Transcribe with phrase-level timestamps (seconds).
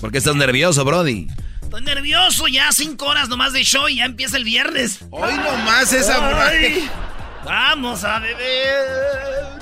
[0.00, 1.26] ¿Por qué estás nervioso, Brody?
[1.60, 5.00] Estoy nervioso, ya cinco horas nomás de show y ya empieza el viernes.
[5.10, 6.88] Hoy nomás esa Ay,
[7.44, 9.60] Vamos a beber.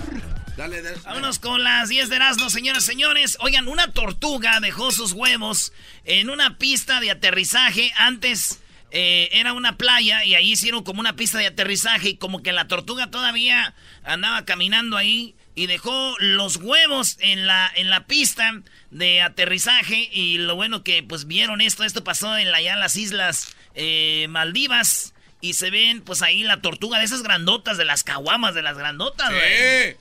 [0.57, 0.97] Dale, dale.
[1.05, 3.37] Vámonos con las 10 de Erasmo, señoras y señores.
[3.41, 5.73] Oigan, una tortuga dejó sus huevos
[6.05, 7.93] en una pista de aterrizaje.
[7.97, 8.61] Antes
[8.91, 12.53] eh, era una playa y ahí hicieron como una pista de aterrizaje y como que
[12.53, 13.75] la tortuga todavía
[14.05, 18.63] andaba caminando ahí y dejó los huevos en la, en la pista
[18.93, 22.79] de aterrizaje y lo bueno que pues vieron esto, esto pasó en la, allá en
[22.79, 27.85] las islas eh, Maldivas y se ven pues ahí la tortuga de esas grandotas, de
[27.85, 29.97] las caguamas, de las grandotas, güey.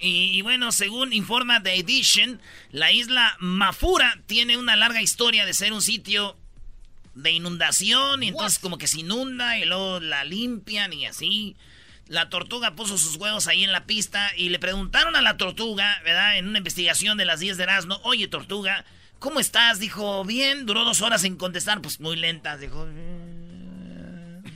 [0.00, 2.40] Y, y bueno, según informa The Edition,
[2.72, 6.36] la isla Mafura tiene una larga historia de ser un sitio
[7.14, 11.54] de inundación y entonces como que se inunda y luego la limpian y así.
[12.10, 15.96] La tortuga puso sus huevos ahí en la pista y le preguntaron a la tortuga,
[16.02, 16.38] ¿verdad?
[16.38, 18.84] En una investigación de las 10 de Erasmo, oye tortuga,
[19.20, 19.78] ¿cómo estás?
[19.78, 22.84] Dijo, bien, duró dos horas en contestar, pues muy lentas, dijo.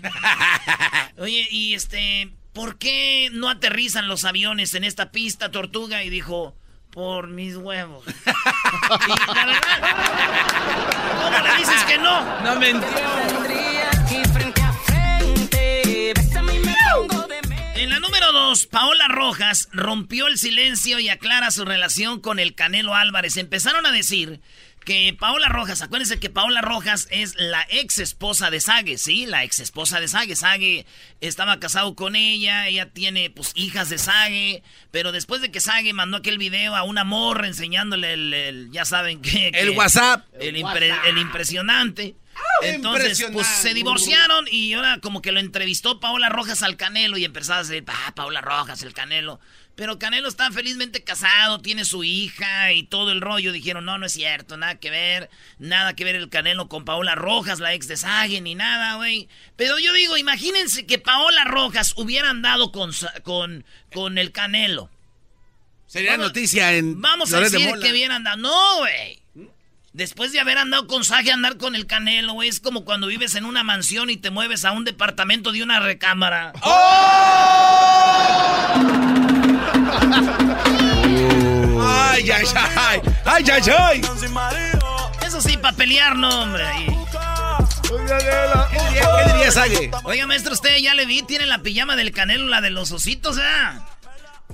[1.18, 6.02] Oye, y este, ¿por qué no aterrizan los aviones en esta pista, tortuga?
[6.02, 6.56] Y dijo,
[6.90, 8.04] por mis huevos.
[8.08, 9.60] Y la verdad,
[11.22, 12.42] ¿Cómo le dices que no?
[12.42, 12.72] No me
[17.76, 22.54] En la número dos, Paola Rojas rompió el silencio y aclara su relación con el
[22.54, 23.36] Canelo Álvarez.
[23.36, 24.40] Empezaron a decir
[24.84, 29.26] que Paola Rojas, acuérdense que Paola Rojas es la ex esposa de Sage, ¿sí?
[29.26, 30.36] La ex esposa de Sage.
[30.36, 30.86] Sage
[31.20, 34.62] estaba casado con ella, ella tiene pues hijas de Sage,
[34.92, 38.84] pero después de que Sage mandó aquel video a una morra enseñándole el, el- ya
[38.84, 39.48] saben que...
[39.48, 40.24] El WhatsApp.
[40.38, 42.14] El, impre- el impresionante.
[42.62, 47.24] Entonces, pues se divorciaron y ahora como que lo entrevistó Paola Rojas al Canelo y
[47.24, 49.40] empezaba a decir, ah, Paola Rojas, el Canelo.
[49.76, 53.50] Pero Canelo está felizmente casado, tiene su hija y todo el rollo.
[53.50, 57.16] Dijeron, no, no es cierto, nada que ver, nada que ver el Canelo con Paola
[57.16, 59.28] Rojas, la ex de Sage, ni nada, güey.
[59.56, 62.92] Pero yo digo, imagínense que Paola Rojas hubiera andado con,
[63.24, 64.90] con, con el Canelo.
[65.88, 67.00] Sería Vamos- noticia en.
[67.00, 68.36] Vamos a de decir que hubiera andado.
[68.36, 69.23] No, güey.
[69.94, 72.48] Después de haber andado con Sage, andar con el Canelo, güey.
[72.48, 75.78] Es como cuando vives en una mansión y te mueves a un departamento de una
[75.78, 76.52] recámara.
[81.80, 83.00] Ay, ay, ay.
[83.24, 84.00] Ay, ay, ay.
[85.26, 86.64] Eso sí, para pelear, no, hombre.
[86.80, 88.68] Y- ¿Qué diría,
[89.26, 89.90] qué diría Sage?
[90.04, 93.38] Oiga, maestro, usted ya le vi, tiene la pijama del Canelo, la de los ositos,
[93.38, 93.42] ¿eh?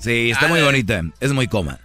[0.00, 1.02] Sí, está muy bonita.
[1.20, 1.78] Es muy cómoda.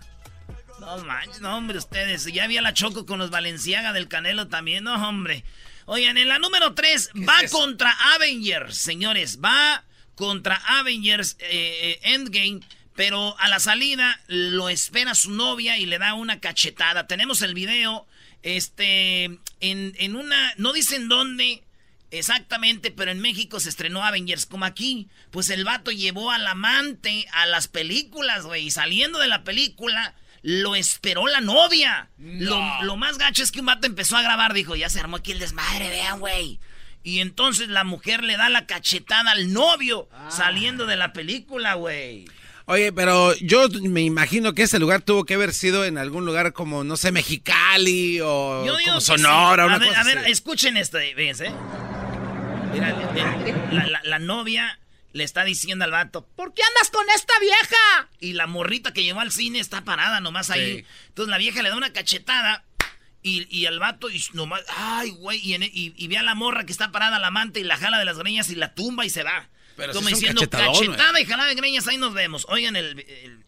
[0.97, 2.25] No manches, no, hombre, ustedes.
[2.25, 5.43] Ya había la choco con los Valenciaga del Canelo también, no, hombre.
[5.85, 9.39] Oigan, en la número 3 va contra Avengers, señores.
[9.43, 9.83] Va
[10.15, 12.61] contra Avengers eh, eh, Endgame.
[12.95, 17.07] Pero a la salida lo espera su novia y le da una cachetada.
[17.07, 18.07] Tenemos el video.
[18.41, 19.25] Este.
[19.25, 20.53] En, en una.
[20.57, 21.61] No dicen dónde.
[22.11, 25.09] Exactamente, pero en México se estrenó Avengers como aquí.
[25.31, 28.67] Pues el vato llevó al amante a las películas, güey.
[28.67, 30.15] Y saliendo de la película,
[30.47, 32.09] lo esperó la novia.
[32.19, 34.53] Lo, lo más gacho es que un vato empezó a grabar.
[34.53, 36.59] Dijo, ya se armó aquí el desmadre, vean, güey.
[37.03, 42.25] Y entonces la mujer le da la cachetada al novio saliendo de la película, güey.
[42.67, 46.53] Oye, pero yo me imagino que ese lugar tuvo que haber sido en algún lugar
[46.53, 49.63] como, no sé, Mexicali o como Sonora.
[49.63, 49.67] sí.
[49.67, 50.31] una a ver, cosa a ver, así.
[50.31, 51.51] escuchen esto, fíjense.
[52.73, 52.95] Mira,
[53.71, 54.79] la- la novia
[55.15, 58.09] le está diciendo al vato, ¿por qué andas con esta vieja?
[58.19, 60.79] Y la morrita que llevó al cine está parada nomás ahí.
[60.79, 60.85] Sí.
[61.07, 62.65] Entonces la vieja le da una cachetada
[63.23, 66.35] y, y al vato y nomás, ay, güey, y, en- y- y ve a la
[66.35, 69.05] morra que está parada, la amante, y la jala de las greñas y la tumba
[69.05, 69.47] y se va.
[69.77, 72.45] Pero es un diciendo, cachetada y jalada de greñas, ahí nos vemos.
[72.49, 72.99] Oigan el...
[72.99, 73.45] el-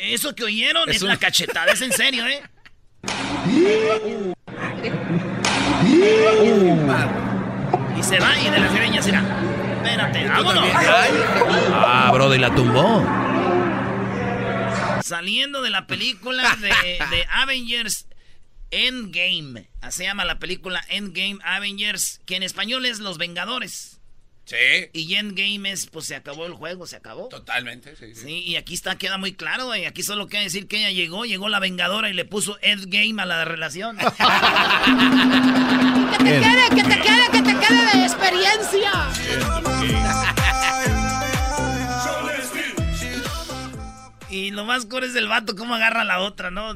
[0.00, 2.40] eso que oyeron es, Es la cachetada, es en serio, ¿eh?
[8.00, 9.22] Y se va y de las greñas irá.
[9.76, 10.64] Espérate, vámonos.
[10.74, 13.04] Ah, Brody, la tumbó.
[15.02, 16.68] Saliendo de la película de,
[17.14, 18.06] de Avengers
[18.70, 19.68] Endgame.
[19.82, 23.99] Así se llama la película Endgame Avengers, que en español es Los Vengadores.
[24.50, 24.90] Sí.
[24.92, 27.28] Y Endgame es, pues se acabó el juego, se acabó.
[27.28, 28.42] Totalmente, sí, sí.
[28.42, 29.86] y aquí está, queda muy claro, güey.
[29.86, 33.26] Aquí solo quiere decir que ella llegó, llegó la Vengadora y le puso Endgame a
[33.26, 33.96] la relación.
[33.98, 34.04] que
[36.18, 38.90] te quede, que te quede, que te quede de experiencia.
[44.30, 46.74] Y lo más core es el vato, cómo agarra a la otra, ¿no?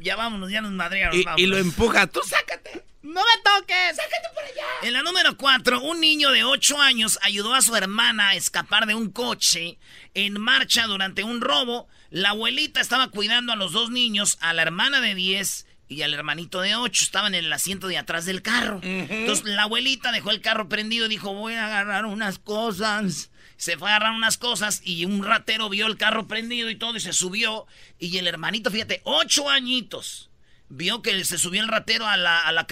[0.00, 1.18] Ya vámonos, ya nos madrearon.
[1.18, 2.87] Y, y lo empuja, tú sácate.
[3.02, 3.96] ¡No me toques!
[3.96, 4.66] ¡Sácate por allá!
[4.82, 8.86] En la número 4, un niño de 8 años ayudó a su hermana a escapar
[8.86, 9.78] de un coche
[10.14, 11.86] en marcha durante un robo.
[12.10, 16.12] La abuelita estaba cuidando a los dos niños, a la hermana de 10 y al
[16.12, 17.04] hermanito de 8.
[17.04, 18.80] Estaban en el asiento de atrás del carro.
[18.82, 23.30] Entonces la abuelita dejó el carro prendido y dijo, voy a agarrar unas cosas.
[23.56, 26.96] Se fue a agarrar unas cosas y un ratero vio el carro prendido y todo
[26.96, 27.66] y se subió.
[27.98, 30.27] Y el hermanito, fíjate, 8 añitos
[30.68, 32.66] vio que se subió el ratero a la, a la,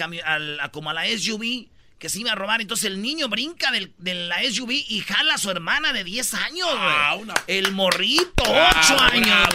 [0.61, 1.67] a como a la SUV
[1.99, 2.61] que se iba a robar.
[2.61, 6.33] Entonces el niño brinca del, de la SUV y jala a su hermana de 10
[6.35, 7.17] años, ah,
[7.47, 9.49] El morrito, 8 años,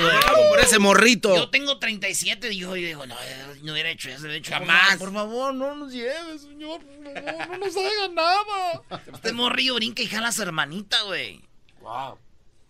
[0.50, 1.34] por ese morrito.
[1.34, 3.16] Yo tengo 37, dijo, y digo, no,
[3.62, 4.24] no hubiera hecho eso.
[4.24, 4.96] De hecho, Jamás.
[4.96, 6.80] Por favor, no nos lleve, señor.
[6.80, 9.02] Por favor, no nos haga nada.
[9.14, 11.40] Este morrillo brinca y jala a su hermanita, güey.
[11.80, 12.18] Wow.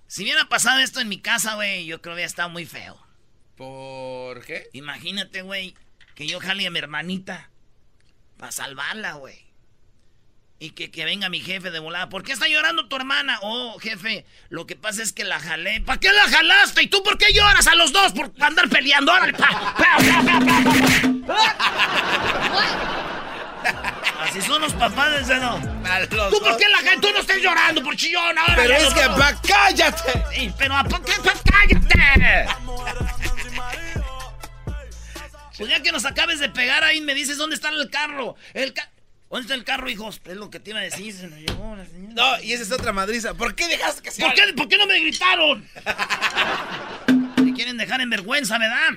[0.06, 3.01] Si hubiera pasado esto en mi casa, güey, yo creo que hubiera estado muy feo.
[3.62, 4.68] ¿Por qué?
[4.72, 5.76] Imagínate, güey,
[6.16, 7.48] que yo jale a mi hermanita
[8.36, 9.38] para salvarla, güey.
[10.58, 12.08] Y que, venga mi jefe de volada.
[12.08, 13.38] ¿Por qué está llorando tu hermana?
[13.42, 15.80] Oh, jefe, lo que pasa es que la jalé.
[15.80, 16.82] ¿Para qué la jalaste?
[16.82, 18.12] ¿Y tú por qué lloras a los dos?
[18.12, 19.12] Por andar peleando.
[19.12, 19.32] Órale,
[24.22, 25.60] Así son los papás de no.
[26.30, 27.06] ¿Tú por qué la gente?
[27.06, 28.54] Tú no estés llorando por chillón ahora.
[28.56, 30.24] Pero es que, pa, cállate.
[30.34, 31.12] Sí, pero ¿a qué?
[31.22, 32.46] Pa, cállate.
[35.62, 38.34] Pues ya que nos acabes de pegar ahí, me dices dónde está el carro.
[38.52, 38.74] El
[39.30, 40.20] ¿Dónde está el carro, hijos?
[40.24, 42.14] Es lo que te iba a decir, se nos llevó la señora.
[42.14, 43.34] No, y esa es otra madriza.
[43.34, 45.64] ¿Por qué dejaste que se ¿Por qué, ¿Por qué no me gritaron?
[47.44, 48.90] me quieren dejar en vergüenza, ¿verdad?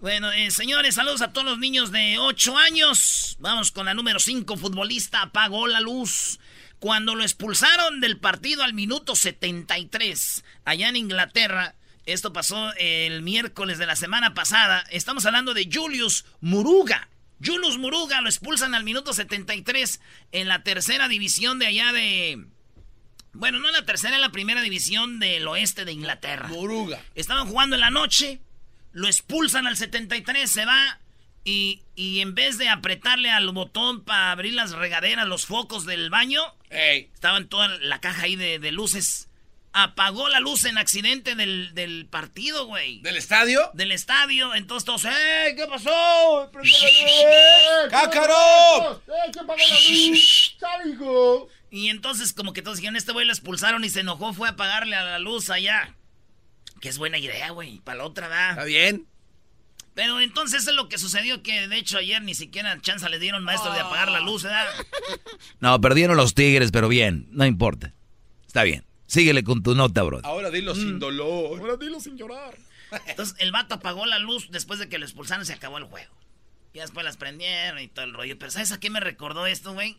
[0.00, 3.36] Bueno, eh, señores, saludos a todos los niños de 8 años.
[3.38, 6.40] Vamos con la número 5, futbolista apagó la luz.
[6.78, 11.74] Cuando lo expulsaron del partido al minuto 73, allá en Inglaterra,
[12.12, 14.82] esto pasó el miércoles de la semana pasada.
[14.90, 17.08] Estamos hablando de Julius Muruga.
[17.44, 20.00] Julius Muruga lo expulsan al minuto 73
[20.32, 22.46] en la tercera división de allá de...
[23.34, 26.48] Bueno, no en la tercera, en la primera división del oeste de Inglaterra.
[26.48, 27.02] Muruga.
[27.14, 28.40] Estaban jugando en la noche,
[28.92, 31.00] lo expulsan al 73, se va
[31.44, 36.40] y, en vez de apretarle al botón para abrir las regaderas, los focos del baño,
[36.70, 39.27] estaban toda la caja ahí de, de luces
[39.72, 43.00] apagó la luz en accidente del, del partido, güey.
[43.00, 43.70] ¿Del estadio?
[43.74, 44.54] Del estadio.
[44.54, 45.54] Entonces todos, ¡eh!
[45.56, 46.50] ¿Qué pasó?
[47.90, 49.02] ¡Cácaro!
[49.06, 49.30] ¡Eh!
[49.32, 50.56] ¿Qué apagó la luz?
[50.58, 51.48] ¡Salgo!
[51.70, 54.52] Y entonces como que todos dijeron, este güey lo expulsaron y se enojó, fue a
[54.52, 55.94] apagarle a la luz allá.
[56.80, 57.80] Que es buena idea, güey.
[57.80, 58.50] Para la otra, ¿verdad?
[58.50, 59.06] Está bien.
[59.94, 63.42] Pero entonces es lo que sucedió que de hecho ayer ni siquiera chance le dieron
[63.42, 64.66] maestro de apagar la luz, ¿verdad?
[65.60, 67.92] No, perdieron los Tigres, pero bien, no importa.
[68.46, 68.84] Está bien.
[69.08, 70.20] Síguele con tu nota, bro.
[70.22, 70.98] Ahora dilo sin mm.
[70.98, 71.58] dolor.
[71.58, 72.54] Ahora dilo sin llorar.
[73.06, 76.14] Entonces el vato apagó la luz después de que lo expulsaron se acabó el juego.
[76.74, 78.38] Y después las prendieron y todo el rollo.
[78.38, 79.96] Pero ¿sabes a qué me recordó esto, güey?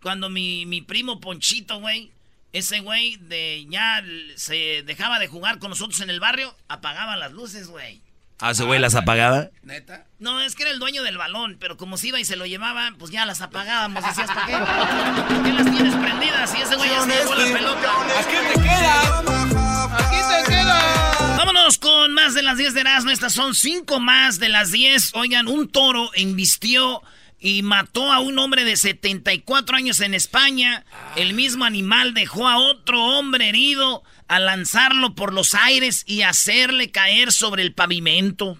[0.00, 2.12] Cuando mi, mi primo Ponchito, güey,
[2.52, 4.02] ese güey de ya
[4.36, 8.00] se dejaba de jugar con nosotros en el barrio, apagaba las luces, güey.
[8.44, 9.50] ¿Ah, ese güey las apagaba?
[9.62, 10.04] ¿Neta?
[10.18, 12.44] No, es que era el dueño del balón, pero como se iba y se lo
[12.44, 14.04] llevaba, pues ya las apagábamos.
[14.04, 15.32] Decías, ¿para qué?
[15.32, 16.52] ¿Por qué las tienes prendidas?
[16.58, 17.92] Y ese güey ya se llevó la pelota.
[18.18, 19.18] Aquí te queda.
[19.96, 21.36] Aquí te queda.
[21.36, 23.10] Vámonos con más de las 10 de Erasmo.
[23.10, 25.12] Estas son 5 más de las 10.
[25.14, 27.00] Oigan, un toro embistió
[27.38, 30.84] y mató a un hombre de 74 años en España.
[31.14, 36.90] El mismo animal dejó a otro hombre herido a lanzarlo por los aires y hacerle
[36.90, 38.58] caer sobre el pavimento.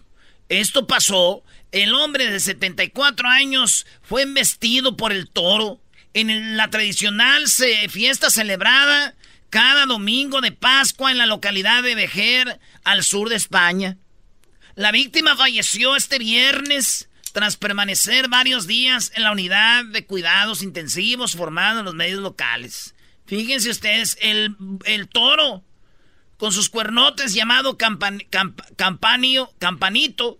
[0.48, 5.80] Esto pasó, el hombre de 74 años fue embestido por el toro
[6.14, 7.46] en la tradicional
[7.88, 9.14] fiesta celebrada
[9.52, 13.98] cada domingo de Pascua en la localidad de Vejer, al sur de España.
[14.74, 21.36] La víctima falleció este viernes tras permanecer varios días en la unidad de cuidados intensivos
[21.36, 22.91] formada en los medios locales.
[23.32, 25.64] Fíjense ustedes, el, toro
[26.36, 30.38] con sus cuernotes llamado campanio, campanito,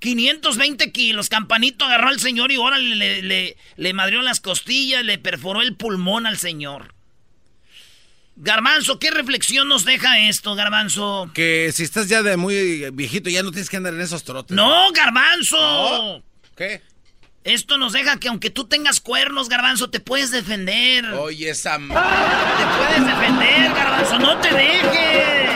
[0.00, 5.16] 520 kilos, campanito agarró al señor y ahora le, le, le madrió las costillas, le
[5.16, 6.94] perforó el pulmón al señor.
[8.36, 11.30] Garbanzo, ¿qué reflexión nos deja esto, Garbanzo?
[11.32, 14.54] Que si estás ya de muy viejito, ya no tienes que andar en esos trotes.
[14.54, 16.22] ¡No, Garbanzo!
[16.54, 16.82] ¿Qué?
[17.42, 21.06] Esto nos deja que aunque tú tengas cuernos, garbanzo, te puedes defender.
[21.14, 21.78] Oye, esa...
[21.78, 25.50] Te puedes defender, garbanzo, no te dejes.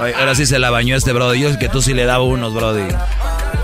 [0.00, 1.40] Oye, ahora sí se la bañó este brody.
[1.40, 2.82] Yo es que tú sí le daba unos, brody.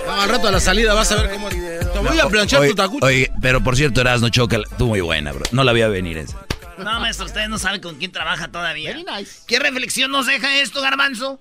[0.07, 1.49] No, al rato a la salida vas a ver cómo...
[1.49, 3.07] Te voy a planchar Oye, tu tacucho.
[3.07, 5.43] oye, pero por cierto, Erasno Choca, tú muy buena, bro.
[5.51, 6.37] No la vi a venir esa.
[6.79, 8.91] No, maestro, ustedes no saben con quién trabaja todavía.
[8.91, 9.41] Very nice.
[9.49, 11.41] ¿Qué reflexión nos deja esto, garbanzo?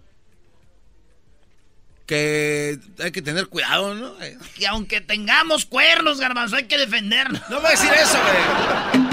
[2.06, 4.16] Que hay que tener cuidado, ¿no?
[4.56, 7.42] Que aunque tengamos cuernos, garbanzo, hay que defendernos.
[7.50, 9.06] No voy a decir eso, güey.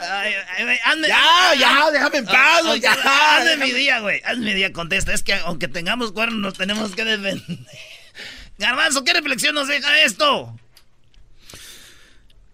[0.00, 2.92] Ay, ay, Ya, ya, déjame en paz, güey, ya.
[2.92, 4.22] Hazme mi día, güey.
[4.24, 5.12] Hazme mi día, contesta.
[5.12, 7.42] Es que aunque tengamos cuernos, nos tenemos que defender.
[8.58, 10.58] Garbanzo, ¿qué reflexión nos deja esto?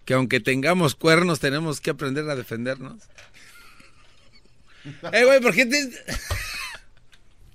[0.05, 3.01] Que aunque tengamos cuernos, tenemos que aprender a defendernos.
[5.13, 5.91] Eh, güey, ¿por qué te...?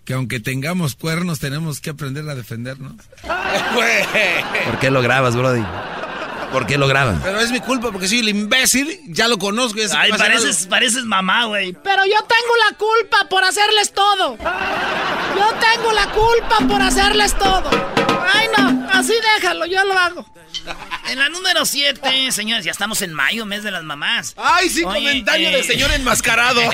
[0.06, 2.94] Que aunque tengamos cuernos, tenemos que aprender a defendernos.
[4.64, 5.64] ¿Por qué lo grabas, brody?
[6.52, 7.20] ¿Por qué lo graban?
[7.22, 9.78] Pero es mi culpa porque soy el imbécil, ya lo conozco.
[9.78, 10.70] Ya Ay, pareces, algo.
[10.70, 11.72] pareces mamá, güey.
[11.72, 14.36] Pero yo tengo la culpa por hacerles todo.
[14.38, 17.70] Yo tengo la culpa por hacerles todo.
[18.32, 20.26] Ay, no, así déjalo, yo lo hago.
[21.08, 24.34] En la número 7, señores, ya estamos en mayo, mes de las mamás.
[24.36, 26.60] Ay, sí, Oye, comentario eh, del señor enmascarado.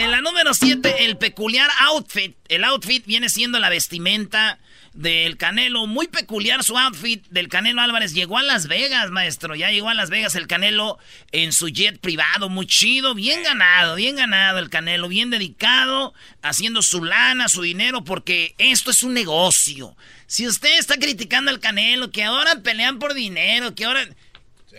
[0.00, 2.36] En la número 7, el peculiar outfit.
[2.48, 4.58] El outfit viene siendo la vestimenta
[4.94, 5.86] del Canelo.
[5.86, 8.14] Muy peculiar su outfit del Canelo Álvarez.
[8.14, 9.54] Llegó a Las Vegas, maestro.
[9.54, 10.98] Ya llegó a Las Vegas el Canelo
[11.30, 12.48] en su jet privado.
[12.48, 13.14] Muy chido.
[13.14, 15.08] Bien ganado, bien ganado el Canelo.
[15.08, 19.96] Bien dedicado, haciendo su lana, su dinero, porque esto es un negocio.
[20.26, 24.06] Si usted está criticando al Canelo, que ahora pelean por dinero, que ahora...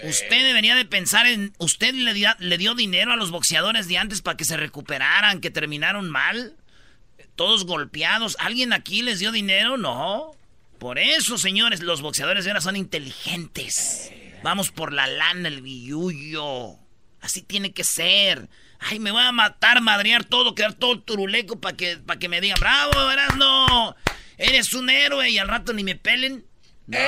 [0.01, 1.53] Usted debería de pensar en...
[1.59, 5.39] ¿Usted le, di- le dio dinero a los boxeadores de antes para que se recuperaran,
[5.39, 6.55] que terminaron mal?
[7.35, 8.37] Todos golpeados.
[8.39, 9.77] ¿Alguien aquí les dio dinero?
[9.77, 10.31] No.
[10.79, 14.11] Por eso, señores, los boxeadores de ahora son inteligentes.
[14.43, 16.75] Vamos por la lana, el billullo.
[17.21, 18.49] Así tiene que ser.
[18.79, 22.41] Ay, me voy a matar, madrear todo, quedar todo turuleco para que, pa' que me
[22.41, 23.95] digan, bravo, Erasno.
[24.37, 26.45] Eres un héroe y al rato ni me pelen.
[26.85, 26.99] No.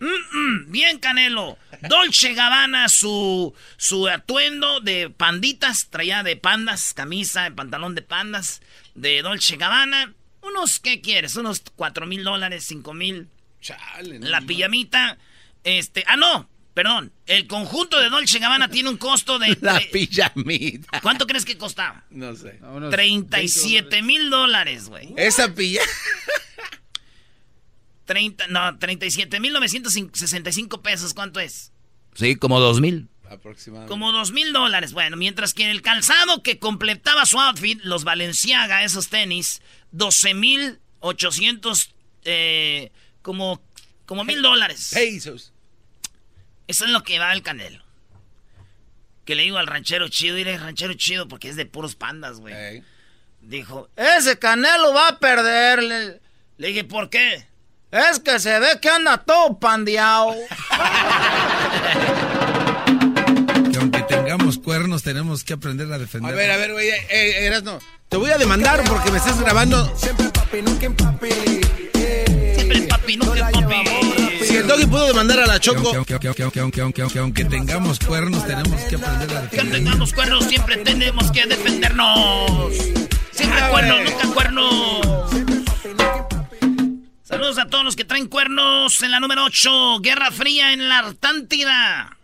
[0.00, 1.58] Mm, mm, bien, Canelo.
[1.82, 8.62] Dolce Gabbana, su, su atuendo de panditas, traía de pandas, camisa, pantalón de pandas,
[8.94, 10.14] de Dolce Gabbana.
[10.42, 11.36] Unos, ¿qué quieres?
[11.36, 13.28] Unos cuatro mil dólares, cinco mil.
[13.60, 15.18] Chale, no La pijamita,
[15.62, 17.12] este, ah, no, perdón.
[17.26, 19.56] El conjunto de Dolce Gabbana tiene un costo de...
[19.62, 21.00] La pijamita.
[21.00, 22.04] ¿Cuánto crees que costaba?
[22.10, 22.60] No sé.
[22.90, 25.14] 37 mil dólares, güey.
[25.16, 25.82] Esa pilla...
[28.04, 31.72] 30, no, 37 mil 965 pesos, ¿cuánto es?
[32.14, 33.08] Sí, como dos mil.
[33.34, 33.90] Aproximadamente.
[33.90, 34.92] Como dos mil dólares.
[34.92, 39.62] Bueno, mientras que el calzado que completaba su outfit, los Balenciaga, esos tenis,
[39.92, 42.90] 12 mil 800, eh,
[43.22, 43.62] como,
[44.06, 44.90] como mil dólares.
[44.92, 45.52] Pesos.
[46.66, 47.84] Eso es lo que va el Canelo.
[49.24, 52.54] Que le digo al ranchero chido, diré ranchero chido porque es de puros pandas, güey.
[52.54, 52.82] Ey.
[53.42, 55.82] Dijo, ese Canelo va a perder.
[55.82, 56.20] Le,
[56.56, 57.46] le dije, ¿por qué?
[57.90, 60.34] Es que se ve que anda todo pandeado.
[64.64, 66.32] Que cuernos, tenemos que aprender a defender.
[66.32, 67.78] A ver, a ver, güey, eh, eh, Erasno.
[68.08, 69.94] Te voy a demandar porque me estás grabando.
[69.94, 71.28] Siempre papi, nunca papi.
[74.42, 75.90] Si el doggy pudo demandar a la Choco.
[75.90, 79.84] Que aunque, aunque, aunque, aunque, aunque, aunque tengamos cuernos, tenemos que aprender a Que defender.
[79.84, 82.72] tengamos cuernos, siempre tenemos que defendernos.
[83.32, 85.30] Siempre cuernos, nunca cuernos.
[87.22, 89.98] Saludos a todos los que traen cuernos en la número 8.
[90.00, 92.16] Guerra Fría en la Artántida.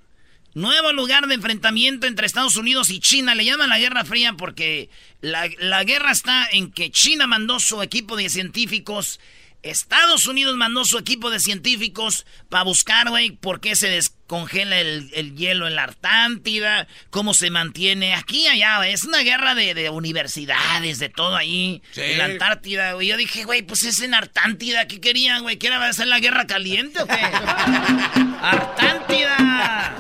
[0.55, 3.35] Nuevo lugar de enfrentamiento entre Estados Unidos y China.
[3.35, 4.91] Le llaman la Guerra Fría porque
[5.21, 9.21] la, la guerra está en que China mandó su equipo de científicos.
[9.63, 13.89] Estados Unidos mandó su equipo de científicos para buscar, güey, por qué se
[14.31, 18.93] descongela el, el hielo en la Artántida, cómo se mantiene aquí y allá, güey.
[18.93, 22.03] Es una guerra de, de universidades, de todo ahí, Sí.
[22.03, 23.09] en la Antártida, güey.
[23.09, 25.57] Yo dije, güey, pues es en Artántida, ¿qué querían, güey?
[25.57, 27.15] ¿Que era hacer la guerra caliente o qué?
[28.41, 29.97] ¡Artántida!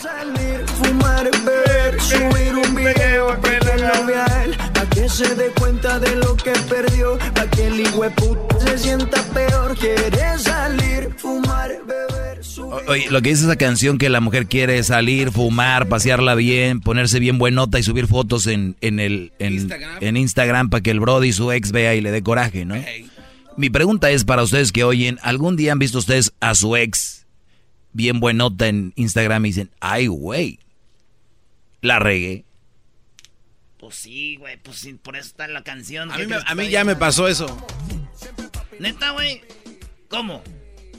[0.00, 3.40] Salir, fumar, beber, subir un video,
[4.90, 7.86] que se dé cuenta de lo que perdió, pa' que el
[8.60, 9.76] se sienta peor.
[9.78, 14.88] Quiere salir, fumar, beber, Oye, lo que dice esa canción que la mujer quiere es
[14.88, 19.98] salir, fumar, pasearla bien, ponerse bien buenota y subir fotos en, en el en Instagram.
[20.00, 22.74] en Instagram para que el Brody su ex vea y le dé coraje, ¿no?
[23.56, 27.26] Mi pregunta es para ustedes que oyen, ¿algún día han visto ustedes a su ex
[27.92, 30.58] bien buenota en Instagram y dicen, ay, güey,
[31.82, 32.44] la regué?
[33.78, 36.10] Pues sí, güey, pues sí, por eso está la canción.
[36.10, 37.46] A ¿Qué mí, me- a mí ya me pasó eso.
[38.78, 39.40] Neta, güey.
[40.08, 40.42] ¿Cómo?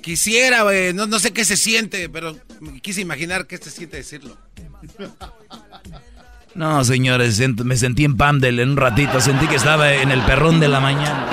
[0.02, 2.40] Quisiera, güey, no, no sé qué se siente, pero
[2.82, 4.38] quise imaginar qué se siente decirlo.
[6.56, 10.60] No, señores, me sentí en Pamdel en un ratito, sentí que estaba en el perrón
[10.60, 11.28] de la mañana.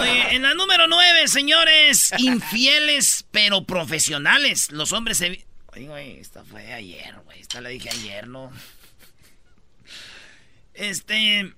[0.00, 4.72] Oye, en la número nueve, señores, infieles pero profesionales.
[4.72, 5.46] Los hombres se...
[5.66, 8.50] Oye, güey, esta fue ayer, güey, esta la dije ayer, ¿no?
[10.72, 11.52] Este...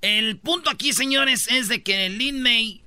[0.00, 2.82] El punto aquí, señores, es de que Lin May...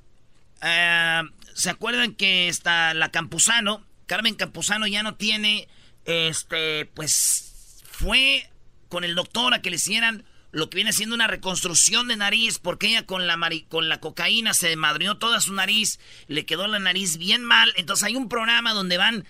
[0.63, 1.21] Eh,
[1.53, 3.85] ¿Se acuerdan que está la Campuzano?
[4.05, 5.67] Carmen Campuzano ya no tiene,
[6.05, 8.49] este, pues, fue
[8.89, 12.59] con el doctor a que le hicieran lo que viene siendo una reconstrucción de nariz,
[12.59, 13.37] porque ella con la,
[13.69, 17.73] con la cocaína se madrió toda su nariz, le quedó la nariz bien mal.
[17.75, 19.25] Entonces hay un programa donde van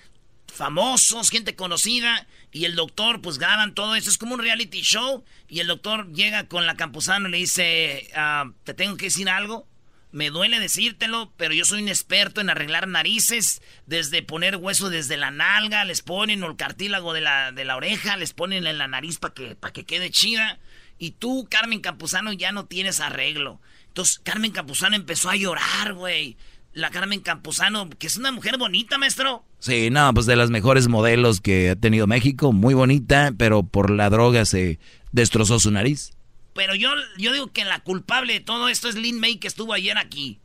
[0.54, 4.10] famosos, gente conocida, y el doctor pues graban todo eso.
[4.10, 8.10] Es como un reality show, y el doctor llega con la Campuzano y le dice,
[8.16, 9.66] ah, te tengo que decir algo.
[10.14, 15.18] Me duele decírtelo, pero yo soy un experto en arreglar narices, desde poner hueso desde
[15.18, 18.88] la nalga, les ponen el cartílago de la, de la oreja, les ponen en la
[18.88, 20.60] nariz para que, que quede chida.
[21.00, 23.60] Y tú, Carmen Campuzano, ya no tienes arreglo.
[23.88, 26.38] Entonces, Carmen Campuzano empezó a llorar, güey.
[26.74, 29.44] La Carmen Campuzano, que es una mujer bonita, maestro.
[29.58, 33.90] Sí, no, pues de las mejores modelos que ha tenido México, muy bonita, pero por
[33.90, 34.78] la droga se
[35.12, 36.12] destrozó su nariz.
[36.54, 39.74] Pero yo, yo digo que la culpable de todo esto es Lin May que estuvo
[39.74, 40.40] ayer aquí.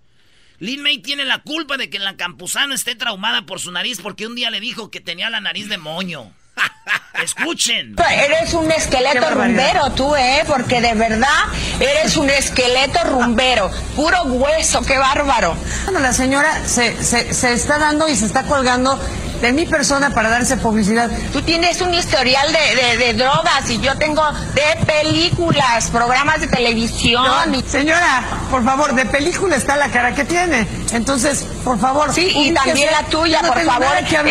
[0.59, 4.27] Lin May tiene la culpa de que la Campuzano esté traumada por su nariz porque
[4.27, 6.33] un día le dijo que tenía la nariz de moño.
[7.23, 7.97] Escuchen.
[8.11, 10.43] Eres un esqueleto rumbero tú, ¿eh?
[10.47, 11.45] Porque de verdad
[11.81, 13.71] eres un esqueleto rumbero.
[13.95, 15.57] Puro hueso, qué bárbaro.
[15.85, 18.99] Bueno, la señora se, se, se está dando y se está colgando
[19.41, 21.11] de mi persona para darse publicidad.
[21.33, 24.23] Tú tienes un historial de, de, drogas y yo tengo
[24.55, 27.27] de películas, programas de televisión.
[27.67, 30.67] señora, por favor, de película está la cara que tiene.
[30.93, 32.13] Entonces, por favor.
[32.13, 33.89] Sí, y también la tuya, por favor.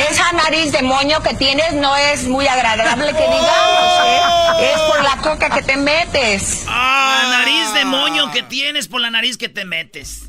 [0.10, 4.02] Esa nariz de moño que tienes no es muy agradable que digamos,
[4.60, 4.74] ¿eh?
[4.74, 6.64] Es por la coca que te metes.
[6.68, 10.27] Ah, la nariz de moño que tienes por la nariz que te metes.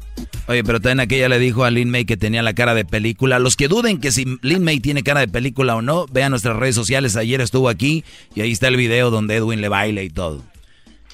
[0.48, 3.38] Oye, pero también aquella le dijo a Lin May que tenía la cara de película.
[3.38, 6.56] Los que duden que si Lin May tiene cara de película o no, vean nuestras
[6.56, 7.16] redes sociales.
[7.16, 8.02] Ayer estuvo aquí
[8.34, 10.42] y ahí está el video donde Edwin le baila y todo.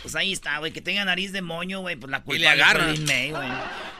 [0.03, 0.71] Pues ahí está, güey.
[0.71, 1.97] Que tenga nariz de moño, güey.
[1.97, 2.93] Pues la culpa y le agarra.
[2.93, 3.49] Lin May, güey.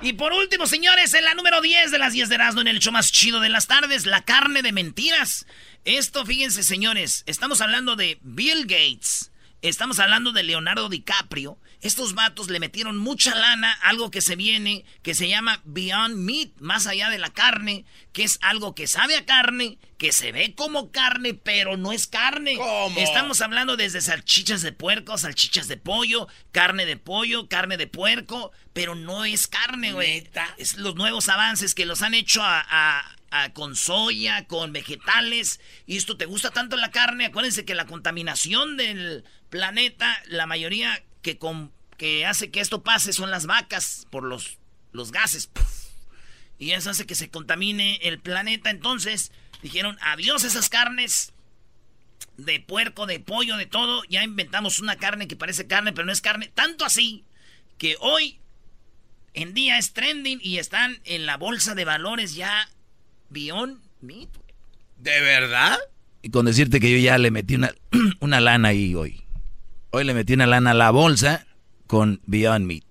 [0.03, 2.79] Y por último, señores, en la número 10 de las 10 de Erasmo, en el
[2.79, 5.47] show más chido de las tardes, la carne de mentiras.
[5.85, 9.33] Esto, fíjense, señores, estamos hablando de Bill Gates.
[9.69, 14.87] Estamos hablando de Leonardo DiCaprio estos vatos le metieron mucha lana, algo que se viene,
[15.03, 19.19] que se llama Beyond Meat, más allá de la carne, que es algo que sabe
[19.19, 22.57] a carne, que se ve como carne, pero no es carne.
[22.57, 22.99] ¿Cómo?
[22.99, 28.51] Estamos hablando desde salchichas de puerco, salchichas de pollo, carne de pollo, carne de puerco,
[28.73, 30.27] pero no es carne, güey.
[30.57, 32.43] Es los nuevos avances que los han hecho
[33.53, 35.61] con soya, con vegetales.
[35.87, 37.27] Y esto te gusta tanto la carne.
[37.27, 43.13] Acuérdense que la contaminación del planeta, la mayoría que, con, que hace que esto pase
[43.13, 44.59] son las vacas por los,
[44.91, 45.49] los gases.
[46.59, 48.71] Y eso hace que se contamine el planeta.
[48.71, 49.31] Entonces
[49.63, 51.35] dijeron, adiós esas carnes
[52.37, 54.03] de puerco, de pollo, de todo.
[54.09, 56.51] Ya inventamos una carne que parece carne, pero no es carne.
[56.53, 57.23] Tanto así
[57.79, 58.41] que hoy
[59.35, 62.69] en día es trending y están en la bolsa de valores ya
[63.31, 64.31] Beyond Meat.
[64.99, 65.79] ¿De verdad?
[66.23, 67.73] Y con decirte que yo ya le metí una,
[68.19, 69.24] una lana ahí hoy.
[69.97, 71.47] Hoy le metí una lana a la bolsa
[71.87, 72.83] con Beyond Meat.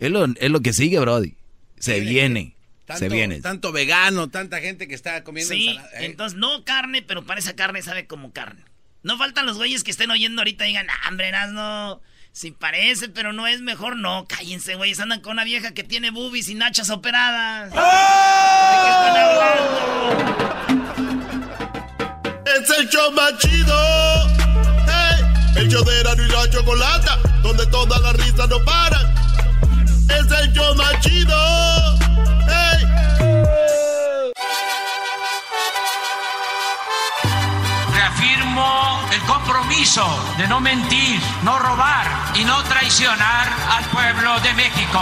[0.00, 1.34] es, lo, que sigue, Brody.
[1.78, 2.54] Se viene.
[2.94, 3.40] se viene.
[3.40, 5.88] Tanto vegano, tanta gente que está comiendo sí, ensalada.
[5.98, 6.04] ¿eh?
[6.04, 8.62] Entonces, no carne, pero parece carne, sabe como carne.
[9.02, 12.02] No faltan los güeyes que estén oyendo ahorita y digan, ah, hombre, no.
[12.32, 14.26] Si parece, pero no es mejor, no.
[14.28, 15.00] Cállense, güeyes.
[15.00, 17.72] Andan con una vieja que tiene boobies y nachas operadas.
[17.74, 17.80] ¡Oh!
[18.72, 19.86] ¿De qué están hablando?
[22.60, 24.45] Es el show más chido
[25.56, 29.14] el show de Erano y la Chocolata, donde todas las risas no paran.
[30.08, 31.36] Es el show más chido.
[32.48, 32.86] ¡Hey!
[37.94, 40.06] Reafirmo el compromiso
[40.38, 45.00] de no mentir, no robar y no traicionar al pueblo de México.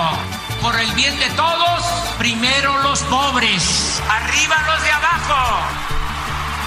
[0.62, 1.83] Por el bien de todos,
[2.19, 5.85] primero los pobres, arriba los de abajo.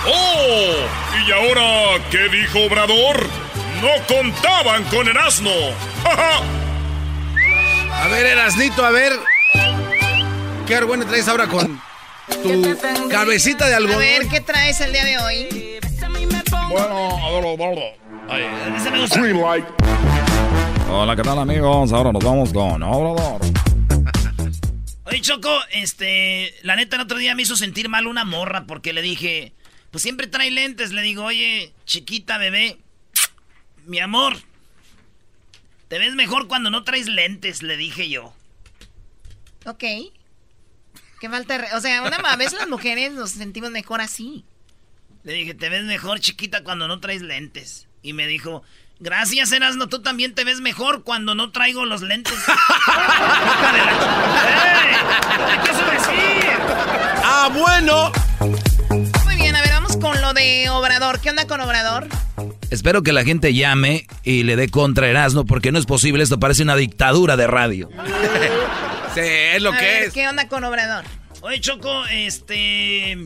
[0.10, 1.26] ¡Oh!
[1.26, 3.47] ¿Y ahora qué dijo Obrador?
[3.82, 5.52] No contaban con el asno.
[7.94, 9.14] a ver, Erasnito, a ver.
[10.66, 11.82] Qué bueno traes ahora con
[12.44, 12.78] tu
[13.10, 13.98] cabecita de algodón.
[13.98, 15.80] A ver, ¿qué traes el día de hoy?
[16.70, 17.46] Bueno, a ver,
[20.90, 21.94] Hola, ¿qué tal amigos?
[21.94, 23.42] Ahora nos vamos con Obrador.
[25.06, 28.92] Oye, Choco, este, la neta el otro día me hizo sentir mal una morra porque
[28.92, 29.54] le dije,
[29.92, 30.92] pues siempre trae lentes.
[30.92, 32.78] Le digo, oye, chiquita bebé,
[33.88, 34.38] mi amor,
[35.88, 38.34] te ves mejor cuando no traes lentes, le dije yo.
[39.66, 39.84] Ok.
[41.20, 44.44] Qué falta, o sea, una, a veces las mujeres nos sentimos mejor así.
[45.24, 47.88] Le dije, te ves mejor chiquita cuando no traes lentes.
[48.04, 48.62] Y me dijo,
[49.00, 52.34] gracias Erasno, tú también te ves mejor cuando no traigo los lentes.
[55.64, 56.52] ¿Qué decir?
[57.24, 58.12] Ah, bueno.
[60.00, 61.20] Vamos con lo de Obrador.
[61.20, 62.08] ¿Qué onda con Obrador?
[62.70, 66.40] Espero que la gente llame y le dé contra Erasno porque no es posible, esto
[66.40, 67.90] parece una dictadura de radio.
[69.16, 70.14] sí, es lo que es.
[70.14, 71.06] ¿Qué onda con Obrador?
[71.42, 73.18] Oye, Choco, este...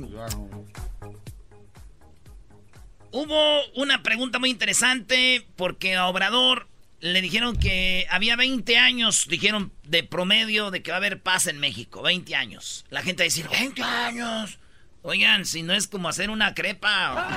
[3.14, 6.70] Hubo una pregunta muy interesante porque a Obrador
[7.02, 11.48] le dijeron que había 20 años, dijeron de promedio de que va a haber paz
[11.48, 12.86] en México, 20 años.
[12.90, 14.61] La gente va a decir, 20 años.
[15.04, 17.28] Oigan, si no es como hacer una crepa.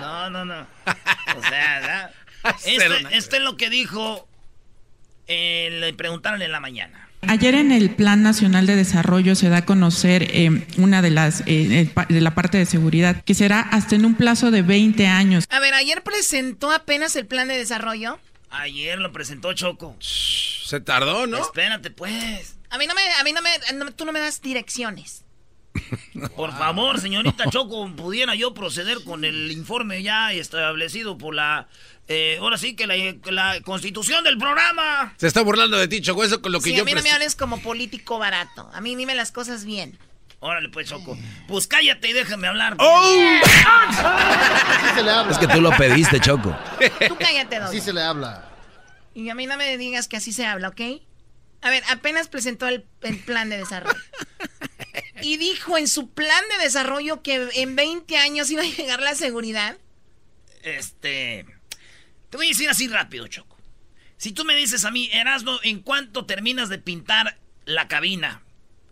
[0.00, 0.66] No, no, no.
[1.36, 2.12] O sea,
[2.64, 4.28] este, este, es lo que dijo,
[5.26, 7.08] eh, le preguntaron en la mañana.
[7.22, 11.42] Ayer en el Plan Nacional de Desarrollo se da a conocer eh, una de las
[11.46, 15.44] eh, de la parte de seguridad que será hasta en un plazo de 20 años.
[15.50, 18.20] A ver, ayer presentó apenas el plan de desarrollo.
[18.50, 19.96] Ayer lo presentó Choco.
[20.00, 21.38] Se tardó, ¿no?
[21.38, 22.56] Espérate, pues.
[22.70, 25.24] A mí no me, a mí no me, tú no me das direcciones.
[26.36, 31.68] Por favor, señorita Choco, pudiera yo proceder con el informe ya establecido por la
[32.10, 35.12] eh, ahora sí que la, constitución del programa.
[35.18, 36.82] Se está burlando de ti, Choco, eso con lo que yo...
[36.82, 38.70] a mí no me hables como político barato.
[38.72, 39.98] A mí dime las cosas bien.
[40.40, 41.18] Órale, pues, Choco.
[41.48, 42.76] Pues cállate y déjame hablar.
[42.78, 43.40] ¡Oh!
[45.30, 46.56] Es que tú lo pediste, Choco.
[47.08, 48.48] Tú cállate, Así se le habla.
[49.14, 50.80] Y a mí no me digas que así se habla, ¿ok?
[51.60, 53.98] A ver, apenas presentó el, el plan de desarrollo.
[55.22, 59.14] Y dijo en su plan de desarrollo que en 20 años iba a llegar la
[59.14, 59.76] seguridad.
[60.62, 61.46] Este...
[62.30, 63.56] Te voy a decir así rápido, Choco.
[64.18, 68.42] Si tú me dices a mí, Erasmo, ¿en cuánto terminas de pintar la cabina?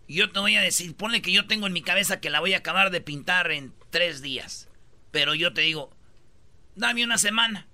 [0.07, 2.53] Yo te voy a decir, ponle que yo tengo en mi cabeza que la voy
[2.53, 4.69] a acabar de pintar en tres días.
[5.11, 5.91] Pero yo te digo,
[6.75, 7.66] dame una semana.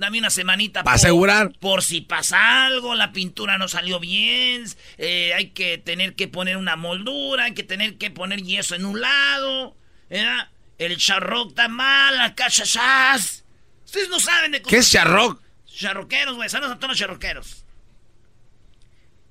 [0.00, 0.82] Dame una semanita.
[0.82, 1.52] Para asegurar.
[1.60, 4.64] Por si pasa algo, la pintura no salió bien,
[4.96, 8.86] eh, hay que tener que poner una moldura, hay que tener que poner yeso en
[8.86, 9.76] un lado,
[10.08, 13.44] El charroc está mal, la cachachas.
[13.84, 14.70] Ustedes no saben de cómo...
[14.70, 15.42] ¿Qué es charroc?
[15.66, 16.48] Charroqueros, güey.
[16.48, 17.66] Saludos a todos los charroqueros.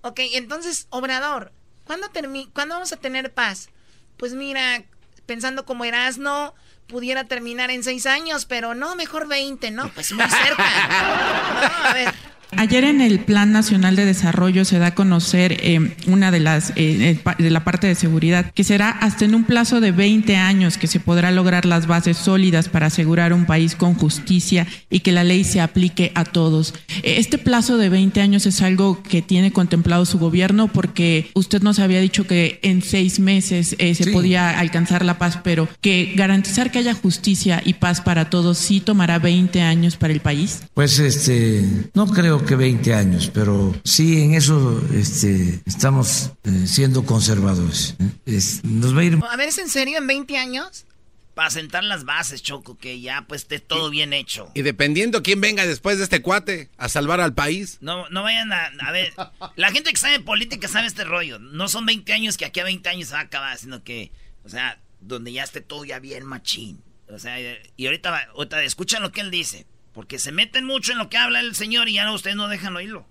[0.02, 1.52] Ok, entonces, Obrador,
[1.84, 2.12] ¿cuándo,
[2.54, 3.72] ¿cuándo vamos a tener paz?
[4.18, 4.84] Pues mira,
[5.26, 6.54] pensando como Erasno,
[6.89, 9.89] pudiera terminar en seis años, pero no, mejor 20, ¿no?
[9.89, 10.65] Pues muy cerca.
[11.89, 12.13] a ver.
[12.58, 16.74] Ayer en el Plan Nacional de Desarrollo se da a conocer eh, una de las
[16.76, 20.78] eh, de la parte de seguridad que será hasta en un plazo de 20 años
[20.78, 25.12] que se podrá lograr las bases sólidas para asegurar un país con justicia y que
[25.12, 26.74] la ley se aplique a todos.
[27.04, 31.62] Eh, este plazo de 20 años es algo que tiene contemplado su gobierno porque usted
[31.62, 36.72] nos había dicho que en seis meses se podía alcanzar la paz, pero que garantizar
[36.72, 40.64] que haya justicia y paz para todos sí tomará 20 años para el país.
[40.74, 47.06] Pues este no creo que 20 años, pero sí en eso este, estamos eh, siendo
[47.06, 47.95] conservadores.
[47.99, 48.41] ¿eh?
[48.63, 49.19] nos va a ir...
[49.30, 50.86] A ver, ¿es en serio en 20 años?
[51.34, 54.52] Para sentar las bases, Choco, que ya pues esté todo bien hecho.
[54.54, 57.78] Y dependiendo quién venga después de este cuate a salvar al país.
[57.82, 59.13] No, no vayan a, a ver,
[59.56, 61.39] la gente que sabe política sabe este rollo.
[61.39, 64.12] No son 20 años que aquí a 20 años se va a acabar, sino que,
[64.43, 66.82] o sea, donde ya esté todo ya bien machín.
[67.08, 67.38] O sea,
[67.75, 69.65] y ahorita, ahorita escuchan lo que él dice.
[69.93, 72.47] Porque se meten mucho en lo que habla el señor y ya no, ustedes no
[72.47, 73.08] dejan oírlo.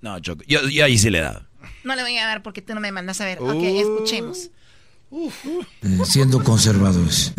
[0.00, 1.46] No, Choco, yo, ahí sí le he dado.
[1.84, 3.38] No le voy a dar porque tú no me mandas a ver.
[3.40, 3.80] Ok, uh.
[3.80, 4.50] escuchemos.
[5.12, 7.34] Eh, siendo conservadores.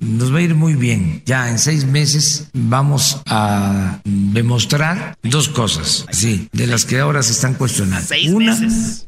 [0.00, 1.22] nos va a ir muy bien.
[1.26, 7.32] Ya en seis meses vamos a demostrar dos cosas, sí, de las que ahora se
[7.32, 8.08] están cuestionando.
[8.30, 8.58] Una,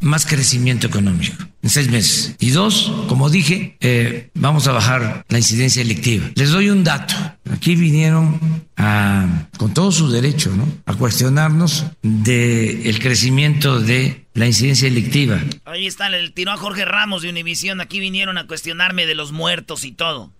[0.01, 1.35] más crecimiento económico
[1.65, 2.37] en seis meses.
[2.41, 6.31] Y dos, como dije, eh, vamos a bajar la incidencia electiva.
[6.35, 7.15] Les doy un dato.
[7.51, 10.69] Aquí vinieron a, con todo su derecho, ¿no?
[10.85, 15.41] A cuestionarnos del el crecimiento de la incidencia electiva.
[15.65, 17.81] Ahí está, le tiró a Jorge Ramos de Univisión.
[17.81, 20.35] Aquí vinieron a cuestionarme de los muertos y todo.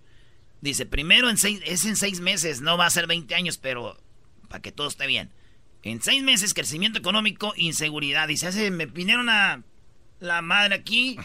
[0.61, 3.99] Dice, primero en seis, es en seis meses, no va a ser 20 años, pero
[4.49, 5.31] para que todo esté bien.
[5.83, 8.29] En seis meses, crecimiento económico, inseguridad.
[8.29, 9.63] Dice, me vinieron a
[10.25, 11.17] la madre aquí.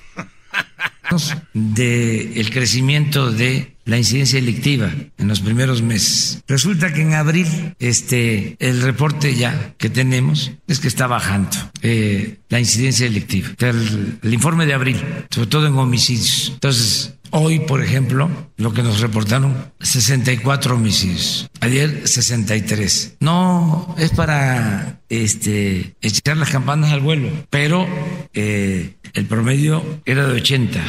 [1.53, 6.43] del crecimiento de la incidencia delictiva en los primeros meses.
[6.47, 7.47] Resulta que en abril,
[7.79, 11.49] este, el reporte ya que tenemos es que está bajando
[11.81, 13.49] eh, la incidencia delictiva.
[13.57, 14.97] El, el informe de abril,
[15.31, 16.51] sobre todo en homicidios.
[16.53, 21.49] Entonces, Hoy, por ejemplo, lo que nos reportaron, 64 homicidios.
[21.61, 23.17] Ayer, 63.
[23.19, 27.87] No es para este, echar las campanas al vuelo, pero
[28.33, 30.83] eh, el promedio era de 80,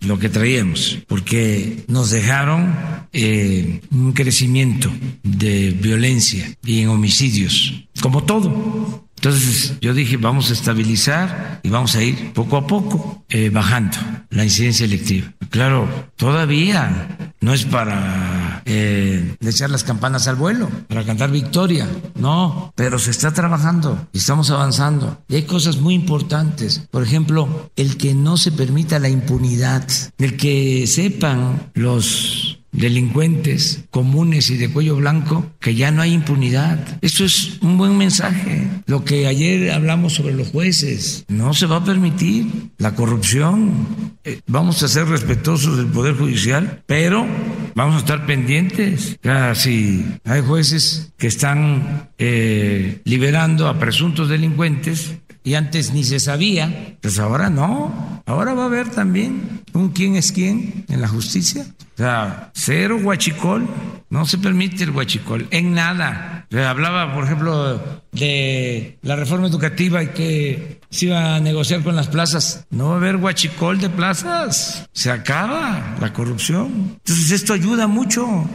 [0.00, 2.74] lo que traíamos, porque nos dejaron
[3.12, 4.90] eh, un crecimiento
[5.22, 9.03] de violencia y en homicidios, como todo.
[9.24, 13.96] Entonces yo dije, vamos a estabilizar y vamos a ir poco a poco eh, bajando
[14.28, 15.32] la incidencia electiva.
[15.48, 22.74] Claro, todavía no es para eh, echar las campanas al vuelo, para cantar victoria, no,
[22.76, 25.18] pero se está trabajando y estamos avanzando.
[25.26, 30.36] Y hay cosas muy importantes, por ejemplo, el que no se permita la impunidad, el
[30.36, 36.98] que sepan los delincuentes comunes y de cuello blanco que ya no hay impunidad.
[37.00, 38.68] Eso es un buen mensaje.
[38.86, 44.14] Lo que ayer hablamos sobre los jueces, no se va a permitir la corrupción.
[44.24, 47.26] Eh, vamos a ser respetuosos del Poder Judicial, pero
[47.74, 49.18] vamos a estar pendientes.
[49.54, 55.14] si hay jueces que están eh, liberando a presuntos delincuentes,
[55.46, 60.16] y antes ni se sabía, pues ahora no, ahora va a haber también un quién
[60.16, 61.66] es quién en la justicia.
[61.94, 63.68] O sea, cero huachicol,
[64.10, 66.46] no se permite el huachicol en nada.
[66.52, 72.08] hablaba, por ejemplo, de la reforma educativa y que se iba a negociar con las
[72.08, 72.66] plazas.
[72.70, 76.98] No va a haber huachicol de plazas, se acaba la corrupción.
[76.98, 78.48] Entonces esto ayuda mucho.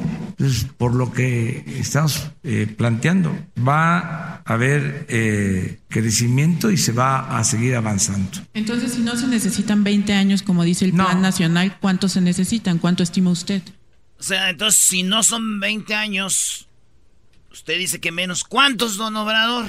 [0.78, 7.43] por lo que estamos eh, planteando, va a haber eh, crecimiento y se va a
[7.43, 8.30] seguir avanzando.
[8.54, 12.78] Entonces, si no se necesitan 20 años, como dice el Plan Nacional, ¿cuántos se necesitan?
[12.78, 13.62] ¿Cuánto usted?
[14.20, 16.68] O sea, entonces, si no son 20 años,
[17.52, 18.44] usted dice que menos.
[18.44, 19.65] ¿Cuántos, don Obrador?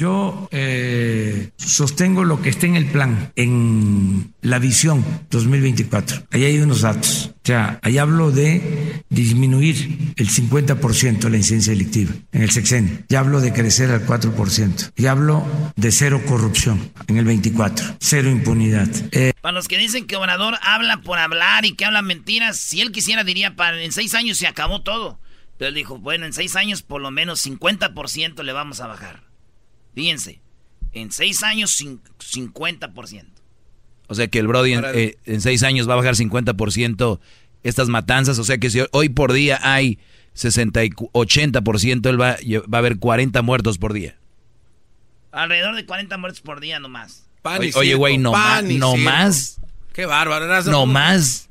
[0.00, 6.22] Yo eh, sostengo lo que está en el plan, en la visión 2024.
[6.30, 7.32] Ahí hay unos datos.
[7.34, 13.00] O sea, ahí hablo de disminuir el 50% la incidencia delictiva en el sexenio.
[13.10, 14.92] Ya hablo de crecer al 4%.
[14.96, 17.96] Y hablo de cero corrupción en el 24.
[18.00, 18.88] Cero impunidad.
[19.12, 22.80] Eh, para los que dicen que Obrador habla por hablar y que habla mentiras, si
[22.80, 25.20] él quisiera diría, para, en seis años se acabó todo.
[25.58, 29.29] Pero él dijo, bueno, en seis años por lo menos 50% le vamos a bajar.
[30.00, 30.40] Fíjense,
[30.92, 33.24] en seis años 50%.
[34.06, 37.20] O sea que el Brody eh, en, seis años va a bajar 50%
[37.62, 38.38] estas matanzas.
[38.38, 39.98] O sea que si hoy por día hay
[40.32, 42.38] 60 y 80%, él va,
[42.72, 44.16] va a haber 40 muertos por día.
[45.32, 47.26] Alrededor de 40 muertos por día nomás.
[47.74, 49.60] oye, güey, no, más, no más.
[49.92, 50.46] Qué bárbaro.
[50.70, 51.50] No más.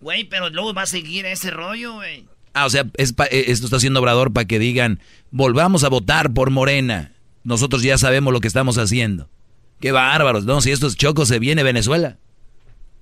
[0.00, 2.26] Güey, pero luego va a seguir ese rollo, güey.
[2.52, 6.50] Ah, o sea, eh, esto está haciendo Obrador para que digan, volvamos a votar por
[6.50, 7.15] Morena
[7.46, 9.30] nosotros ya sabemos lo que estamos haciendo.
[9.80, 10.60] Qué bárbaros, ¿no?
[10.60, 12.18] Si estos chocos se viene Venezuela.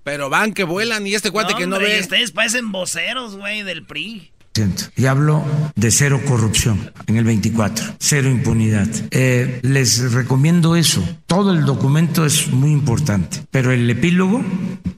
[0.03, 2.01] Pero van que vuelan y este cuate que no ve.
[2.01, 4.31] Ustedes parecen voceros, güey, del PRI.
[4.97, 8.87] Y hablo de cero corrupción en el 24, cero impunidad.
[9.11, 11.03] Eh, les recomiendo eso.
[11.35, 14.41] Todo el documento es muy importante, pero el epílogo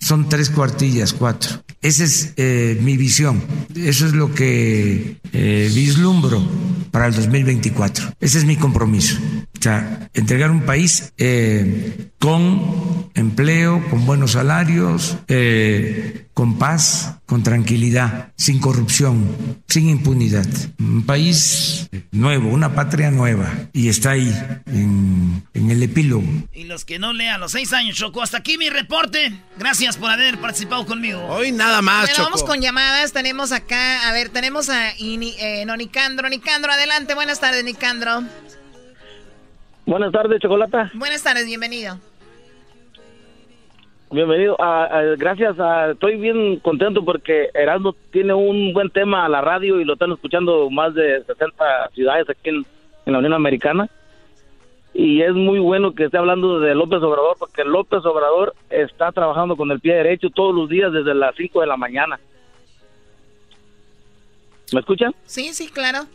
[0.01, 1.65] son tres cuartillas, cuatro.
[1.81, 3.43] Esa es eh, mi visión.
[3.75, 6.47] Eso es lo que eh, vislumbro
[6.91, 8.17] para el 2024.
[8.21, 9.17] Ese es mi compromiso.
[9.59, 15.17] O sea, entregar un país eh, con empleo, con buenos salarios,
[16.35, 19.27] con paz, con tranquilidad, sin corrupción,
[19.69, 20.47] sin impunidad.
[20.79, 23.53] Un país nuevo, una patria nueva.
[23.73, 24.33] Y está ahí,
[24.67, 26.26] en, el epílogo.
[26.53, 28.23] Y los que no lean los seis años, Choco.
[28.23, 29.33] Hasta aquí mi reporte.
[29.59, 31.23] Gracias por haber participado conmigo.
[31.27, 32.25] Hoy nada más, Choco.
[32.25, 33.13] Vamos con llamadas.
[33.13, 36.29] Tenemos acá, a ver, tenemos a eh, Nicandro.
[36.29, 37.15] Nicandro, adelante.
[37.15, 38.23] Buenas tardes, Nicandro.
[39.87, 40.91] Buenas tardes, Chocolata.
[40.95, 41.99] Buenas tardes, bienvenido.
[44.11, 44.57] Bienvenido.
[44.61, 45.57] Ah, ah, gracias.
[45.59, 49.95] Ah, estoy bien contento porque Erasmo tiene un buen tema a la radio y lo
[49.95, 52.65] están escuchando más de 60 ciudades aquí en,
[53.07, 53.89] la Unión Americana.
[54.99, 59.57] Y es muy bueno que esté hablando de López Obrador porque López Obrador está trabajando
[59.57, 62.19] con el pie derecho todos los días desde las 5 de la mañana.
[64.73, 65.15] ¿Me escuchan?
[65.27, 66.07] Sí, sí, claro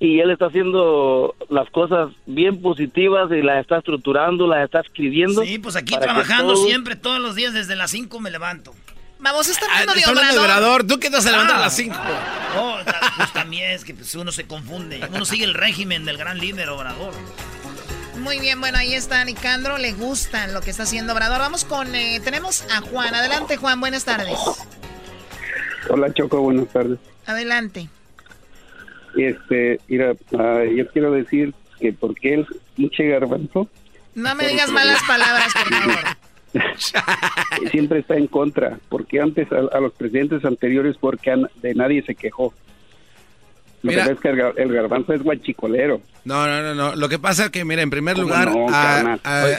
[0.00, 5.44] y él está haciendo las cosas bien positivas y las está estructurando, las está escribiendo.
[5.44, 8.72] Sí, pues aquí trabajando siempre, todos los días desde las 5 me levanto.
[9.20, 10.86] Vamos, está hablando de obrador.
[10.86, 11.96] ¿Tú qué te vas a levantar a las 5?
[12.56, 12.78] Oh,
[13.16, 15.00] pues también es que pues, uno se confunde.
[15.12, 17.12] Uno sigue el régimen del gran líder Obrador.
[18.18, 21.38] Muy bien, bueno, ahí está Nicandro, le gusta lo que está haciendo Obrador.
[21.38, 23.14] Vamos con, eh, tenemos a Juan.
[23.14, 24.38] Adelante, Juan, buenas tardes.
[25.88, 26.98] Hola, Choco, buenas tardes.
[27.26, 27.88] Adelante.
[29.16, 33.68] Este, mira, ah, yo quiero decir que porque el pinche garbanzo...
[34.14, 36.16] No me digas malas palabras, por favor.
[37.70, 42.52] Siempre está en contra, porque antes a, los presidentes anteriores, porque de nadie se quejó.
[43.82, 46.02] Lo que es que el, garbanzo es guachicolero.
[46.26, 46.96] No, no, no, no.
[46.96, 48.52] Lo que pasa es que, mira, en primer lugar,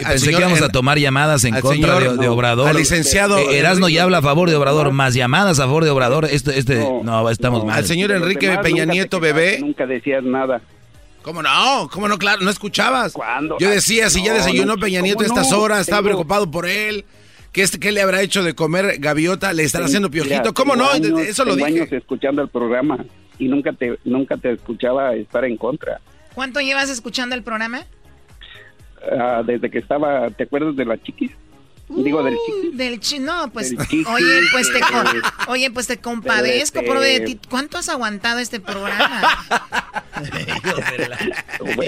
[0.07, 2.67] pensé que íbamos a tomar llamadas en contra de, Obrador.
[2.67, 3.39] Al licenciado.
[3.39, 6.25] Eh, Erasno ya habla a favor de Obrador, más llamadas a favor de Obrador.
[6.25, 7.77] Este, este, no, estamos mal.
[7.77, 9.57] Al señor Enrique Peña Nieto, bebé.
[9.59, 10.61] Nunca decías nada.
[11.21, 11.89] ¿Cómo no?
[11.91, 12.17] ¿Cómo no?
[12.17, 13.13] Claro, no escuchabas.
[13.59, 17.05] Yo decía, si ya desayunó Peña Nieto a estas horas, estaba preocupado por él.
[17.51, 19.53] ¿Qué, ¿Qué le habrá hecho de comer gaviota?
[19.53, 20.53] ¿Le están haciendo piojito?
[20.53, 20.91] ¿Cómo no?
[20.93, 21.67] Eso lo dije.
[21.67, 23.05] años escuchando el programa
[23.37, 25.99] y nunca te, nunca te escuchaba estar en contra.
[26.33, 27.83] ¿Cuánto llevas escuchando el programa?
[29.19, 31.31] Ah, desde que estaba, ¿te acuerdas de la chiquis?
[31.95, 32.77] Digo, del chiquis.
[32.77, 34.79] Del chi no, pues, oye, pues te,
[35.47, 37.37] oye, pues te compadezco, este...
[37.49, 39.21] ¿Cuánto has aguantado este programa?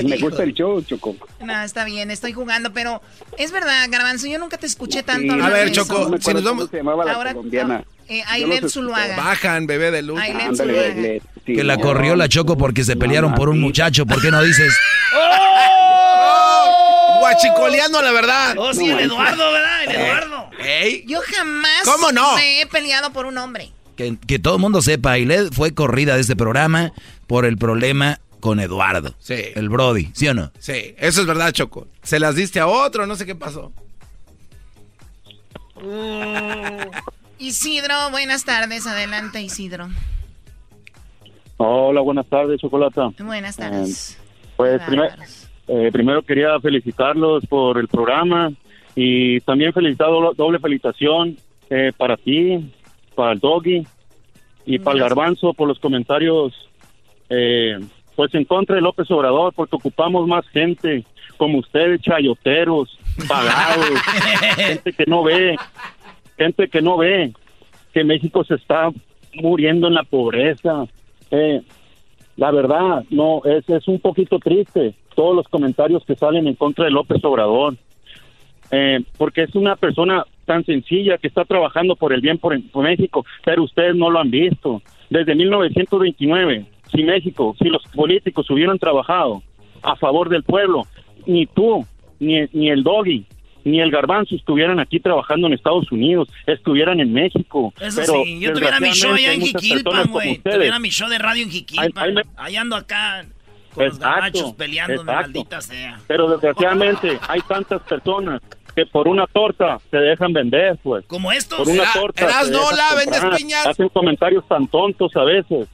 [0.03, 1.15] Me gusta el show, Choco.
[1.41, 3.01] No, está bien, estoy jugando, pero
[3.37, 5.33] es verdad, Garbanzo, yo nunca te escuché tanto.
[5.33, 6.69] a ver, Choco, si nos vamos...
[6.69, 7.83] Se llamaba la Ahora, colombiana.
[8.07, 9.15] Eh, Ailet Zuluaga.
[9.15, 10.19] Bajan, bebé de luz.
[11.45, 14.05] que la corrió la Choco porque se pelearon por un muchacho.
[14.05, 14.73] ¿Por qué no dices?
[15.15, 15.43] ¡Oh!
[17.23, 18.55] Guachicoleando la verdad.
[18.57, 19.83] Oh, sí, el Eduardo, ¿verdad?
[19.83, 20.49] El eh, Eduardo.
[21.05, 22.35] Yo jamás ¿Cómo no?
[22.35, 23.71] me he peleado por un hombre.
[23.95, 26.91] Que, que todo el mundo sepa, Ailet fue corrida de este programa
[27.27, 29.15] por el problema con Eduardo.
[29.19, 29.35] Sí.
[29.55, 30.51] El Brody, ¿sí o no?
[30.59, 31.87] Sí, eso es verdad, Choco.
[32.01, 33.71] Se las diste a otro, no sé qué pasó.
[37.39, 38.85] Isidro, buenas tardes.
[38.85, 39.89] Adelante, Isidro.
[41.57, 43.11] Hola, buenas tardes, Chocolata.
[43.19, 44.17] Buenas tardes.
[44.59, 48.51] Eh, pues eh, primero quería felicitarlos por el programa
[48.95, 51.37] y también felicitar doble felicitación
[51.69, 52.71] eh, para ti,
[53.15, 53.83] para el Doggy
[54.65, 56.53] y para el Garbanzo por los comentarios
[58.15, 61.03] pues en contra de López Obrador porque ocupamos más gente
[61.37, 62.97] como ustedes, chayoteros,
[63.27, 63.85] pagados,
[64.55, 65.55] gente que no ve,
[66.37, 67.33] gente que no ve
[67.93, 68.91] que México se está
[69.33, 70.85] muriendo en la pobreza.
[71.31, 71.61] Eh,
[72.35, 76.85] la verdad, no, es, es un poquito triste todos los comentarios que salen en contra
[76.85, 77.75] de López Obrador,
[78.71, 82.83] eh, porque es una persona tan sencilla que está trabajando por el bien por, por
[82.83, 84.81] México, pero ustedes no lo han visto.
[85.09, 89.43] Desde 1929, si México, si los políticos hubieran trabajado
[89.81, 90.83] a favor del pueblo,
[91.25, 91.85] ni tú,
[92.19, 93.25] ni, ni el Doggy,
[93.63, 97.73] ni el garbanzo estuvieran aquí trabajando en Estados Unidos, estuvieran en México.
[97.79, 100.37] Eso sí, yo tuviera mi show allá en Jiquilpan, güey.
[100.39, 102.23] Tuviera mi show de radio en Jiquilpan.
[102.35, 103.25] Allá ando acá
[103.73, 105.99] con los gabachos peleando, maldita sea.
[106.07, 108.41] Pero desgraciadamente hay tantas personas
[108.75, 111.05] que por una torta se dejan vender, pues.
[111.05, 111.59] Como estos.
[111.59, 112.25] Por una torta.
[112.25, 113.67] Eras no la vendes piñas.
[113.67, 115.67] Hacen comentarios tan tontos a veces.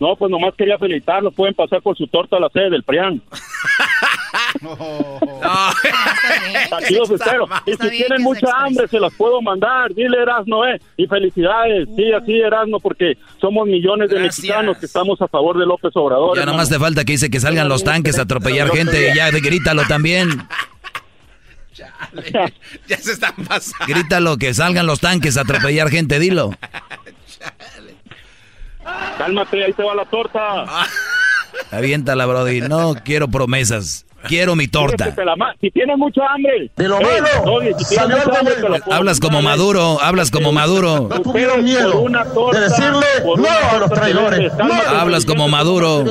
[0.00, 1.30] No, pues nomás quería felicitarlo.
[1.30, 3.22] Pueden pasar por su torta a la sede del PRIAN.
[4.62, 5.18] no.
[6.76, 7.48] Aquí los espero.
[7.66, 9.92] Y si tienen mucha hambre, se las puedo mandar.
[9.92, 10.80] Dile Erasno, eh.
[10.96, 11.88] Y felicidades.
[11.96, 16.36] Sí, así Erasno, porque somos millones de mexicanos que estamos a favor de López Obrador.
[16.36, 19.12] Ya nomás te falta que dice que salgan los tanques a atropellar gente.
[19.14, 20.46] Ya, grítalo también.
[22.86, 23.86] ya se están pasando.
[23.86, 26.52] Grítalo, que salgan los tanques a atropellar gente, dilo.
[29.18, 30.66] Cálmate, ahí te va la torta.
[31.70, 32.60] Aviéntala, Brody.
[32.60, 34.04] No quiero promesas.
[34.28, 35.14] Quiero mi torta.
[35.60, 36.70] Si tienes mucha hambre.
[36.76, 37.60] De lo malo.
[38.90, 41.08] hablas como Maduro, hablas como Maduro.
[41.08, 42.04] No tuvieron miedo
[42.52, 44.52] de decirle no a los traidores.
[44.88, 46.04] hablas como Maduro.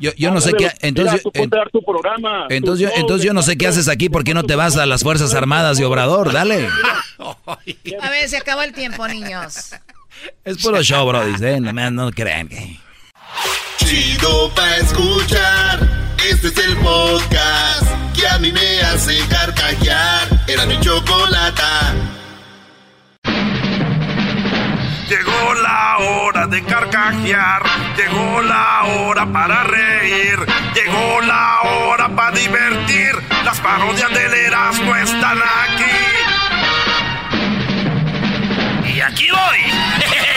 [0.00, 0.70] Yo, yo no sé qué.
[0.80, 1.22] Entonces,
[2.48, 4.08] entonces, entonces yo no sé qué haces aquí.
[4.08, 6.32] ¿Por qué no te vas a las Fuerzas Armadas de Obrador?
[6.32, 6.68] Dale.
[7.18, 9.72] A ver, se acabó el tiempo, niños.
[10.44, 12.85] Es puro show, bro, dice, no, no crean que...
[13.76, 15.78] Chido pa' escuchar,
[16.28, 20.28] este es el podcast que a mí me hace carcajear.
[20.46, 21.94] Era mi chocolata.
[25.08, 27.62] Llegó la hora de carcajear,
[27.96, 30.38] llegó la hora para reír,
[30.74, 33.12] llegó la hora para divertir.
[33.44, 36.26] Las parodias del Erasmo están aquí
[38.96, 40.26] y aquí voy.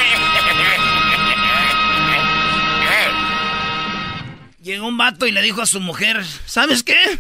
[4.70, 7.18] Llegó un vato y le dijo a su mujer, ¿sabes qué?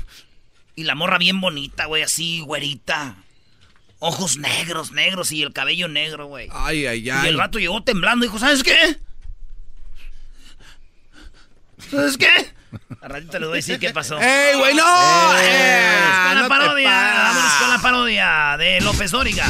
[0.75, 3.15] Y la morra bien bonita, güey, así, güerita.
[3.97, 6.47] Ojos negros, negros y el cabello negro, güey.
[6.53, 7.25] Ay, ay, ay.
[7.25, 8.99] Y el vato llegó temblando y dijo, ¿sabes qué?
[11.89, 12.53] ¿Sabes qué?
[13.01, 14.19] ratito les voy a decir qué pasó.
[14.21, 15.35] ¡Ey, güey, no!
[15.39, 16.91] Eh, Eh, con la no parodia.
[16.91, 19.47] Vámonos con la parodia de López Dóriga.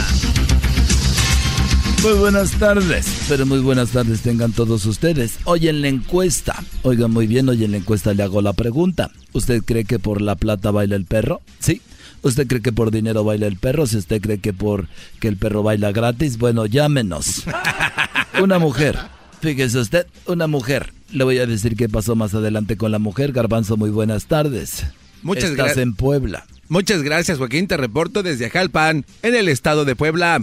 [2.01, 5.37] Muy buenas tardes, pero muy buenas tardes tengan todos ustedes.
[5.43, 9.11] Hoy en la encuesta, oigan muy bien, hoy en la encuesta le hago la pregunta.
[9.33, 11.41] ¿Usted cree que por la plata baila el perro?
[11.59, 11.81] ¿Sí?
[12.21, 13.85] ¿Usted cree que por dinero baila el perro?
[13.85, 14.87] Si usted cree que por
[15.19, 17.43] que el perro baila gratis, bueno, llámenos.
[18.41, 18.97] Una mujer,
[19.41, 20.93] fíjese usted, una mujer.
[21.11, 23.33] Le voy a decir qué pasó más adelante con la mujer.
[23.33, 24.85] Garbanzo, muy buenas tardes.
[25.21, 25.77] Muchas Estás gracias.
[25.79, 26.45] en Puebla.
[26.69, 27.67] Muchas gracias, Joaquín.
[27.67, 30.41] Te reporto desde Jalpan, en el estado de Puebla.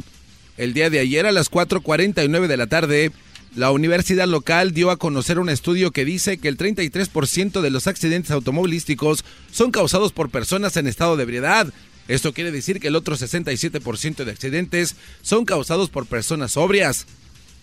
[0.57, 3.13] El día de ayer a las 4.49 de la tarde,
[3.55, 7.87] la universidad local dio a conocer un estudio que dice que el 33% de los
[7.87, 11.73] accidentes automovilísticos son causados por personas en estado de ebriedad.
[12.09, 17.07] Esto quiere decir que el otro 67% de accidentes son causados por personas sobrias.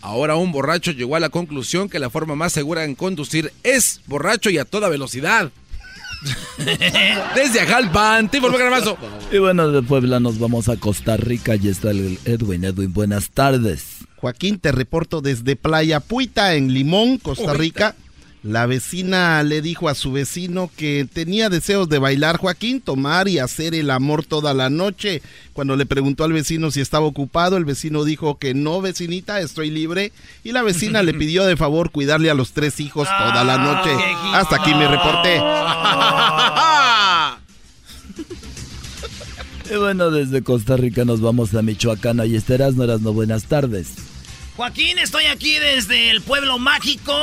[0.01, 4.01] Ahora un borracho llegó a la conclusión que la forma más segura en conducir es
[4.05, 5.51] borracho y a toda velocidad.
[7.35, 8.97] Desde Ajalpan, informó Garbanzo.
[9.31, 11.55] Y bueno, de Puebla nos vamos a Costa Rica.
[11.55, 12.63] y está el Edwin.
[12.63, 13.99] Edwin, buenas tardes.
[14.17, 17.95] Joaquín, te reporto desde Playa Puita, en Limón, Costa Rica.
[18.43, 23.39] La vecina le dijo a su vecino que tenía deseos de bailar, Joaquín, tomar y
[23.39, 25.21] hacer el amor toda la noche.
[25.53, 29.69] Cuando le preguntó al vecino si estaba ocupado, el vecino dijo que no, vecinita, estoy
[29.69, 30.11] libre.
[30.43, 33.91] Y la vecina le pidió de favor cuidarle a los tres hijos toda la noche.
[34.33, 35.39] Hasta aquí me reporté.
[39.71, 42.19] Y bueno, desde Costa Rica nos vamos a Michoacán.
[42.19, 43.93] Ahí estarás, no eras no buenas tardes.
[44.55, 47.13] Joaquín, estoy aquí desde el pueblo mágico,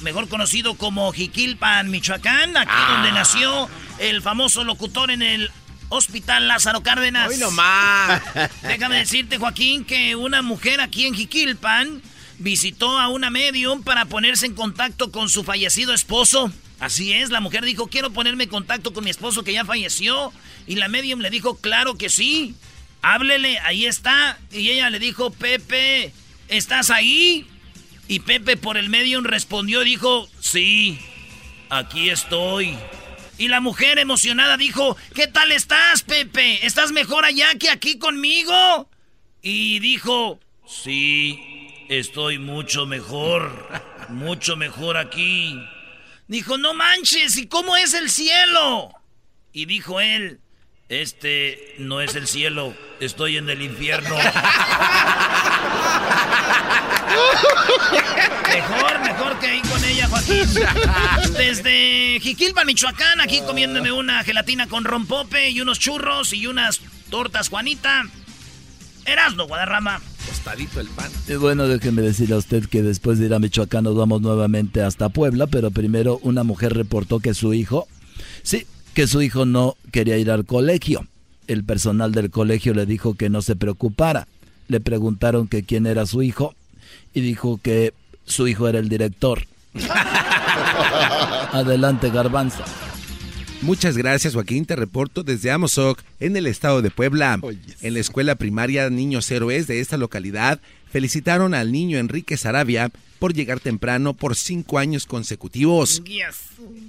[0.00, 3.68] mejor conocido como Jiquilpan, Michoacán, aquí donde nació
[3.98, 5.50] el famoso locutor en el
[5.88, 7.28] Hospital Lázaro Cárdenas.
[7.28, 8.22] Hoy nomás.
[8.62, 12.02] Déjame decirte, Joaquín, que una mujer aquí en Jiquilpan
[12.38, 16.52] visitó a una medium para ponerse en contacto con su fallecido esposo.
[16.78, 20.32] Así es, la mujer dijo, quiero ponerme en contacto con mi esposo que ya falleció.
[20.66, 22.54] Y la medium le dijo, claro que sí.
[23.02, 24.38] Háblele, ahí está.
[24.50, 26.12] Y ella le dijo, Pepe,
[26.48, 27.46] ¿estás ahí?
[28.08, 30.98] Y Pepe por el medium respondió, dijo, sí,
[31.70, 32.78] aquí estoy.
[33.38, 36.64] Y la mujer emocionada dijo, ¿qué tal estás, Pepe?
[36.64, 38.88] ¿Estás mejor allá que aquí conmigo?
[39.42, 43.68] Y dijo, sí, estoy mucho mejor,
[44.08, 45.60] mucho mejor aquí.
[46.28, 48.92] Dijo, no manches, ¿y cómo es el cielo?
[49.52, 50.40] Y dijo él,
[50.88, 54.16] este no es el cielo, estoy en el infierno.
[58.48, 60.44] Mejor, mejor que ahí con ella, Joaquín.
[61.36, 67.48] Desde Jiquilpan, Michoacán, aquí comiéndome una gelatina con rompope y unos churros y unas tortas,
[67.48, 68.04] Juanita.
[69.04, 70.00] Erasno, Guadarrama.
[70.26, 71.10] Tostadito el pan.
[71.28, 74.82] Y bueno, déjeme decirle a usted que después de ir a Michoacán nos vamos nuevamente
[74.82, 77.86] hasta Puebla, pero primero una mujer reportó que su hijo,
[78.42, 81.06] sí, que su hijo no quería ir al colegio.
[81.46, 84.26] El personal del colegio le dijo que no se preocupara.
[84.66, 86.56] Le preguntaron que quién era su hijo
[87.16, 87.94] y dijo que
[88.26, 89.46] su hijo era el director.
[91.50, 92.62] Adelante, Garbanzo.
[93.62, 94.66] Muchas gracias, Joaquín.
[94.66, 97.40] Te reporto desde Amozoc, en el estado de Puebla.
[97.80, 100.60] En la escuela primaria Niños Héroes de esta localidad,
[100.92, 106.02] felicitaron al niño Enrique Sarabia por llegar temprano por cinco años consecutivos.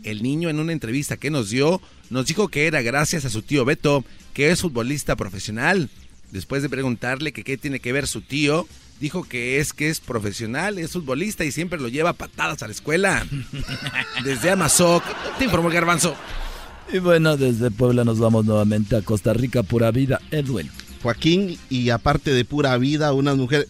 [0.03, 3.43] El niño, en una entrevista que nos dio, nos dijo que era gracias a su
[3.43, 4.03] tío Beto,
[4.34, 5.89] que es futbolista profesional.
[6.32, 8.67] Después de preguntarle que qué tiene que ver su tío,
[9.00, 12.68] dijo que es que es profesional, es futbolista y siempre lo lleva a patadas a
[12.68, 13.26] la escuela.
[14.24, 15.04] Desde Amazoc,
[15.38, 16.16] te informó el Garbanzo.
[16.91, 20.22] Y bueno, desde Puebla nos vamos nuevamente a Costa Rica, pura vida.
[20.32, 20.72] Edwin.
[21.04, 23.68] Joaquín, y aparte de pura vida, una mujer...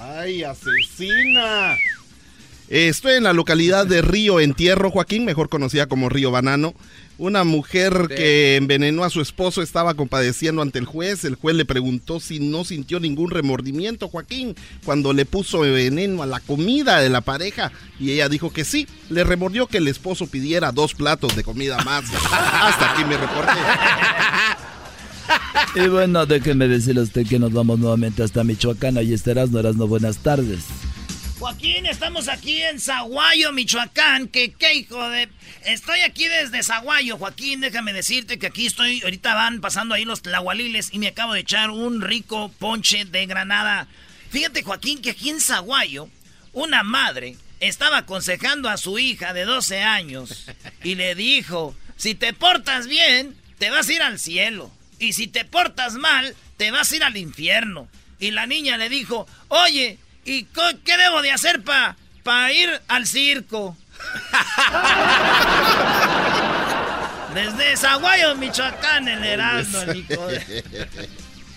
[0.00, 1.76] ¡Ay, asesina!
[2.68, 6.74] Estoy en la localidad de Río Entierro, Joaquín, mejor conocida como Río Banano.
[7.20, 11.22] Una mujer que envenenó a su esposo estaba compadeciendo ante el juez.
[11.26, 14.54] El juez le preguntó si no sintió ningún remordimiento, Joaquín,
[14.86, 17.72] cuando le puso veneno a la comida de la pareja.
[17.98, 18.86] Y ella dijo que sí.
[19.10, 22.04] Le remordió que el esposo pidiera dos platos de comida más.
[22.32, 23.52] Hasta aquí me reporte.
[25.74, 28.96] Y bueno, déjeme decirle a usted que nos vamos nuevamente hasta Michoacán.
[28.96, 30.60] Ahí estarás, no eras no buenas tardes.
[31.40, 34.28] Joaquín, estamos aquí en Zaguayo, Michoacán.
[34.28, 35.30] Que qué hijo de.
[35.64, 37.62] Estoy aquí desde Zaguayo, Joaquín.
[37.62, 39.00] Déjame decirte que aquí estoy.
[39.00, 43.24] Ahorita van pasando ahí los tlahualiles y me acabo de echar un rico ponche de
[43.24, 43.88] granada.
[44.28, 46.10] Fíjate, Joaquín, que aquí en Zaguayo,
[46.52, 50.46] una madre estaba aconsejando a su hija de 12 años
[50.84, 54.70] y le dijo: Si te portas bien, te vas a ir al cielo.
[54.98, 57.88] Y si te portas mal, te vas a ir al infierno.
[58.18, 59.98] Y la niña le dijo: Oye,
[60.30, 60.46] ¿Y
[60.84, 61.60] qué debo de hacer
[62.22, 63.76] para ir al circo?
[67.34, 69.80] Desde Zaguayo, Michoacán, el Erasmo,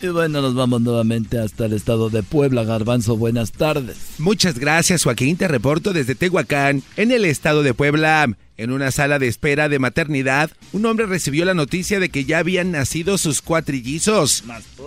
[0.03, 2.65] Y bueno, nos vamos nuevamente hasta el estado de Puebla.
[2.65, 3.95] Garbanzo, buenas tardes.
[4.17, 5.37] Muchas gracias, Joaquín.
[5.37, 8.27] Te reporto desde Tehuacán, en el estado de Puebla.
[8.57, 12.39] En una sala de espera de maternidad, un hombre recibió la noticia de que ya
[12.39, 14.43] habían nacido sus cuatrillizos.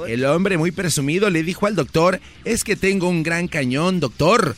[0.07, 4.55] El hombre, muy presumido, le dijo al doctor, es que tengo un gran cañón, doctor.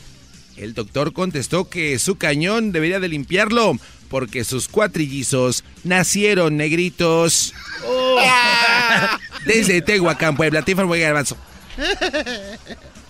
[0.57, 3.79] El doctor contestó que su cañón debería de limpiarlo
[4.11, 7.55] porque sus cuatrillizos nacieron negritos.
[7.87, 8.19] Oh.
[9.45, 11.37] Desde Tehuacán, Puebla, te informo Garbanzo.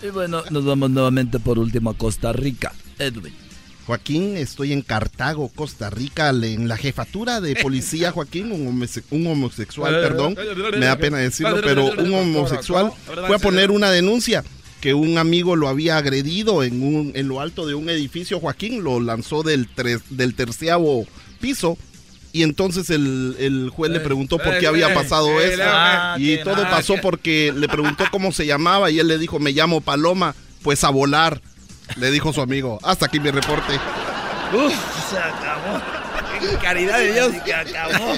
[0.01, 2.73] Y bueno, nos vamos nuevamente por último a Costa Rica.
[2.97, 3.33] Edwin.
[3.85, 10.35] Joaquín, estoy en Cartago, Costa Rica, en la jefatura de policía, Joaquín, un, homosexual, perdón,
[10.73, 12.91] me da pena decirlo, pero un homosexual
[13.25, 14.43] fue a poner una denuncia
[14.79, 18.83] que un amigo lo había agredido en, un, en lo alto de un edificio, Joaquín,
[18.83, 19.67] lo lanzó del,
[20.11, 21.07] del terceavo
[21.41, 21.77] piso.
[22.31, 25.63] Y entonces el, juez le preguntó por qué había pasado eso.
[26.17, 29.81] y todo pasó porque le preguntó cómo se llamaba y él le dijo, me llamo
[29.81, 31.41] Paloma, pues a volar
[31.97, 32.79] le dijo su amigo.
[32.83, 33.73] Hasta aquí mi reporte.
[34.53, 34.73] Uf,
[35.09, 35.81] se acabó.
[36.61, 37.33] Caridad de Dios.
[37.45, 38.13] Se acabó.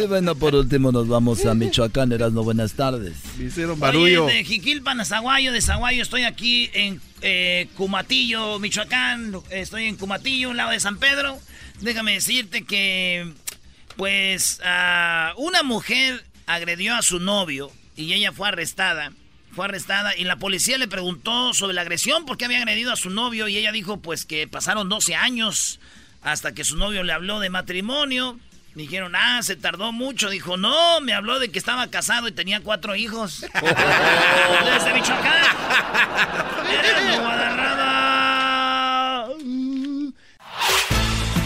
[0.00, 2.12] Y bueno, por último nos vamos a Michoacán.
[2.12, 3.14] Erasno, buenas tardes.
[3.38, 4.26] Me hicieron barullo.
[4.26, 9.36] de Jiquilpan a Zaguayo, de Zaguayo estoy aquí en eh, Cumatillo, Michoacán.
[9.50, 11.38] Estoy en Cumatillo, un lado de San Pedro.
[11.80, 13.32] Déjame decirte que,
[13.96, 14.60] pues,
[15.36, 19.12] una mujer agredió a su novio y ella fue arrestada
[19.54, 23.08] fue arrestada y la policía le preguntó sobre la agresión, porque había agredido a su
[23.10, 25.78] novio y ella dijo pues que pasaron 12 años
[26.22, 28.38] hasta que su novio le habló de matrimonio.
[28.74, 30.30] Dijeron, ah, se tardó mucho.
[30.30, 33.40] Dijo, no, me habló de que estaba casado y tenía cuatro hijos.
[33.52, 35.44] Desde Michoacán.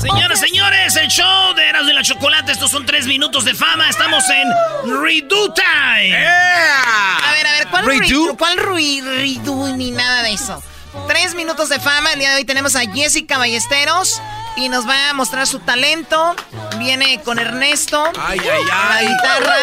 [0.00, 2.52] Señoras, señores, el show de Eras de la Chocolate.
[2.52, 3.88] Estos son tres minutos de fama.
[3.88, 6.16] Estamos en Redo Time.
[6.16, 8.36] A ver, a ver, ¿cuál Redo?
[8.36, 10.62] ¿Cuál Redo ni nada de eso?
[11.06, 12.12] Tres minutos de fama.
[12.12, 14.20] El día de hoy tenemos a Jessica Ballesteros
[14.58, 16.34] y nos va a mostrar su talento.
[16.78, 19.06] Viene con Ernesto, ay, ay, ay.
[19.06, 19.56] la guitarra.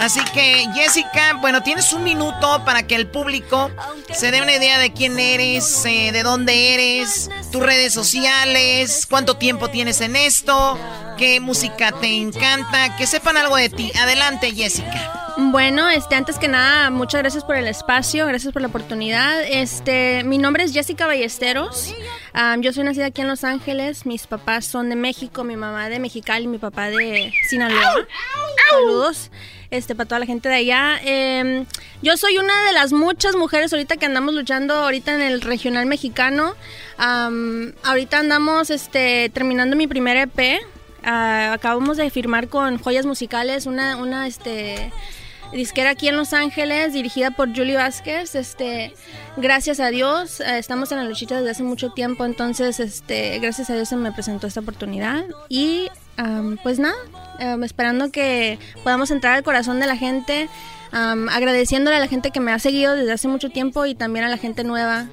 [0.00, 3.70] Así que Jessica, bueno, tienes un minuto para que el público
[4.12, 9.36] se dé una idea de quién eres, eh, de dónde eres, tus redes sociales, cuánto
[9.36, 10.78] tiempo tienes en esto,
[11.16, 13.92] qué música te encanta, que sepan algo de ti.
[13.98, 15.27] Adelante, Jessica.
[15.40, 19.40] Bueno, este, antes que nada, muchas gracias por el espacio, gracias por la oportunidad.
[19.44, 21.94] Este, mi nombre es Jessica Ballesteros.
[22.58, 24.04] yo soy nacida aquí en Los Ángeles.
[24.04, 28.04] Mis papás son de México, mi mamá de Mexicali, mi papá de Sinaloa.
[28.70, 29.30] Saludos
[29.70, 30.98] este, para toda la gente de allá.
[31.04, 31.66] Em,
[32.02, 35.86] yo soy una de las muchas mujeres ahorita que andamos luchando ahorita en el regional
[35.86, 36.56] mexicano.
[36.98, 40.58] ahorita andamos este, terminando mi primer EP.
[41.04, 44.92] Ah, acabamos de firmar con Joyas Musicales una, una este,
[45.52, 48.34] disquera aquí en Los Ángeles, dirigida por Julie Vázquez.
[48.34, 48.94] Este,
[49.36, 53.70] gracias a Dios, eh, estamos en la luchita desde hace mucho tiempo, entonces, este, gracias
[53.70, 55.88] a Dios se me presentó esta oportunidad y
[56.64, 56.96] pues nada,
[57.64, 60.48] esperando que podamos entrar al corazón de la gente,
[60.90, 64.28] agradeciéndole a la gente que me ha seguido desde hace mucho tiempo y también a
[64.28, 65.06] la gente nueva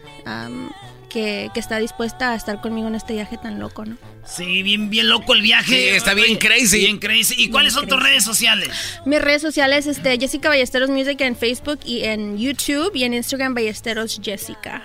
[1.15, 3.95] que, que está dispuesta a estar conmigo en este viaje tan loco, ¿no?
[4.25, 5.91] Sí, bien, bien loco el viaje.
[5.91, 6.79] Sí, está bien crazy.
[6.79, 7.35] Bien crazy.
[7.37, 8.69] ¿Y cuáles son tus redes sociales?
[9.05, 13.53] Mis redes sociales, este, Jessica Ballesteros Music en Facebook y en YouTube y en Instagram
[13.53, 14.83] Ballesteros Jessica.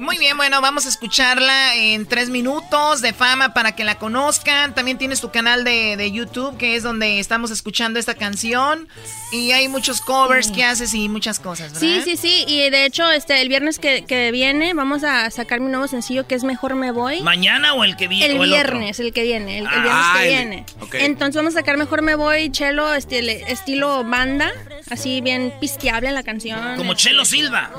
[0.00, 4.74] Muy bien, bueno, vamos a escucharla en tres minutos de fama para que la conozcan.
[4.74, 8.88] También tienes tu canal de, YouTube, que es donde estamos escuchando esta canción.
[9.30, 11.80] Y hay muchos covers que haces y muchas cosas, ¿verdad?
[11.80, 12.44] Sí, sí, sí.
[12.48, 16.34] Y de hecho, este, el viernes que, viene vamos a sacar mi nuevo sencillo que
[16.34, 17.20] es Mejor Me Voy.
[17.20, 18.34] ¿Mañana o el que viene?
[18.34, 20.66] El, viernes, el que viene, el, viernes que ah, viene.
[20.94, 24.50] Entonces vamos a sacar Mejor Me Voy, chelo, este, estilo banda,
[24.88, 26.78] así bien pisteable la canción.
[26.78, 27.70] ¿Como Chelo Silva?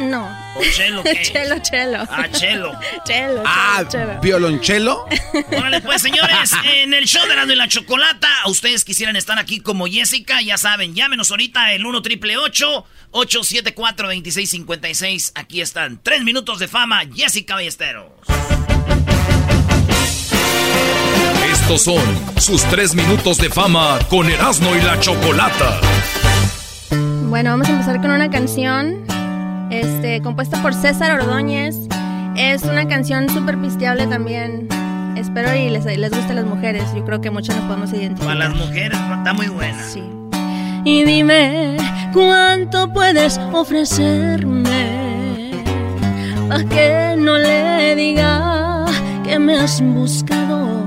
[0.00, 0.28] No.
[0.56, 1.22] ¿O Chelo qué?
[1.22, 1.98] chelo chelo.
[2.08, 2.72] Ah, chelo.
[3.04, 3.84] chelo, ah,
[4.22, 5.06] violonchelo.
[5.52, 9.60] Órale, pues, señores, en el show de la de la chocolata, ustedes quisieran estar aquí
[9.60, 15.32] como Jessica, ya saben, llámenos ahorita el 1 triple 874 2656.
[15.34, 18.06] Aquí están, tres minutos de fama, Jessica Ballesteros.
[21.52, 25.80] Estos son sus tres minutos de fama con Erasmo y la Chocolata.
[27.28, 29.04] Bueno, vamos a empezar con una canción
[29.70, 31.76] este, compuesta por César Ordóñez.
[32.36, 34.68] Es una canción súper pisteable también.
[35.16, 36.84] Espero y les, les guste a las mujeres.
[36.94, 38.32] Yo creo que muchos nos podemos identificar.
[38.32, 39.82] A las mujeres, está muy buena.
[39.82, 40.02] Sí.
[40.84, 41.76] Y dime,
[42.12, 44.70] ¿cuánto puedes ofrecerme?
[46.48, 48.86] Para que no le diga
[49.24, 50.86] que me has buscado.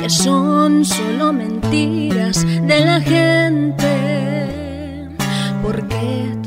[0.00, 3.86] Que son solo mentiras de la gente.
[5.62, 6.37] Porque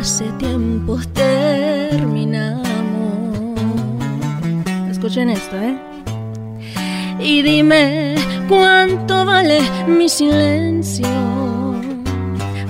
[0.00, 2.64] hace tiempo terminamos.
[4.90, 5.76] Escuchen esto, ¿eh?
[7.18, 8.14] Y dime
[8.48, 11.06] cuánto vale mi silencio.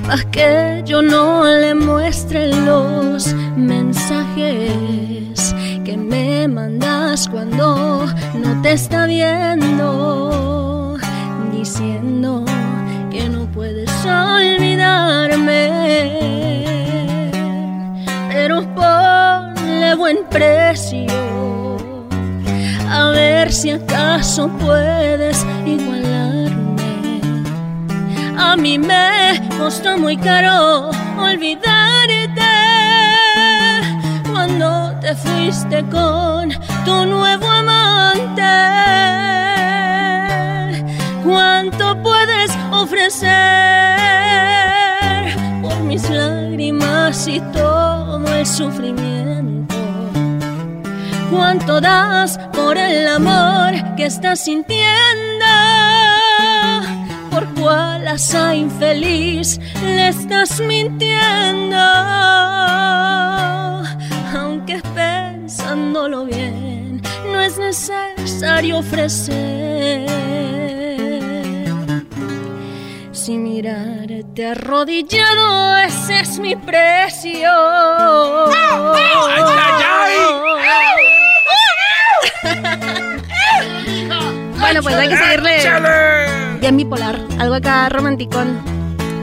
[0.07, 5.55] Para que yo no le muestre los mensajes
[5.85, 10.97] que me mandas cuando no te está viendo.
[11.53, 12.45] Diciendo
[13.13, 15.61] que no puedes olvidarme.
[20.01, 21.77] Buen precio
[22.91, 27.21] a ver si acaso puedes igualarme.
[28.39, 30.89] A mí me costó muy caro
[31.19, 32.51] olvidarte
[34.33, 36.49] cuando te fuiste con
[36.87, 38.43] tu nuevo amante.
[41.23, 43.29] ¿Cuánto puedes ofrecer
[45.61, 49.70] por mis lágrimas y todo el sufrimiento?
[51.31, 55.47] Cuánto das por el amor que estás sintiendo.
[57.31, 61.77] Por cuál asa infeliz le estás mintiendo.
[64.37, 67.01] Aunque pensándolo bien,
[67.33, 70.09] no es necesario ofrecer.
[73.13, 77.51] Si mirarte arrodillado, ese es mi precio.
[78.49, 80.50] ¡Ay, ay, ay!
[84.73, 85.57] Bueno, pues hay que seguirle
[86.61, 87.19] bien bipolar.
[87.39, 88.61] Algo acá romanticón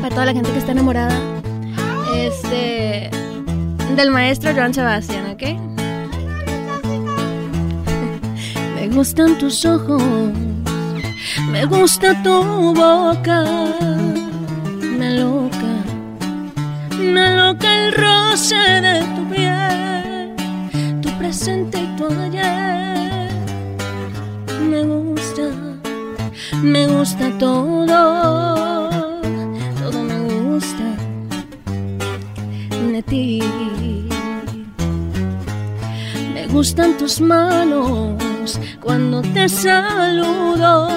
[0.01, 1.17] para toda la gente que está enamorada.
[2.13, 3.09] Este.
[3.95, 5.41] Del maestro Joan Sebastián, ¿ok?
[8.75, 10.03] Me gustan tus ojos.
[11.49, 13.45] Me gusta tu boca.
[14.81, 15.77] Me loca.
[16.99, 20.35] Me loca el roce de tu piel.
[21.01, 22.66] Tu presente y tu ayer.
[26.63, 28.89] Me gusta todo,
[29.79, 30.83] todo me gusta
[32.91, 33.41] de ti.
[36.33, 40.87] Me gustan tus manos cuando te saludo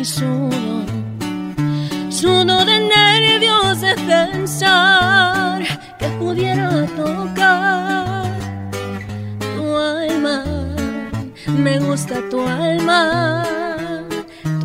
[0.00, 0.84] y sudo,
[2.08, 5.62] sudo de nervios de pensar
[5.98, 8.30] que pudiera tocar
[9.56, 10.44] tu alma
[11.56, 13.75] me gusta tu alma,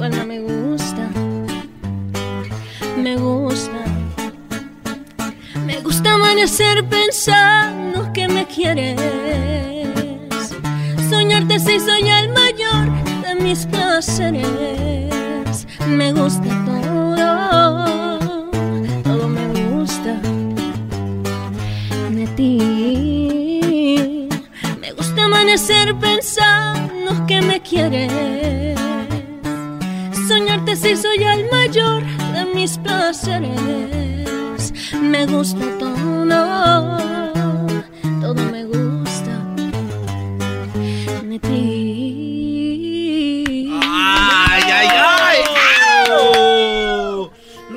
[0.10, 1.08] me gusta,
[2.98, 3.86] me gusta.
[5.66, 9.00] Me gusta amanecer pensando que me quieres.
[11.10, 12.90] Soñarte si soy el mayor
[13.22, 15.68] de mis placeres.
[15.88, 18.50] Me gusta todo,
[19.04, 20.20] todo me gusta
[22.10, 24.28] de ti.
[24.80, 25.96] Me gusta amanecer
[30.96, 34.74] Soy el mayor de mis placeres.
[35.02, 36.98] Me gusta todo,
[38.20, 39.40] todo me gusta
[41.24, 42.60] de ti.
[43.82, 45.38] ¡Ay, ay, ay!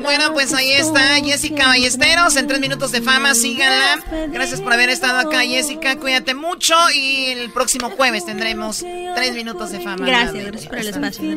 [0.02, 3.34] Bueno, pues ahí está Jessica Ballesteros en tres minutos de fama.
[3.34, 4.02] Síganla.
[4.28, 5.96] Gracias por haber estado acá, Jessica.
[5.96, 8.84] Cuídate mucho y el próximo jueves tendremos
[9.14, 10.04] tres minutos de fama.
[10.04, 11.36] Gracias, gracias por el espacio.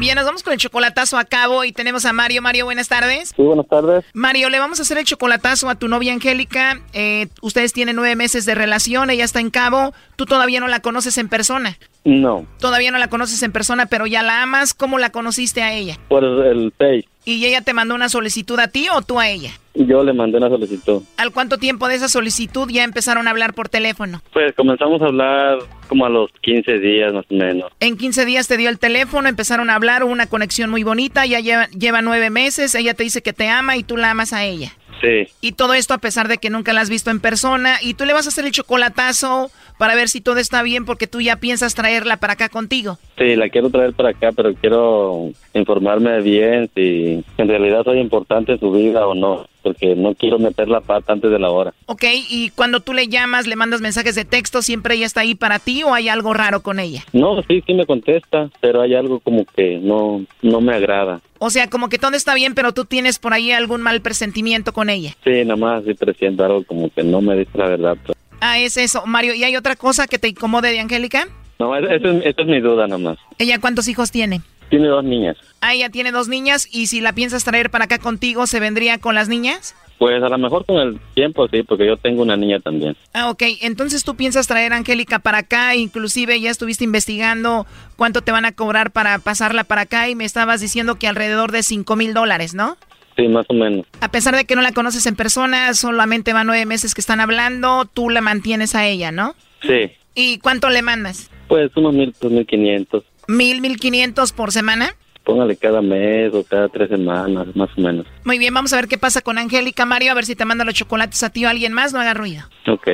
[0.00, 2.40] Bien, nos vamos con el chocolatazo a cabo y tenemos a Mario.
[2.40, 3.34] Mario, buenas tardes.
[3.36, 4.02] Sí, buenas tardes.
[4.14, 6.80] Mario, le vamos a hacer el chocolatazo a tu novia Angélica.
[6.94, 9.92] Eh, ustedes tienen nueve meses de relación, ella está en cabo.
[10.16, 11.76] Tú todavía no la conoces en persona.
[12.04, 12.46] No.
[12.58, 14.74] Todavía no la conoces en persona, pero ya la amas.
[14.74, 15.98] ¿Cómo la conociste a ella?
[16.08, 17.06] Por el Pay.
[17.24, 19.52] ¿Y ella te mandó una solicitud a ti o tú a ella?
[19.74, 21.02] Yo le mandé una solicitud.
[21.16, 24.22] ¿Al cuánto tiempo de esa solicitud ya empezaron a hablar por teléfono?
[24.32, 27.70] Pues comenzamos a hablar como a los 15 días más o menos.
[27.78, 31.26] En 15 días te dio el teléfono, empezaron a hablar, hubo una conexión muy bonita,
[31.26, 34.32] ya lleva, lleva nueve meses, ella te dice que te ama y tú la amas
[34.32, 34.72] a ella.
[35.00, 35.28] Sí.
[35.40, 37.78] Y todo esto a pesar de que nunca la has visto en persona.
[37.82, 41.06] Y tú le vas a hacer el chocolatazo para ver si todo está bien porque
[41.06, 42.98] tú ya piensas traerla para acá contigo.
[43.16, 48.52] Sí, la quiero traer para acá, pero quiero informarme bien si en realidad soy importante
[48.52, 51.72] en su vida o no, porque no quiero meter la pata antes de la hora.
[51.86, 55.34] Ok, y cuando tú le llamas, le mandas mensajes de texto, ¿siempre ella está ahí
[55.34, 57.04] para ti o hay algo raro con ella?
[57.12, 61.20] No, sí, sí me contesta, pero hay algo como que no, no me agrada.
[61.38, 64.72] O sea, como que todo está bien, pero tú tienes por ahí algún mal presentimiento
[64.72, 65.16] con ella.
[65.24, 67.96] Sí, nada más sí presiento algo como que no me dice la verdad.
[68.04, 68.16] pues.
[68.40, 69.04] Ah, es eso.
[69.06, 71.28] Mario, ¿y hay otra cosa que te incomode de Angélica?
[71.58, 73.18] No, esa es, esa es mi duda nada más.
[73.38, 74.40] ¿Ella cuántos hijos tiene?
[74.70, 75.36] Tiene dos niñas.
[75.60, 78.98] Ah, ella tiene dos niñas y si la piensas traer para acá contigo, ¿se vendría
[78.98, 79.74] con las niñas?
[79.98, 82.96] Pues a lo mejor con el tiempo sí, porque yo tengo una niña también.
[83.12, 83.42] Ah, ok.
[83.60, 87.66] Entonces tú piensas traer a Angélica para acá, inclusive ya estuviste investigando
[87.96, 91.52] cuánto te van a cobrar para pasarla para acá y me estabas diciendo que alrededor
[91.52, 92.78] de cinco mil dólares, ¿no?
[93.16, 93.84] Sí, más o menos.
[94.00, 97.20] A pesar de que no la conoces en persona, solamente van nueve meses que están
[97.20, 99.34] hablando, tú la mantienes a ella, ¿no?
[99.60, 99.90] Sí.
[100.14, 101.30] ¿Y cuánto le mandas?
[101.48, 103.04] Pues unos mil, dos mil quinientos.
[103.30, 104.96] ¿Mil, mil quinientos por semana?
[105.22, 108.04] Póngale cada mes o cada tres semanas, más o menos.
[108.24, 110.64] Muy bien, vamos a ver qué pasa con Angélica, Mario, a ver si te manda
[110.64, 112.42] los chocolates a ti o a alguien más, no haga ruido.
[112.66, 112.88] Ok.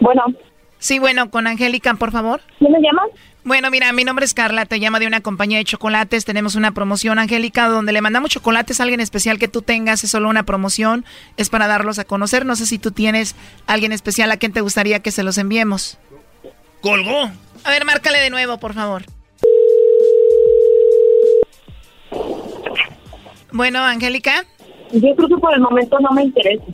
[0.00, 0.22] Bueno.
[0.78, 2.42] Sí, bueno, con Angélica, por favor.
[2.58, 3.08] ¿Quién me llamas?
[3.44, 6.26] Bueno, mira, mi nombre es Carla, te llamo de una compañía de chocolates.
[6.26, 10.04] Tenemos una promoción, Angélica, donde le mandamos chocolates a alguien especial que tú tengas.
[10.04, 11.06] Es solo una promoción,
[11.38, 12.44] es para darlos a conocer.
[12.44, 13.34] No sé si tú tienes
[13.66, 15.98] alguien especial a quien te gustaría que se los enviemos.
[16.82, 17.30] Colgó.
[17.64, 19.04] A ver, márcale de nuevo, por favor.
[23.52, 24.44] Bueno, Angélica.
[24.92, 26.64] Yo creo que por el momento no me interesa.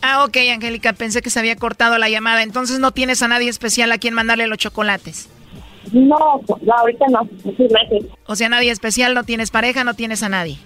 [0.00, 2.42] Ah, ok, Angélica, pensé que se había cortado la llamada.
[2.42, 5.28] Entonces no tienes a nadie especial a quien mandarle los chocolates.
[5.92, 7.28] No, no ahorita no.
[7.44, 8.04] Muchas gracias.
[8.26, 10.58] O sea, nadie especial, no tienes pareja, no tienes a nadie.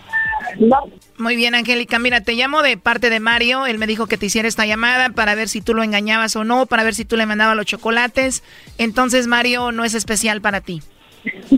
[0.59, 0.91] No.
[1.19, 1.99] Muy bien, Angélica.
[1.99, 3.67] Mira, te llamo de parte de Mario.
[3.67, 6.45] Él me dijo que te hiciera esta llamada para ver si tú lo engañabas o
[6.45, 8.43] no, para ver si tú le mandabas los chocolates.
[8.79, 10.83] Entonces, Mario no es especial para ti.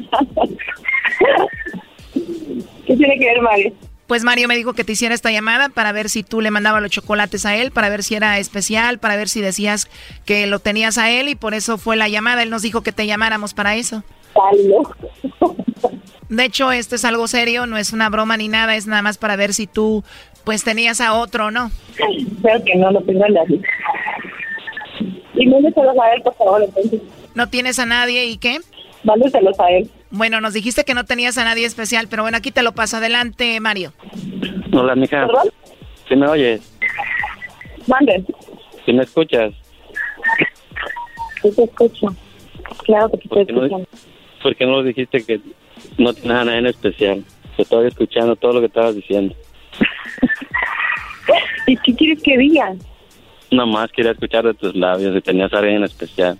[2.87, 3.75] ¿Qué tiene que ver, Mario?
[4.07, 6.81] Pues Mario me dijo que te hiciera esta llamada para ver si tú le mandabas
[6.81, 9.91] los chocolates a él, para ver si era especial, para ver si decías
[10.25, 12.43] que lo tenías a él y por eso fue la llamada.
[12.43, 14.03] Él nos dijo que te llamáramos para eso.
[16.29, 19.17] De hecho, esto es algo serio, no es una broma ni nada, es nada más
[19.19, 20.05] para ver si tú
[20.45, 21.71] pues tenías a otro, ¿no?
[21.97, 23.61] Creo que no, no tengo a nadie.
[25.35, 27.01] Y mándeselos a él, por favor, entonces.
[27.35, 28.59] ¿No tienes a nadie y qué?
[29.05, 29.91] Mándeselos a él.
[30.11, 32.97] Bueno, nos dijiste que no tenías a nadie especial, pero bueno, aquí te lo paso.
[32.97, 33.93] Adelante, Mario.
[34.73, 35.27] Hola, mija.
[35.27, 35.49] ¿Perdón?
[36.09, 36.61] ¿Sí me oyes?
[37.87, 38.25] Mande.
[38.85, 39.53] ¿Sí me escuchas?
[41.43, 42.07] Sí te escucho.
[42.85, 43.89] Claro que te estoy ¿Por qué no, escuchando.
[44.43, 45.41] por qué no dijiste que
[45.99, 47.25] no tienes a nadie en especial?
[47.57, 49.35] Te estaba escuchando todo lo que estabas diciendo.
[51.67, 52.75] ¿Y qué quieres que diga?
[53.51, 56.39] Nada más quería escuchar de tus labios si tenías a alguien en especial.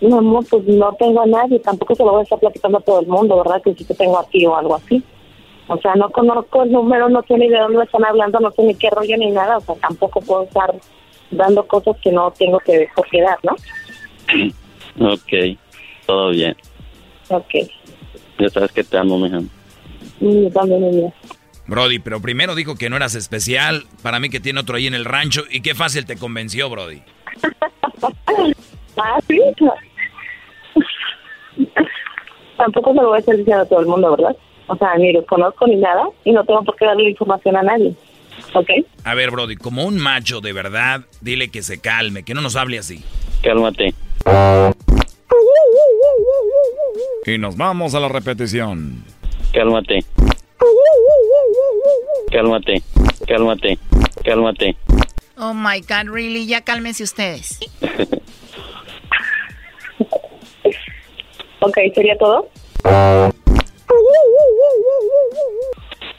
[0.00, 1.58] No, amor, pues no tengo a nadie.
[1.60, 3.60] Tampoco se lo voy a estar platicando a todo el mundo, ¿verdad?
[3.62, 5.02] Que sí que tengo aquí o algo así.
[5.68, 8.62] O sea, no conozco el número, no sé ni de dónde están hablando, no sé
[8.62, 9.58] ni qué rollo ni nada.
[9.58, 10.74] O sea, tampoco puedo estar
[11.30, 15.12] dando cosas que no tengo que quedar, ¿no?
[15.12, 15.56] Ok,
[16.06, 16.56] todo bien.
[17.28, 17.54] Ok.
[18.40, 19.40] Ya sabes que te amo, mija.
[20.20, 21.12] Y yo también.
[21.66, 23.84] Brody, pero primero dijo que no eras especial.
[24.02, 25.44] Para mí que tiene otro ahí en el rancho.
[25.50, 27.02] Y qué fácil te convenció, Brody.
[29.02, 29.40] Ah, sí.
[32.58, 34.36] Tampoco se lo voy a estar diciendo a todo el mundo, ¿verdad?
[34.66, 37.62] O sea, ni los conozco ni nada y no tengo por qué darle información a
[37.62, 37.94] nadie.
[38.52, 38.68] ¿Ok?
[39.04, 42.56] A ver, Brody, como un macho de verdad, dile que se calme, que no nos
[42.56, 43.02] hable así.
[43.42, 43.94] Cálmate.
[47.26, 49.04] Y nos vamos a la repetición.
[49.52, 50.04] Cálmate.
[52.30, 52.82] Cálmate.
[53.26, 53.78] Cálmate.
[54.24, 54.76] Cálmate.
[55.36, 57.58] Oh my God, really, ya cálmense ustedes.
[61.60, 62.48] Ok, ¿sería todo?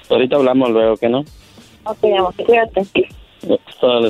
[0.10, 1.26] Ahorita hablamos luego, ¿que no?
[1.84, 2.86] Ok, amor, cuídate.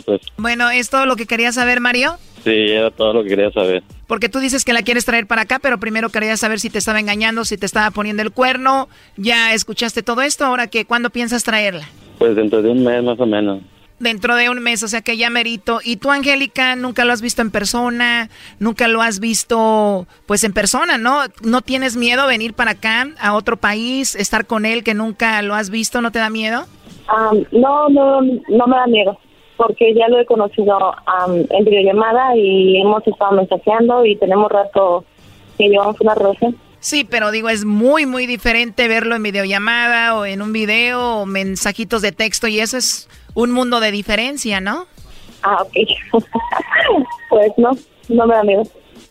[0.06, 0.22] pues.
[0.38, 2.18] Bueno, ¿es todo lo que quería saber, Mario?
[2.44, 3.84] Sí, era todo lo que quería saber.
[4.08, 6.80] Porque tú dices que la quieres traer para acá, pero primero quería saber si te
[6.80, 8.90] estaba engañando, si te estaba poniendo el cuerno.
[9.16, 11.88] Ya escuchaste todo esto, ahora que ¿cuándo piensas traerla?
[12.18, 13.62] Pues dentro de un mes más o menos.
[14.00, 15.80] Dentro de un mes, o sea que ya merito.
[15.84, 18.30] ¿Y tú, Angélica, nunca lo has visto en persona?
[18.58, 21.20] ¿Nunca lo has visto, pues, en persona, no?
[21.44, 25.54] ¿No tienes miedo venir para acá, a otro país, estar con él que nunca lo
[25.54, 26.02] has visto?
[26.02, 26.66] ¿No te da miedo?
[27.52, 29.20] no, no, no me da miedo
[29.62, 30.76] porque ya lo he conocido
[31.52, 35.06] en videollamada y hemos estado mensajeando y tenemos rato
[35.56, 36.58] que llevamos una relación.
[36.80, 41.26] Sí, pero digo, es muy, muy diferente verlo en videollamada o en un video o
[41.28, 44.88] mensajitos de texto y eso es un mundo de diferencia, ¿no?
[45.44, 46.24] Ah, ok.
[47.30, 47.70] pues no,
[48.10, 48.64] no me da miedo.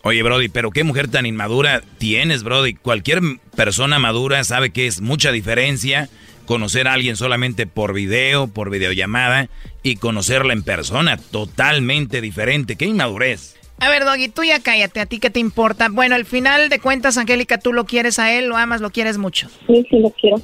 [0.03, 2.73] Oye, Brody, pero qué mujer tan inmadura tienes, Brody.
[2.73, 3.21] Cualquier
[3.55, 6.09] persona madura sabe que es mucha diferencia
[6.51, 9.47] conocer a alguien solamente por video, por videollamada
[9.83, 12.75] y conocerla en persona, totalmente diferente.
[12.75, 13.55] ¡Qué inmadurez!
[13.79, 15.87] A ver, Doggy, tú ya cállate, ¿a ti qué te importa?
[15.89, 19.17] Bueno, al final de cuentas, Angélica, tú lo quieres a él, lo amas, lo quieres
[19.17, 19.47] mucho.
[19.65, 20.41] Sí, sí, lo quiero.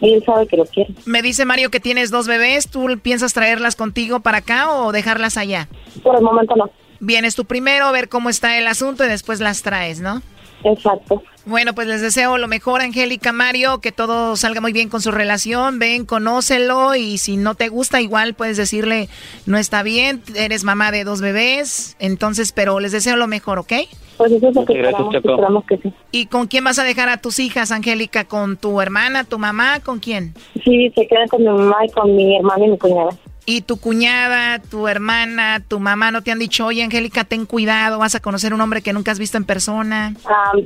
[0.00, 0.94] Él sabe que lo quiere.
[1.06, 5.36] Me dice Mario que tienes dos bebés, ¿tú piensas traerlas contigo para acá o dejarlas
[5.36, 5.66] allá?
[6.04, 6.70] Por el momento no.
[7.00, 10.22] Vienes tú primero, a ver cómo está el asunto y después las traes, ¿no?
[10.64, 11.22] Exacto.
[11.46, 15.10] Bueno, pues les deseo lo mejor, Angélica, Mario, que todo salga muy bien con su
[15.10, 15.78] relación.
[15.78, 19.08] Ven, conócelo y si no te gusta, igual puedes decirle,
[19.46, 21.96] no está bien, eres mamá de dos bebés.
[22.00, 23.72] Entonces, pero les deseo lo mejor, ¿ok?
[24.18, 25.92] Pues eso es lo que esperamos, esperamos que sí.
[26.10, 28.24] ¿Y con quién vas a dejar a tus hijas, Angélica?
[28.24, 29.80] ¿Con tu hermana, tu mamá?
[29.80, 30.34] ¿Con quién?
[30.64, 33.10] Sí, se quedan con mi mamá y con mi hermana y mi cuñada.
[33.50, 37.98] ¿Y tu cuñada, tu hermana, tu mamá no te han dicho, oye, Angélica, ten cuidado,
[37.98, 40.14] vas a conocer un hombre que nunca has visto en persona?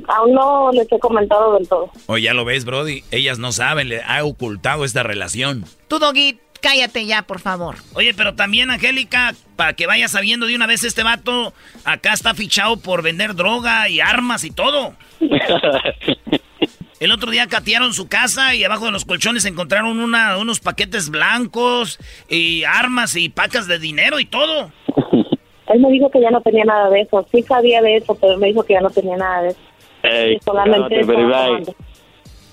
[0.09, 1.89] aún no les he comentado del todo.
[2.07, 5.63] Oye, ya lo ves, Brody, ellas no saben, le ha ocultado esta relación.
[5.87, 7.77] Tú, Doggy, cállate ya, por favor.
[7.93, 11.53] Oye, pero también, Angélica, para que vayas sabiendo de una vez este vato,
[11.85, 14.93] acá está fichado por vender droga y armas y todo.
[17.03, 21.09] El otro día catearon su casa y abajo de los colchones encontraron una, unos paquetes
[21.09, 21.99] blancos
[22.29, 24.71] y armas y pacas de dinero y todo.
[25.67, 27.27] Él me dijo que ya no tenía nada de eso.
[27.29, 29.59] Sí sabía de eso, pero me dijo que ya no tenía nada de eso.
[30.03, 31.01] Ey, solamente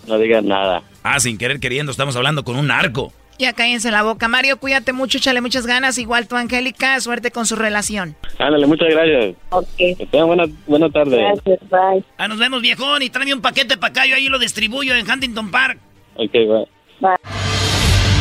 [0.09, 0.83] no digas nada.
[1.05, 3.13] Ah, sin querer queriendo, estamos hablando con un narco.
[3.41, 4.29] Ya cállense la boca.
[4.29, 5.97] Mario, cuídate mucho, échale muchas ganas.
[5.97, 8.15] Igual tú, Angélica, suerte con su relación.
[8.39, 9.35] Ándale, muchas gracias.
[9.49, 9.67] Ok.
[9.77, 11.17] Que tengan buena, buena tarde.
[11.17, 12.05] Gracias, bye.
[12.19, 14.07] Ah, nos vemos, viejón, y tráeme un paquete para acá.
[14.07, 15.79] Yo ahí lo distribuyo en Huntington Park.
[16.17, 16.69] Ok, bye.
[17.01, 17.60] Bye.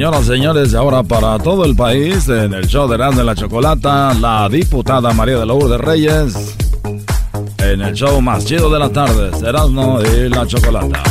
[0.00, 3.34] Señoras y señores, ahora para todo el país, en el show de Erasmo y la
[3.34, 6.56] Chocolata, la diputada María de Lourdes Reyes.
[7.58, 11.02] En el show más chido de las tardes, Erasmo y la Chocolata.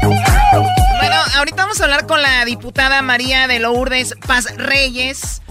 [0.00, 5.42] Bueno, ahorita vamos a hablar con la diputada María de Lourdes Paz Reyes.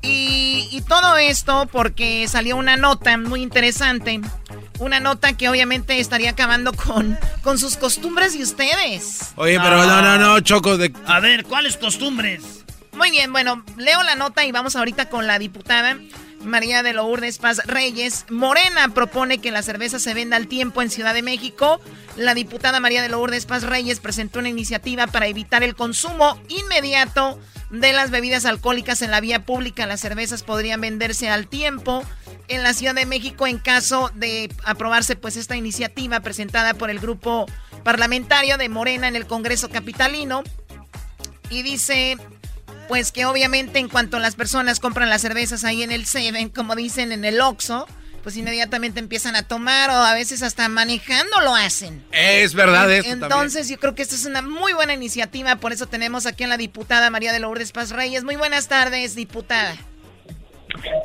[0.00, 4.20] Y todo esto porque salió una nota muy interesante.
[4.80, 9.32] Una nota que obviamente estaría acabando con, con sus costumbres y ustedes.
[9.36, 10.78] Oye, pero no, no, no, Choco.
[10.78, 10.92] De...
[11.06, 12.64] A ver, ¿cuáles costumbres?
[12.92, 15.98] Muy bien, bueno, leo la nota y vamos ahorita con la diputada
[16.42, 18.24] María de Lourdes Paz Reyes.
[18.30, 21.80] Morena propone que la cerveza se venda al tiempo en Ciudad de México.
[22.16, 27.38] La diputada María de Lourdes Paz Reyes presentó una iniciativa para evitar el consumo inmediato
[27.70, 29.86] de las bebidas alcohólicas en la vía pública.
[29.86, 32.04] Las cervezas podrían venderse al tiempo
[32.50, 36.98] en la Ciudad de México en caso de aprobarse pues esta iniciativa presentada por el
[36.98, 37.46] grupo
[37.84, 40.42] parlamentario de Morena en el Congreso Capitalino.
[41.48, 42.18] Y dice
[42.88, 46.74] pues que obviamente en cuanto las personas compran las cervezas ahí en el Seven, como
[46.74, 47.86] dicen en el Oxxo,
[48.24, 52.04] pues inmediatamente empiezan a tomar o a veces hasta manejando lo hacen.
[52.10, 55.86] Es verdad eso Entonces yo creo que esta es una muy buena iniciativa, por eso
[55.86, 58.24] tenemos aquí a la diputada María de Lourdes Paz Reyes.
[58.24, 59.76] Muy buenas tardes, diputada.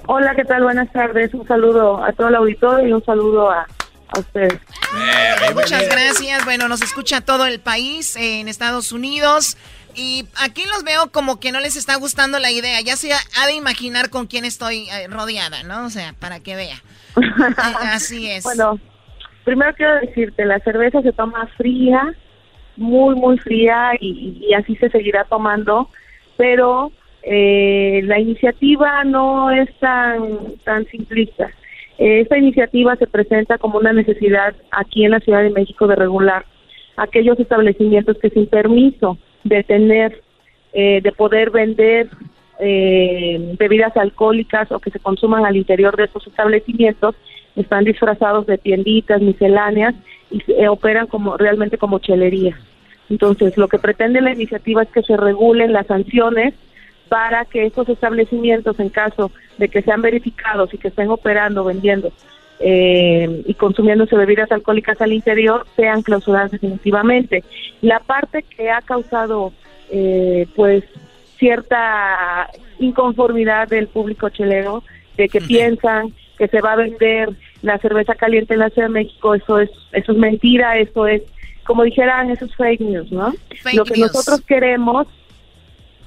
[0.07, 0.63] Hola, ¿qué tal?
[0.63, 1.33] Buenas tardes.
[1.33, 3.65] Un saludo a todo el auditorio y un saludo a,
[4.09, 4.53] a ustedes.
[4.53, 6.45] Eh, muchas gracias.
[6.45, 9.57] Bueno, nos escucha todo el país eh, en Estados Unidos.
[9.95, 12.81] Y aquí los veo como que no les está gustando la idea.
[12.81, 15.85] Ya se ha de imaginar con quién estoy eh, rodeada, ¿no?
[15.85, 16.77] O sea, para que vea.
[17.93, 18.43] así es.
[18.43, 18.79] Bueno,
[19.45, 22.13] primero quiero decirte, la cerveza se toma fría,
[22.75, 25.89] muy, muy fría y, y así se seguirá tomando,
[26.35, 26.91] pero
[27.25, 31.49] eh, la iniciativa no es tan, tan simplista.
[31.97, 36.45] esta iniciativa se presenta como una necesidad aquí en la Ciudad de México de regular
[36.97, 40.21] aquellos establecimientos que sin permiso de tener,
[40.73, 42.09] eh, de poder vender
[42.59, 47.15] eh, bebidas alcohólicas o que se consuman al interior de estos establecimientos
[47.55, 49.93] están disfrazados de tienditas misceláneas
[50.31, 52.57] y eh, operan como realmente como chelería.
[53.09, 56.53] Entonces, lo que pretende la iniciativa es que se regulen las sanciones
[57.09, 62.11] para que estos establecimientos, en caso de que sean verificados y que estén operando, vendiendo
[62.59, 67.43] eh, y consumiéndose bebidas alcohólicas al interior, sean clausuradas definitivamente.
[67.81, 69.53] La parte que ha causado,
[69.91, 70.83] eh, pues,
[71.37, 72.49] cierta
[72.79, 74.83] inconformidad del público chelero,
[75.17, 77.29] de que piensan que se va a vender
[77.61, 81.23] la cerveza caliente en la Ciudad de México, eso es, eso es mentira, eso es,
[81.65, 83.33] como dijeran, eso es fake news, ¿no?
[83.73, 85.07] lo que nosotros queremos,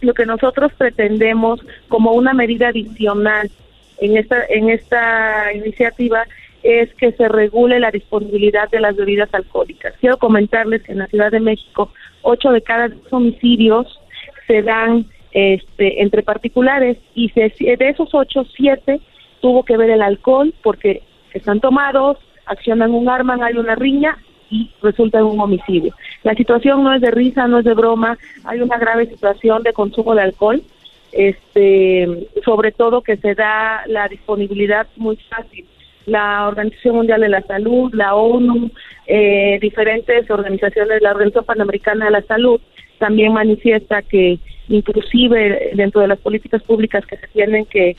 [0.01, 3.51] lo que nosotros pretendemos como una medida adicional
[3.99, 6.25] en esta, en esta iniciativa
[6.63, 9.95] es que se regule la disponibilidad de las bebidas alcohólicas.
[10.01, 11.93] Quiero comentarles que en la Ciudad de México,
[12.23, 14.01] ocho de cada diez homicidios
[14.47, 19.01] se dan este, entre particulares y de esos ocho, siete
[19.41, 24.19] tuvo que ver el alcohol porque están tomados, accionan un arma, hay una riña
[24.51, 25.95] y resulta en un homicidio.
[26.23, 29.73] La situación no es de risa, no es de broma, hay una grave situación de
[29.73, 30.63] consumo de alcohol,
[31.13, 35.67] este, sobre todo que se da la disponibilidad muy fácil.
[36.07, 38.71] La Organización Mundial de la Salud, la ONU,
[39.07, 42.61] eh, diferentes organizaciones, la Organización Panamericana de la Salud,
[42.99, 44.39] también manifiesta que
[44.69, 47.97] inclusive dentro de las políticas públicas que se tienen que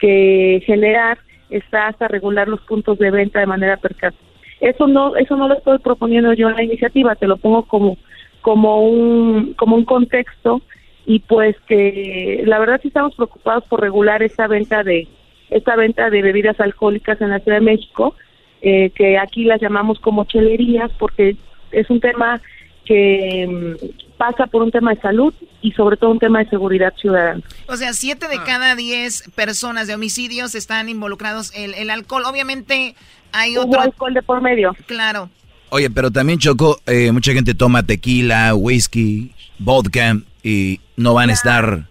[0.00, 1.18] que generar
[1.50, 4.16] está hasta regular los puntos de venta de manera percata.
[4.60, 7.96] Eso no, eso no lo estoy proponiendo yo en la iniciativa, te lo pongo como,
[8.42, 10.60] como un, como un contexto
[11.06, 15.08] y pues que la verdad sí estamos preocupados por regular esta venta de,
[15.48, 18.14] esta venta de bebidas alcohólicas en la Ciudad de México,
[18.62, 21.36] eh, que aquí las llamamos como chelerías porque
[21.72, 22.40] es un tema
[22.84, 26.92] que mm, pasa por un tema de salud y sobre todo un tema de seguridad
[27.00, 27.42] ciudadana.
[27.68, 28.44] O sea, siete de ah.
[28.44, 32.24] cada diez personas de homicidios están involucrados en el alcohol.
[32.26, 32.94] Obviamente
[33.32, 33.80] hay otro...
[33.80, 34.74] alcohol de por medio.
[34.86, 35.30] Claro.
[35.70, 41.32] Oye, pero también Choco, eh, mucha gente toma tequila, whisky, vodka y no van a
[41.32, 41.90] estar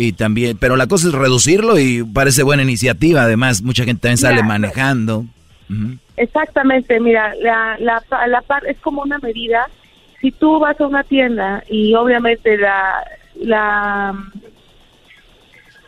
[0.00, 3.24] y también, pero la cosa es reducirlo y parece buena iniciativa.
[3.24, 5.26] Además, mucha gente también sale manejando.
[6.16, 9.68] Exactamente, mira, la, la, la, es como una medida
[10.20, 13.04] si tú vas a una tienda y obviamente la,
[13.36, 14.14] la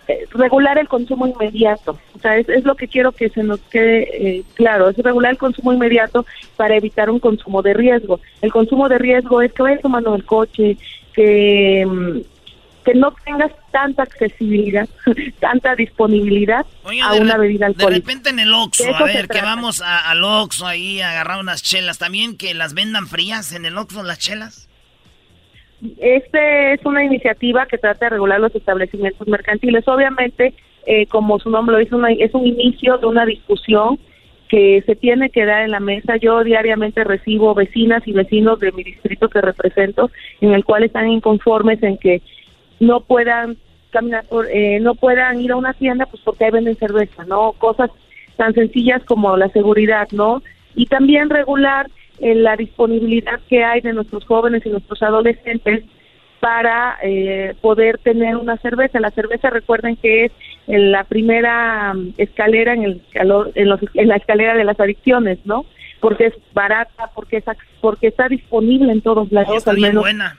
[0.08, 4.38] eh, regular el consumo inmediato, o sea, es, lo que quiero que se nos quede
[4.38, 6.24] eh, claro, es regular el consumo inmediato
[6.56, 8.20] para evitar un consumo de riesgo.
[8.40, 10.76] El consumo de riesgo es que vayas tomando el coche,
[11.12, 12.31] que mm,
[12.84, 14.88] que no tengas tanta accesibilidad,
[15.40, 16.66] tanta disponibilidad
[17.02, 17.90] a una bebida alcohólica.
[17.90, 21.40] De repente en el Oxxo, a ver, que vamos a, al Oxxo ahí a agarrar
[21.40, 24.68] unas chelas, ¿también que las vendan frías en el Oxxo las chelas?
[25.98, 29.86] Este es una iniciativa que trata de regular los establecimientos mercantiles.
[29.88, 30.54] Obviamente,
[30.86, 33.98] eh, como su nombre lo dice, es un inicio de una discusión
[34.48, 36.18] que se tiene que dar en la mesa.
[36.18, 40.10] Yo diariamente recibo vecinas y vecinos de mi distrito que represento,
[40.40, 42.22] en el cual están inconformes en que
[42.80, 43.56] no puedan
[43.90, 47.52] caminar por, eh, no puedan ir a una tienda pues porque ahí venden cerveza, ¿no?
[47.52, 47.90] Cosas
[48.36, 50.42] tan sencillas como la seguridad, ¿no?
[50.74, 55.84] Y también regular eh, la disponibilidad que hay de nuestros jóvenes y nuestros adolescentes
[56.40, 58.98] para eh, poder tener una cerveza.
[58.98, 60.32] La cerveza, recuerden que es
[60.66, 63.28] la primera mm, escalera en, el, en,
[63.68, 65.66] los, en la escalera de las adicciones, ¿no?
[66.00, 67.44] Porque es barata, porque es,
[67.80, 69.56] porque está disponible en todos lados.
[69.56, 70.36] Está bien buena.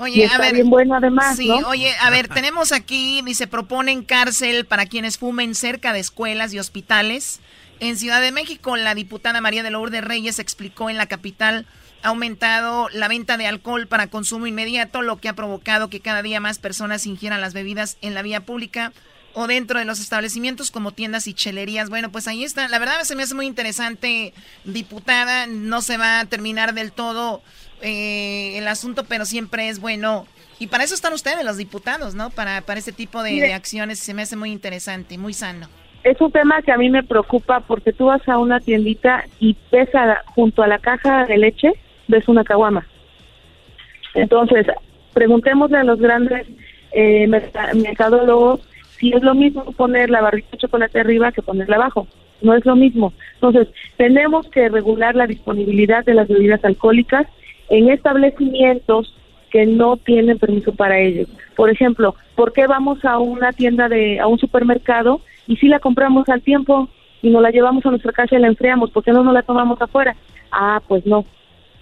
[0.00, 4.64] Oye, a ver, bien bueno además, sí, oye, a ver, tenemos aquí, dice, proponen cárcel
[4.64, 7.40] para quienes fumen cerca de escuelas y hospitales.
[7.80, 11.66] En Ciudad de México, la diputada María de Lourdes Reyes explicó en la capital
[12.02, 16.22] ha aumentado la venta de alcohol para consumo inmediato, lo que ha provocado que cada
[16.22, 18.92] día más personas ingieran las bebidas en la vía pública
[19.34, 21.90] o dentro de los establecimientos como tiendas y chelerías.
[21.90, 22.68] Bueno, pues ahí está.
[22.68, 24.32] La verdad se me hace muy interesante,
[24.64, 25.46] diputada.
[25.46, 27.42] No se va a terminar del todo
[27.82, 30.26] eh, el asunto, pero siempre es bueno.
[30.58, 32.30] Y para eso están ustedes, los diputados, ¿no?
[32.30, 35.68] Para, para este tipo de, acciones se me hace muy interesante, muy sano.
[36.02, 39.54] Es un tema que a mí me preocupa porque tú vas a una tiendita y
[39.70, 41.72] pesa junto a la caja de leche,
[42.08, 42.86] ves una caguama.
[44.14, 44.66] Entonces,
[45.14, 46.46] preguntémosle a los grandes
[46.92, 48.60] eh, mercadólogos
[49.00, 52.06] si es lo mismo poner la barrita de chocolate arriba que ponerla abajo.
[52.42, 53.12] No es lo mismo.
[53.34, 57.26] Entonces, tenemos que regular la disponibilidad de las bebidas alcohólicas
[57.70, 59.14] en establecimientos
[59.50, 61.26] que no tienen permiso para ello.
[61.56, 65.80] Por ejemplo, ¿por qué vamos a una tienda de, a un supermercado y si la
[65.80, 66.88] compramos al tiempo
[67.22, 68.90] y nos la llevamos a nuestra casa y la enfriamos?
[68.90, 70.14] ¿Por qué no nos la tomamos afuera?
[70.52, 71.24] Ah, pues no.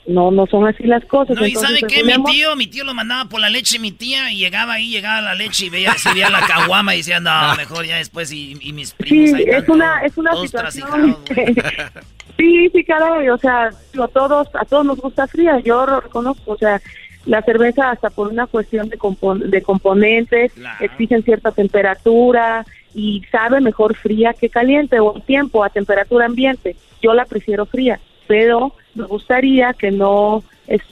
[0.08, 1.36] No, no son así las cosas.
[1.36, 2.02] No, y ¿sabe qué?
[2.02, 5.20] Mi tío, mi tío lo mandaba por la leche, mi tía, y llegaba ahí, llegaba
[5.20, 8.54] la leche y veía, se veía la caguama y decía, no, mejor ya después, y,
[8.72, 11.18] mis primos sí, ahí es una, es una situación...
[12.38, 16.52] sí, sí, claro, o sea, a todos, a todos nos gusta fría, yo lo reconozco,
[16.52, 16.80] o sea,
[17.26, 18.98] la cerveza hasta por una cuestión de,
[19.44, 26.24] de componentes, exigen cierta temperatura y sabe mejor fría que caliente o tiempo a temperatura
[26.24, 26.76] ambiente.
[27.02, 30.44] Yo la prefiero fría, pero me gustaría que no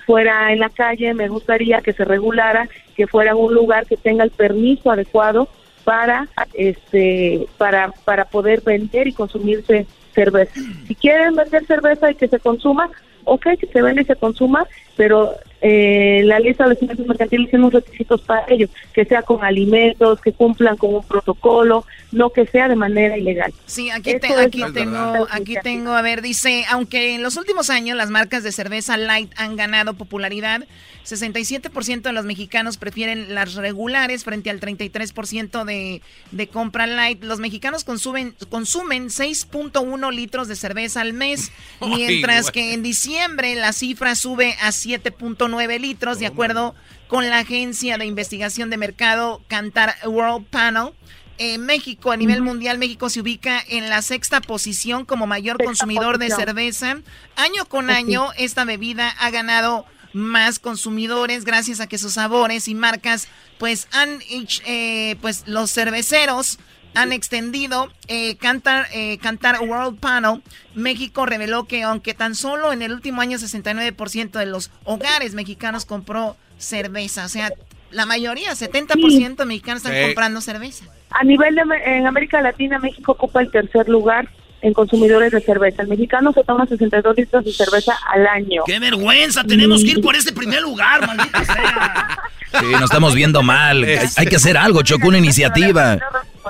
[0.07, 4.25] fuera en la calle, me gustaría que se regulara, que fuera un lugar que tenga
[4.25, 5.49] el permiso adecuado
[5.85, 10.59] para este para para poder vender y consumirse cerveza.
[10.89, 12.91] Si quieren vender cerveza y que se consuma,
[13.25, 14.67] ok, que se vende y se consuma,
[14.97, 19.45] pero eh, la ley de establecimientos mercantiles tiene unos requisitos para ello, que sea con
[19.45, 23.53] alimentos, que cumplan con un protocolo, no que sea de manera ilegal.
[23.67, 28.11] Sí, aquí, aquí tengo, aquí tengo, a ver, dice, aunque en los últimos años las
[28.11, 30.65] marcas de cerveza light han ganado popularidad,
[31.05, 36.03] 67% de los mexicanos prefieren las regulares frente al 33% de,
[36.33, 37.23] de compra light.
[37.23, 43.73] Los mexicanos consumen, consumen 6.1 litros de cerveza al mes, mientras que en diciembre la
[43.73, 45.46] cifra sube a 7.9
[45.79, 46.75] litros, de acuerdo
[47.09, 50.91] con la agencia de investigación de mercado Cantar World Panel.
[51.39, 56.19] En México, a nivel mundial, México se ubica en la sexta posición como mayor consumidor
[56.19, 56.99] de cerveza.
[57.37, 59.85] Año con año, esta bebida ha ganado
[60.15, 63.29] más consumidores gracias a que sus sabores y marcas
[63.59, 64.21] pues han
[64.65, 66.59] eh, pues los cerveceros
[66.97, 70.43] han extendido eh, Cantar, eh, Cantar World Panel.
[70.75, 75.85] México reveló que aunque tan solo en el último año 69% de los hogares mexicanos
[75.85, 77.53] compró cerveza, o sea,
[77.91, 80.87] la mayoría, 70% de mexicanos están comprando cerveza.
[81.11, 84.29] A nivel de en América Latina, México ocupa el tercer lugar
[84.63, 85.83] en consumidores de cerveza.
[85.83, 88.63] El mexicano se toma 62 litros de cerveza al año.
[88.67, 89.45] ¡Qué vergüenza!
[89.45, 92.19] Tenemos que ir por ese primer lugar, maldita sea.
[92.59, 93.85] Sí, nos estamos viendo mal.
[93.85, 95.99] Hay que hacer algo, Chocó, una iniciativa.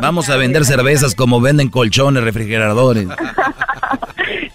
[0.00, 3.08] Vamos a vender cervezas como venden colchones, refrigeradores.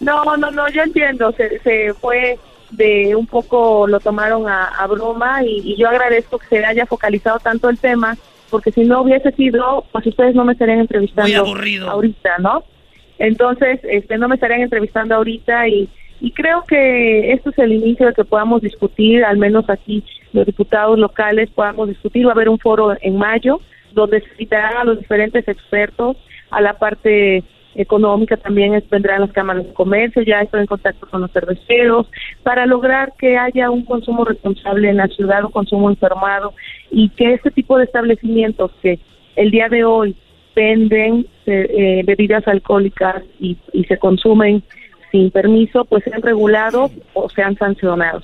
[0.02, 1.32] No, no, no, yo entiendo.
[1.34, 2.40] Se, se fue
[2.72, 7.38] de un poco, lo tomaron a, broma y, y yo agradezco que se haya focalizado
[7.40, 8.18] tanto el tema
[8.52, 11.56] porque si no hubiese sido, pues ustedes no me estarían entrevistando
[11.90, 12.64] ahorita, ¿no?
[13.18, 15.90] Entonces, este, no me estarían entrevistando ahorita y,
[16.20, 20.46] y creo que esto es el inicio de que podamos discutir, al menos aquí los
[20.46, 22.26] diputados locales podamos discutir.
[22.26, 23.62] Va a haber un foro en mayo
[23.94, 26.18] donde se citarán a los diferentes expertos,
[26.50, 27.44] a la parte
[27.76, 32.08] económica también vendrán las cámaras de comercio, ya estoy en contacto con los cerveceros,
[32.44, 36.54] para lograr que haya un consumo responsable en la ciudad, un consumo informado
[36.90, 39.00] y que este tipo de establecimientos que
[39.36, 40.16] el día de hoy
[40.56, 44.64] venden eh, bebidas alcohólicas y, se consumen
[45.12, 48.24] sin permiso, pues sean regulados o sean sancionados.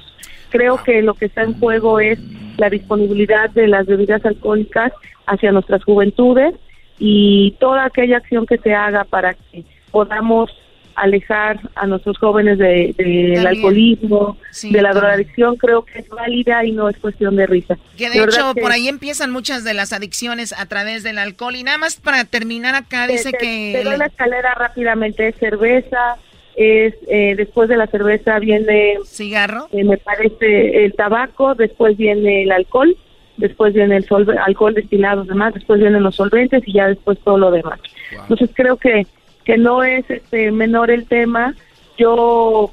[0.50, 2.20] Creo que lo que está en juego es
[2.58, 4.92] la disponibilidad de las bebidas alcohólicas
[5.26, 6.56] hacia nuestras juventudes
[7.00, 10.52] y toda aquella acción que se haga para que podamos
[10.98, 16.72] alejar a nuestros jóvenes del de, alcoholismo, de la drogadicción, creo que es válida y
[16.72, 17.78] no es cuestión de risa.
[17.96, 21.56] Que de, hecho, por ahí empiezan muchas de las adicciones a través del alcohol.
[21.56, 23.74] Y nada más para terminar acá, dice que...
[23.76, 26.18] Te doy la escalera rápidamente, es cerveza,
[26.58, 28.98] es eh, después de la cerveza viene...
[29.06, 29.68] Cigarro.
[29.72, 32.98] Eh, me parece el tabaco, después viene el alcohol,
[33.38, 34.06] después viene el
[34.40, 37.80] alcohol destilado, demás, después vienen los solventes y ya después todo lo demás.
[38.12, 39.06] Entonces creo que
[39.48, 41.56] que no es este menor el tema.
[41.98, 42.70] Yo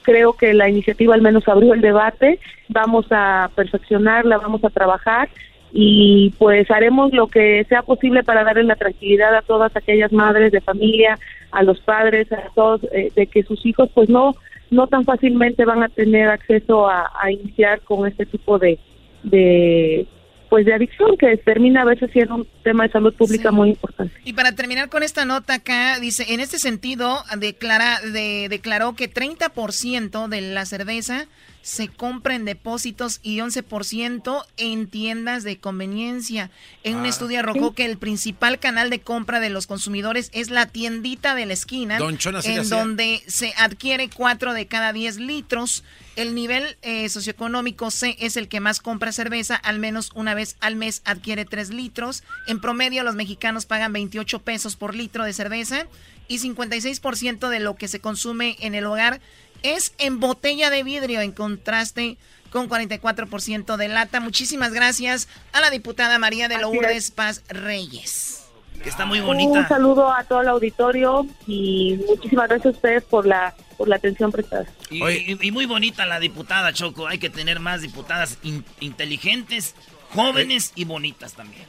[0.00, 5.28] creo que la iniciativa al menos abrió el debate, vamos a perfeccionarla, vamos a trabajar
[5.76, 10.52] y pues haremos lo que sea posible para darle la tranquilidad a todas aquellas madres
[10.52, 11.18] de familia,
[11.50, 14.34] a los padres, a todos, eh, de que sus hijos pues no
[14.70, 18.78] no tan fácilmente van a tener acceso a, iniciar con este tipo de,
[19.24, 20.06] de
[20.54, 24.14] pues de adicción que termina a veces siendo un tema de salud pública muy importante.
[24.22, 29.12] Y para terminar con esta nota acá, dice, en este sentido, declara, de, declaró que
[29.12, 31.26] 30% de la cerveza
[31.62, 36.52] se compra en depósitos y 11% en tiendas de conveniencia.
[36.84, 37.08] En un ah.
[37.08, 41.46] estudio arrojó que el principal canal de compra de los consumidores es la tiendita de
[41.46, 45.82] la esquina, en donde se adquiere 4 de cada 10 litros.
[46.16, 50.56] El nivel eh, socioeconómico C es el que más compra cerveza, al menos una vez
[50.60, 52.22] al mes adquiere 3 litros.
[52.46, 55.86] En promedio los mexicanos pagan 28 pesos por litro de cerveza
[56.28, 59.20] y 56% de lo que se consume en el hogar
[59.64, 62.16] es en botella de vidrio, en contraste
[62.50, 64.20] con 44% de lata.
[64.20, 68.43] Muchísimas gracias a la diputada María de Lourdes Paz Reyes.
[68.84, 69.60] Que está muy bonita.
[69.60, 73.96] Un saludo a todo el auditorio y muchísimas gracias a ustedes por la por la
[73.96, 74.66] atención prestada.
[74.90, 77.08] Y, muy bonita la diputada Choco.
[77.08, 78.38] Hay que tener más diputadas
[78.80, 79.74] inteligentes,
[80.10, 81.64] jóvenes y bonitas también.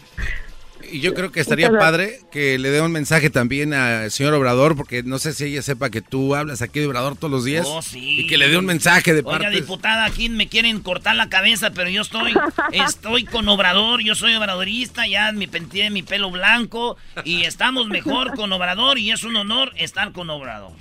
[0.91, 4.76] Y yo creo que estaría padre que le dé un mensaje también al señor Obrador,
[4.76, 7.66] porque no sé si ella sepa que tú hablas aquí de Obrador todos los días.
[7.70, 8.22] Oh, sí.
[8.22, 9.48] Y que le dé un mensaje de parte.
[9.48, 12.34] Oiga, diputada, aquí me quieren cortar la cabeza, pero yo estoy,
[12.72, 18.36] estoy con Obrador, yo soy obradorista, ya me penteé mi pelo blanco y estamos mejor
[18.36, 20.72] con Obrador y es un honor estar con Obrador.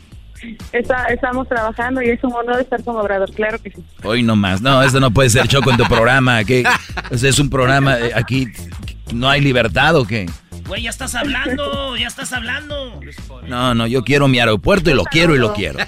[0.72, 3.85] estamos trabajando y es un honor estar con Obrador, claro que sí.
[4.02, 6.64] Hoy no más, no, esto no puede ser Choco en tu programa, que
[7.10, 8.48] es un programa eh, aquí
[9.12, 10.26] ¿No hay libertad o qué?
[10.66, 13.01] Güey, ya estás hablando, ya estás hablando.
[13.47, 15.78] No, no, yo quiero mi aeropuerto y lo quiero y lo quiero.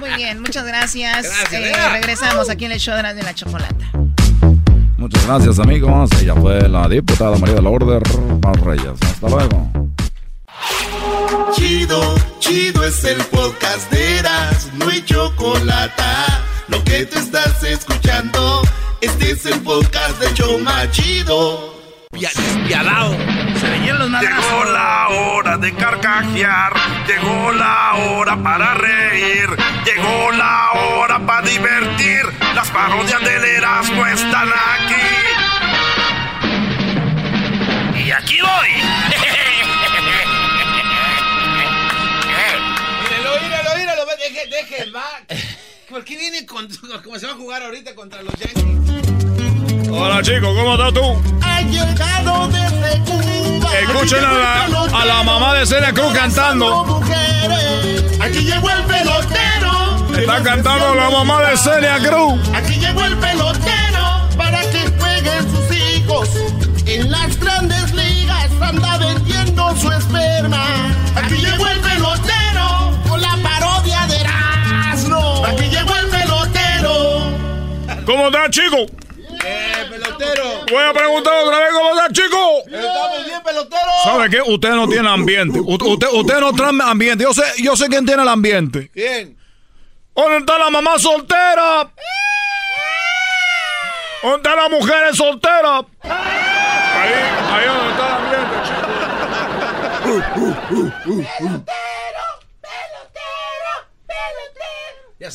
[0.00, 1.26] Muy bien, muchas gracias.
[1.52, 3.90] Eh, regresamos aquí en el show de la, chocolata.
[4.96, 6.10] Muchas gracias, amigos.
[6.22, 8.02] Ella fue la diputada María de la Order
[8.42, 8.92] Más Reyes.
[9.00, 9.70] Hasta luego.
[11.54, 16.02] Chido, chido es el podcast de Eras, no hay chocolate.
[16.68, 18.62] Lo que te estás escuchando,
[19.00, 21.79] este es el podcast de Choma Chido
[22.10, 23.12] despiadado.
[23.58, 26.72] Se los Llegó la hora de carcajear,
[27.06, 29.48] llegó la hora para reír,
[29.84, 32.22] llegó la hora para divertir.
[32.54, 34.94] Las parodias del Erasmo están aquí.
[38.04, 38.70] Y aquí voy.
[43.08, 45.06] míralo, míralo, míralo, deje, deje, va.
[45.88, 46.68] ¿Por qué viene con,
[47.04, 48.70] como se va a jugar ahorita contra los Yankees?
[49.92, 51.22] Hola chicos, ¿cómo estás tú?
[51.42, 53.70] Ha llegado desde Cuba.
[53.78, 54.64] Escuchen a la,
[55.00, 57.00] a la mamá de Celia Cruz cantando.
[58.20, 60.06] Aquí llegó el pelotero.
[60.16, 62.40] Está cantando la mamá de Celia Cruz.
[62.54, 66.28] Aquí llegó el pelotero para que jueguen sus hijos.
[66.86, 70.64] En las grandes ligas anda vendiendo su esperma.
[71.16, 75.44] Aquí llegó el pelotero con la parodia de Erasmo.
[75.46, 77.32] Aquí llegó el pelotero.
[78.06, 78.86] ¿Cómo estás, chicos?
[80.20, 80.66] ¡Eh, pelotero!
[80.70, 82.62] Voy a preguntar otra vez cómo está, chico.
[82.66, 83.90] Estamos bien, pelotero.
[84.04, 84.42] ¿Sabe qué?
[84.42, 85.60] Usted no tiene ambiente.
[85.60, 87.24] Usted, usted no trae ambiente.
[87.24, 88.90] Yo sé, yo sé quién tiene el ambiente.
[88.92, 89.36] ¿Quién?
[90.14, 91.90] ¿Dónde está la mamá soltera?
[94.22, 95.78] ¿Dónde está la mujer soltera?
[96.02, 97.12] Ahí,
[97.52, 98.90] ahí donde está el ambiente, chico.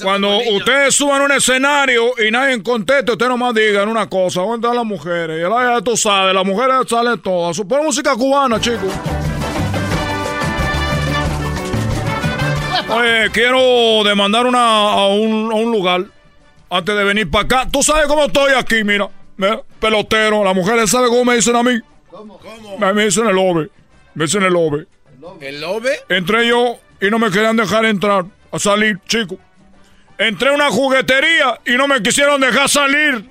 [0.01, 4.75] Cuando ustedes suban un escenario y nadie conteste, usted nomás digan una cosa, ¿dónde están
[4.75, 5.37] las mujeres?
[5.37, 7.55] Y la tú sabes, las mujeres salen todas.
[7.55, 8.81] Supone música cubana, chicos.
[12.89, 16.05] Oye, quiero demandar una, a, un, a un lugar
[16.67, 17.67] antes de venir para acá.
[17.71, 19.07] Tú sabes cómo estoy aquí, mira.
[19.79, 20.43] pelotero.
[20.43, 21.79] Las mujeres saben cómo me dicen a mí.
[22.09, 22.39] ¿Cómo?
[22.39, 22.79] ¿Cómo?
[22.79, 23.69] Me, dicen el ove.
[24.15, 24.87] Me dicen el ove.
[25.41, 25.91] ¿El ove?
[26.09, 29.37] Entré yo y no me querían dejar entrar a salir, chicos.
[30.17, 33.29] Entré a una juguetería y no me quisieron dejar salir.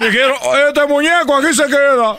[0.00, 0.36] Dijeron,
[0.68, 2.16] este muñeco aquí se queda.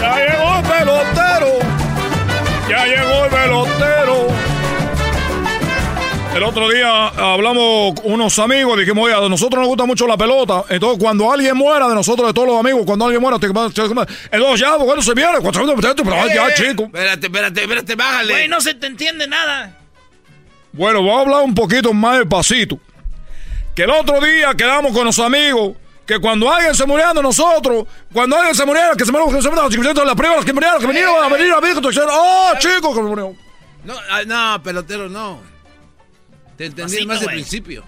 [0.00, 1.58] Ya llegó el pelotero.
[2.68, 4.28] Ya llegó el pelotero.
[6.36, 10.62] El otro día hablamos unos amigos, dijimos, oye, a nosotros nos gusta mucho la pelota.
[10.68, 14.60] Entonces, cuando alguien muera de nosotros, de todos los amigos, cuando alguien muera, te, entonces
[14.60, 16.84] ya, cuando se viene, cuando se ya, chico.
[16.84, 18.32] Espérate, espérate, espérate, bájale.
[18.32, 19.79] Güey, no se te entiende nada.
[20.72, 22.78] Bueno, voy a hablar un poquito más despacito.
[23.74, 25.76] Que el otro día quedamos con los amigos
[26.06, 29.42] que cuando alguien se muriera de nosotros, cuando alguien se muriera, que se muriera, que
[29.42, 32.52] se muriera, que la prueba, que murieron, que vinieron a venir a ver, que oh,
[32.58, 33.36] chicos, que murió.
[33.84, 33.94] No,
[34.26, 35.40] no, pelotero, no.
[36.56, 37.84] Te entendí más al principio.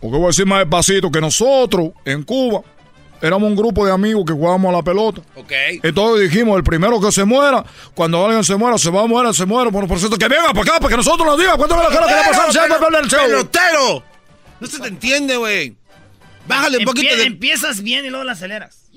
[0.00, 2.62] Porque voy a decir más despacito que nosotros en Cuba
[3.26, 5.20] éramos un grupo de amigos que jugábamos a la pelota.
[5.34, 5.52] Ok.
[5.82, 9.34] Entonces dijimos, el primero que se muera, cuando alguien se muera, se va a morir,
[9.34, 9.70] se muere.
[9.70, 11.88] Bueno, por cierto, que venga para acá, para que nosotros nos digan cuánto es la
[11.88, 13.26] cara que le pasamos pasar.
[13.26, 14.02] ¡Pelotero!
[14.60, 15.76] No se te entiende, güey.
[16.46, 17.24] Bájale un poquito de...
[17.24, 18.90] Empiezas bien y luego la aceleras.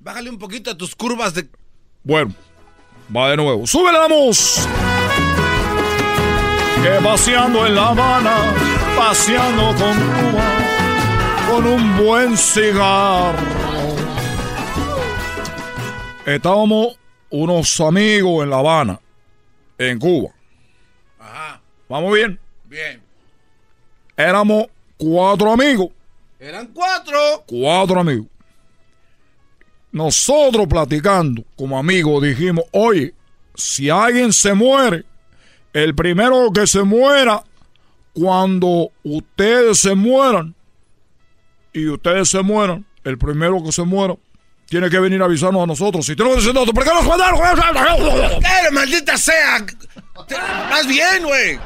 [0.00, 1.48] Bájale un poquito a tus curvas de...
[2.04, 2.32] Bueno,
[3.14, 3.66] va de nuevo.
[3.66, 4.66] ¡Súbele la voz!
[6.82, 8.54] Que paseando en La Habana,
[8.96, 10.57] paseando con Cuba
[11.48, 13.38] con un buen cigarro.
[16.26, 16.98] Estábamos
[17.30, 19.00] unos amigos en La Habana,
[19.78, 20.30] en Cuba.
[21.18, 21.60] Ajá.
[21.88, 22.38] ¿Vamos bien?
[22.64, 23.02] Bien.
[24.16, 24.66] Éramos
[24.98, 25.88] cuatro amigos.
[26.38, 27.18] ¿Eran cuatro?
[27.46, 28.26] Cuatro amigos.
[29.90, 33.14] Nosotros platicando como amigos dijimos, oye,
[33.54, 35.04] si alguien se muere,
[35.72, 37.42] el primero que se muera
[38.12, 40.54] cuando ustedes se mueran,
[41.78, 44.14] y ustedes se mueran, el primero que se muera,
[44.66, 46.04] tiene que venir a avisarnos a nosotros.
[46.04, 47.40] Si tenemos que decir nosotros, ¿por qué nos mandaron?
[48.42, 49.64] ¡Eh, maldita sea!
[50.70, 51.58] Más bien, güey.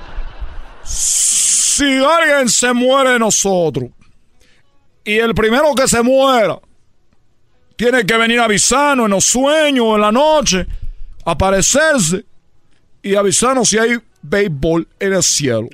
[0.84, 3.90] Si alguien se muere nosotros
[5.04, 6.58] y el primero que se muera
[7.76, 10.66] tiene que venir a avisarnos en los sueños, en la noche,
[11.24, 12.24] aparecerse
[13.02, 15.68] y avisarnos si hay béisbol en el cielo.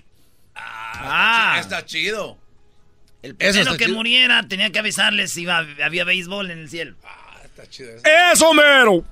[0.55, 2.39] Ah, está chido.
[3.29, 6.97] El primero que muriera tenía que avisarles si iba, había béisbol en el cielo.
[7.05, 8.03] Ah, está chido eso.
[8.33, 9.05] ¡Eso mero!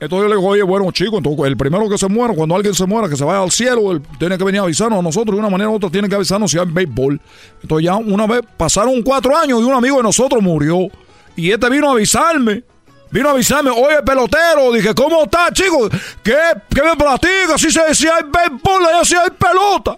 [0.00, 2.72] Entonces yo le digo, oye, bueno, chico, entonces el primero que se muera, cuando alguien
[2.72, 5.34] se muera, que se vaya al cielo, él tiene que venir a avisarnos a nosotros,
[5.34, 7.20] de una manera u otra tiene que avisarnos si hay béisbol.
[7.62, 10.88] Entonces ya una vez pasaron cuatro años y un amigo de nosotros murió.
[11.34, 12.62] Y este vino a avisarme.
[13.10, 15.88] Vino a avisarme, oye, pelotero, dije, ¿cómo está, chico?
[16.22, 16.36] ¿Qué,
[16.68, 17.56] qué me platica?
[17.56, 19.96] Si, se, si hay béisbol, si hay pelota.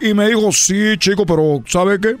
[0.00, 2.16] Y me dijo, sí, chico, pero ¿sabe qué?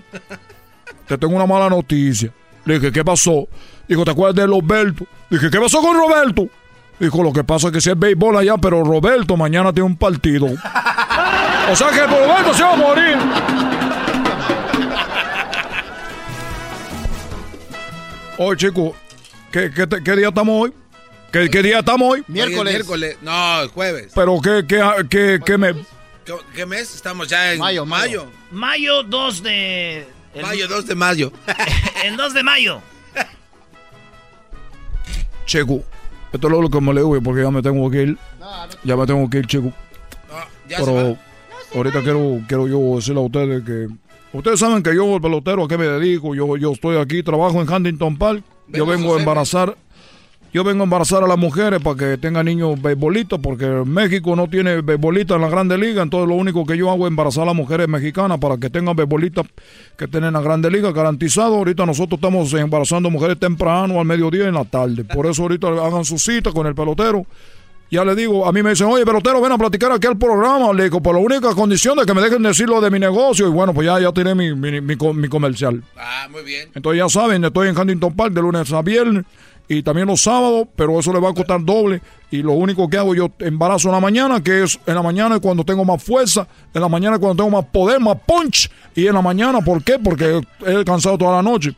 [1.06, 2.30] Te tengo una mala noticia.
[2.64, 3.48] Le dije, ¿qué pasó?
[3.86, 5.04] Dijo, ¿te acuerdas de Roberto?
[5.28, 6.46] Dije, ¿qué pasó con Roberto?
[6.98, 9.96] Dijo, lo que pasa es que si es béisbol allá, pero Roberto mañana tiene un
[9.96, 10.46] partido.
[10.46, 13.18] o sea que Roberto se va a morir.
[18.38, 18.94] Oye, chico,
[19.52, 19.70] ¿qué,
[20.04, 20.72] qué, día estamos hoy?
[21.30, 22.24] ¿Qué, ¿Qué, día estamos hoy?
[22.26, 22.74] Miércoles.
[22.74, 23.16] miércoles.
[23.20, 24.12] No, jueves.
[24.14, 25.76] ¿Pero qué, qué, qué, qué mes?
[26.54, 26.94] ¿Qué, mes?
[26.94, 27.84] Estamos ya en mayo.
[27.84, 30.06] Mayo, mayo 2 de...
[30.40, 31.32] mayo 2 de mayo.
[32.04, 32.80] el 2 de mayo.
[35.44, 35.82] Chico,
[36.32, 38.18] esto es lo que me le digo porque ya me tengo que ir.
[38.84, 39.72] Ya me tengo que ir, chico.
[40.68, 41.18] Pero
[41.74, 43.88] ahorita quiero, quiero yo decirle a ustedes que...
[44.32, 46.34] Ustedes saben que yo, el pelotero, a qué me dedico.
[46.34, 48.42] Yo, yo estoy aquí, trabajo en Huntington Park.
[48.72, 49.76] Yo vengo a embarazar
[50.52, 54.48] yo vengo a embarazar a las mujeres para que tengan niños beisbolistas, porque México no
[54.48, 57.46] tiene beisbolistas en la Grande Liga, entonces lo único que yo hago es embarazar a
[57.46, 59.46] las mujeres mexicanas para que tengan beisbolistas
[59.96, 61.54] que estén en la Grande Liga garantizado.
[61.54, 65.04] Ahorita nosotros estamos embarazando mujeres temprano, al mediodía y en la tarde.
[65.04, 67.24] Por eso ahorita hagan su cita con el pelotero.
[67.92, 70.72] Ya le digo, a mí me dicen, oye, pelotero, ven a platicar aquí al programa.
[70.72, 73.46] Le digo, por la única condición de que me dejen decir lo de mi negocio.
[73.46, 75.84] Y bueno, pues ya, ya tiré mi, mi, mi, mi comercial.
[75.98, 76.70] Ah, muy bien.
[76.74, 79.26] Entonces ya saben, estoy en Huntington Park de lunes a viernes
[79.68, 82.00] y también los sábados, pero eso le va a costar doble.
[82.30, 85.38] Y lo único que hago yo embarazo en la mañana, que es en la mañana
[85.38, 89.14] cuando tengo más fuerza, en la mañana cuando tengo más poder, más punch, y en
[89.14, 89.98] la mañana, ¿por qué?
[89.98, 91.76] Porque he cansado toda la noche.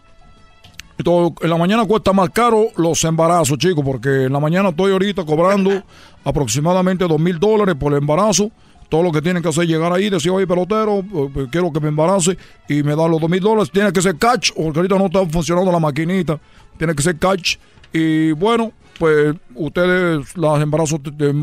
[0.97, 5.25] En la mañana cuesta más caro los embarazos, chicos, porque en la mañana estoy ahorita
[5.25, 5.83] cobrando
[6.25, 8.51] aproximadamente dos mil dólares por el embarazo.
[8.89, 11.73] Todo lo que tienen que hacer es llegar ahí, decir, oye, pelotero, eh, pues, quiero
[11.73, 12.37] que me embarace
[12.69, 13.71] y me dan los dos mil dólares.
[13.73, 16.39] Tiene que ser catch, porque ahorita no está funcionando la maquinita.
[16.77, 17.57] Tiene que ser catch
[17.95, 21.01] y bueno, pues ustedes los embarazos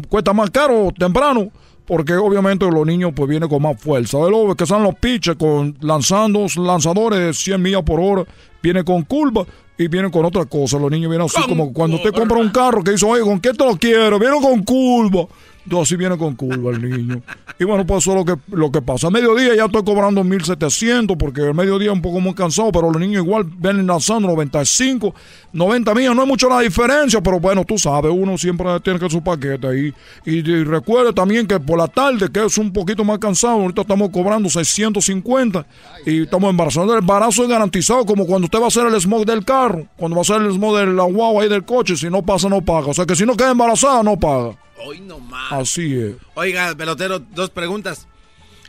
[0.09, 1.49] cuesta más caro temprano,
[1.85, 4.17] porque obviamente los niños pues vienen con más fuerza.
[4.19, 8.25] De lo que son los pitchers con lanzando lanzadores de 100 millas por hora,
[8.61, 9.45] vienen con curva
[9.77, 10.77] y vienen con otra cosa.
[10.77, 13.53] Los niños vienen así como cuando usted compra un carro que dice, oye, ¿con qué
[13.53, 14.19] te lo quiero?
[14.19, 15.27] Vienen con curva.
[15.63, 17.21] Entonces así viene con curva el niño.
[17.59, 19.07] Y bueno, pues eso es lo que, lo que pasa.
[19.07, 22.89] A mediodía ya estoy cobrando 1700 porque el mediodía es un poco muy cansado, pero
[22.91, 25.13] los niños igual vienen lanzando 95,
[25.53, 26.15] 90 millas.
[26.15, 29.67] No hay mucho la diferencia, pero bueno, tú sabes, uno siempre tiene que su paquete
[29.67, 29.93] ahí.
[30.25, 34.09] Y, recuerde también que por la tarde, que es un poquito más cansado, ahorita estamos
[34.09, 35.65] cobrando 650
[36.07, 36.93] y estamos embarazando.
[36.93, 40.15] El embarazo es garantizado, como cuando usted va a hacer el smog del carro, cuando
[40.15, 41.95] va a hacer el smog del guagua ahí del coche.
[41.95, 42.87] Si no pasa, no paga.
[42.87, 44.55] O sea que si no queda embarazada, no paga.
[44.83, 45.51] Hoy no más.
[45.51, 46.15] Así es.
[46.33, 48.07] Oiga, pelotero, dos preguntas.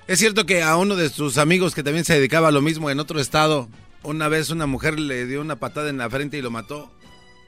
[0.07, 2.91] ¿Es cierto que a uno de sus amigos que también se dedicaba a lo mismo
[2.91, 3.69] en otro estado,
[4.03, 6.91] una vez una mujer le dio una patada en la frente y lo mató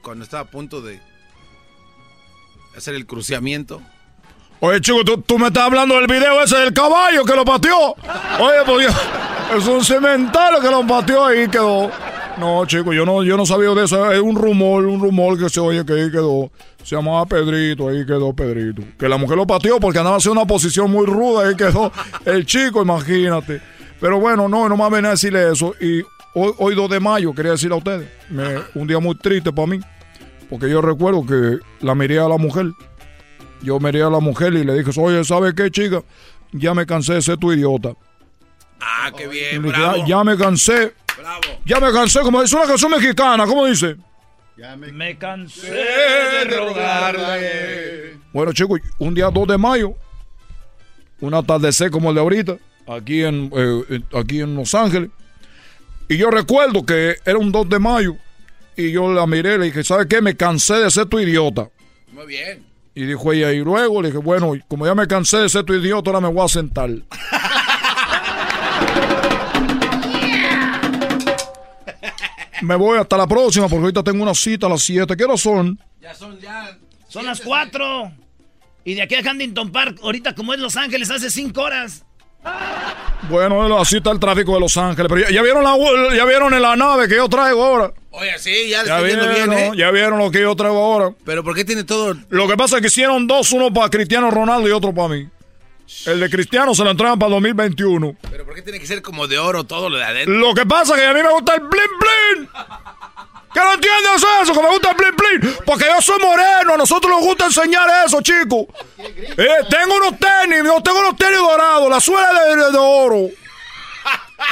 [0.01, 0.99] cuando estaba a punto de
[2.75, 3.81] hacer el cruciamiento?
[4.61, 7.91] Oye, chico, ¿tú, me estás hablando del video ese del caballo que lo pateó.
[8.39, 8.87] Oye, pues
[9.57, 11.91] es un cementerio que lo pateó y quedó.
[12.37, 14.11] No, chico, yo no, yo no sabía de eso.
[14.11, 16.51] Es un rumor, un rumor que se oye que ahí quedó.
[16.83, 18.81] Se llamaba Pedrito, ahí quedó Pedrito.
[18.99, 21.91] Que la mujer lo pateó porque andaba haciendo una posición muy ruda, ahí quedó
[22.25, 23.61] el chico, imagínate.
[24.01, 25.73] Pero bueno, no, no me venía a decirle eso.
[25.79, 26.01] Y
[26.33, 28.09] hoy, hoy 2 de mayo, quería decirle a ustedes,
[28.75, 29.79] un día muy triste para mí.
[30.49, 32.67] Porque yo recuerdo que la miré a la mujer.
[33.61, 36.03] Yo miré a la mujer y le dije, oye, ¿sabes qué, chica?
[36.51, 37.93] Ya me cansé de ser tu idiota.
[38.79, 40.05] Ah, qué bien, bravo.
[40.05, 40.93] ya me cansé
[41.65, 43.95] ya me cansé, como es una canción mexicana, ¿cómo dice?
[44.57, 48.17] Ya me, cansé de rogarle.
[48.31, 49.93] Bueno, chicos, un día 2 de mayo,
[51.19, 55.09] un atardecer como el de ahorita, aquí en, eh, aquí en Los Ángeles.
[56.07, 58.15] Y yo recuerdo que era un 2 de mayo
[58.77, 60.21] y yo la miré y le dije, ¿sabes qué?
[60.21, 61.69] Me cansé de ser tu idiota.
[62.11, 62.65] Muy bien.
[62.93, 65.73] Y dijo ella, y luego le dije, bueno, como ya me cansé de ser tu
[65.73, 66.89] idiota, ahora me voy a sentar.
[72.65, 75.15] Me voy hasta la próxima porque ahorita tengo una cita a las 7.
[75.15, 75.79] ¿Qué hora son?
[76.01, 76.77] Ya son ya.
[77.07, 78.11] Son las 4.
[78.83, 82.03] Y de aquí a Huntington Park, ahorita como es Los Ángeles, hace 5 horas.
[83.29, 85.11] Bueno, así está el tráfico de Los Ángeles.
[85.11, 85.75] Pero ya, vieron la
[86.15, 87.93] ya vieron en la nave que yo traigo ahora.
[88.11, 89.71] Oye, sí, ya, ya vieron, bien, ¿eh?
[89.75, 91.13] Ya vieron lo que yo traigo ahora.
[91.25, 92.15] Pero ¿por qué tiene todo?
[92.29, 95.27] Lo que pasa es que hicieron dos, uno para Cristiano Ronaldo y otro para mí.
[96.05, 98.15] El de Cristiano se lo entregan para 2021.
[98.29, 100.33] Pero ¿por qué tiene que ser como de oro todo lo de adentro?
[100.33, 102.49] Lo que pasa es que a mí me gusta el blin blin.
[103.53, 104.53] ¿Qué no entiendes eso?
[104.53, 105.55] Que me gusta el blin blin.
[105.65, 108.65] Porque yo soy moreno, a nosotros nos gusta enseñar eso, chicos.
[108.97, 113.29] Eh, tengo unos tenis, yo tengo unos tenis dorados, la suela de, de oro.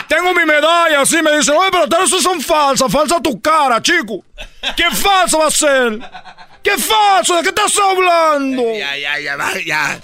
[0.07, 3.81] Tengo mi medalla, así me dicen, oye, pero todas esas son falsas, falsa tu cara,
[3.81, 4.23] chico.
[4.75, 5.99] ¿Qué falso va a ser?
[6.63, 7.35] ¿Qué falso?
[7.35, 8.63] ¿De qué estás hablando?
[8.77, 10.01] Ya, ya, ya, ya.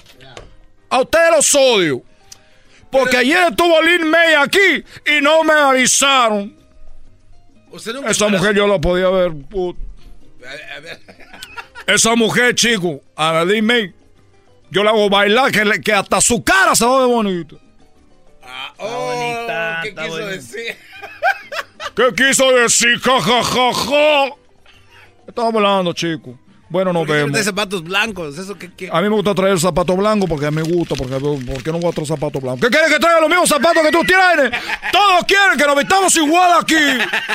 [0.89, 2.03] A ustedes los odio.
[2.91, 6.55] Porque ayer estuvo Lin May aquí y no me avisaron.
[8.07, 9.31] Esa mujer yo la podía ver.
[11.87, 13.93] Esa mujer, chico, a Lin May,
[14.71, 17.55] yo la hago bailar que, que hasta su cara se ve bonita.
[18.43, 20.77] Ah, oh, ¿Qué quiso decir?
[21.95, 22.99] ¿Qué quiso decir?
[22.99, 24.25] Ja, ja, ja, ja.
[25.27, 26.39] Estamos hablando, chico.
[26.69, 27.31] Bueno, nos vemos.
[27.31, 28.37] de zapatos blancos?
[28.37, 31.71] ¿Eso qué, A mí me gusta traer zapatos blancos porque me gusta, porque ¿por qué
[31.71, 32.61] no voy a traer zapatos blancos?
[32.61, 34.51] ¿Qué quieres que traiga los mismos zapatos que tú tienes?
[34.91, 36.75] Todos quieren que nos vistamos igual aquí.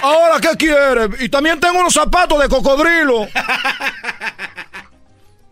[0.02, 1.20] Ahora, ¿qué quieres?
[1.20, 3.27] Y también tengo unos zapatos de cocodrilo.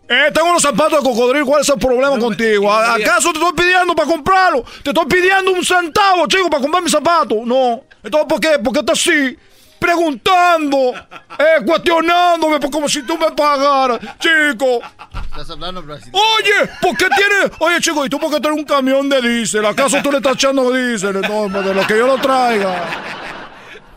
[0.09, 1.45] Eh, tengo unos zapatos de cocodrilo.
[1.45, 2.71] ¿Cuál es el problema contigo?
[2.71, 4.63] ¿Acaso te estoy pidiendo para comprarlo?
[4.83, 7.39] Te estoy pidiendo un centavo, chico, para comprar mis zapatos.
[7.45, 7.83] No.
[8.03, 8.59] Entonces, ¿por qué?
[8.59, 9.37] ¿Por qué estás así?
[9.83, 10.93] Preguntando,
[11.37, 14.79] eh, cuestionándome como si tú me pagaras, chico.
[15.25, 17.51] Estás hablando Oye, ¿por qué tienes?
[17.59, 19.65] Oye, chico, ¿y tú por qué tienes un camión de diésel?
[19.65, 21.19] ¿Acaso tú le estás echando diésel?
[21.21, 22.75] No, de lo que yo lo traiga.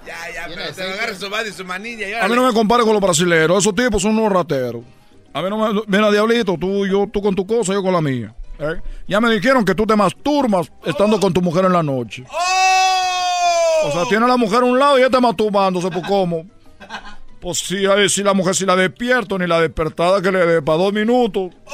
[0.05, 2.25] Ya, ya, pero se agarra su madre y su manilla.
[2.25, 3.59] A mí no me compare con los brasileños.
[3.59, 4.83] Esos tipos son unos rateros.
[5.33, 5.83] A mí no me...
[5.87, 8.35] Mira, Diablito, tú, yo, tú con tu cosa, yo con la mía.
[8.59, 8.81] ¿eh?
[9.07, 12.25] Ya me dijeron que tú te masturbas estando con tu mujer en la noche.
[12.31, 12.96] ¡Oh!
[13.85, 16.47] O sea, tiene a la mujer a un lado y está masturbándose, por cómo.
[17.41, 20.79] Pues sí, si la mujer si la despierto, ni la despertada que le dé para
[20.79, 21.53] dos minutos.
[21.67, 21.73] ¡Oh!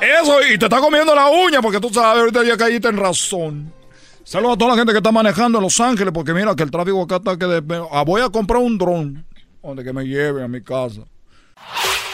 [0.00, 3.72] Eso, y te está comiendo la uña porque tú sabes, ahorita ya caíste en razón.
[4.22, 6.70] Saludos a toda la gente que está manejando en Los Ángeles porque mira que el
[6.70, 7.62] tráfico acá está que...
[7.90, 9.26] Ah, voy a comprar un dron
[9.62, 11.02] donde que me lleve a mi casa.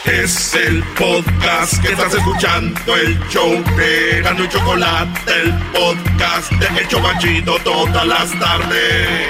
[0.07, 6.81] Es el podcast que estás escuchando, el show de Gano y Chocolate, el podcast de
[6.81, 9.29] Hecho Chocachito todas las tardes.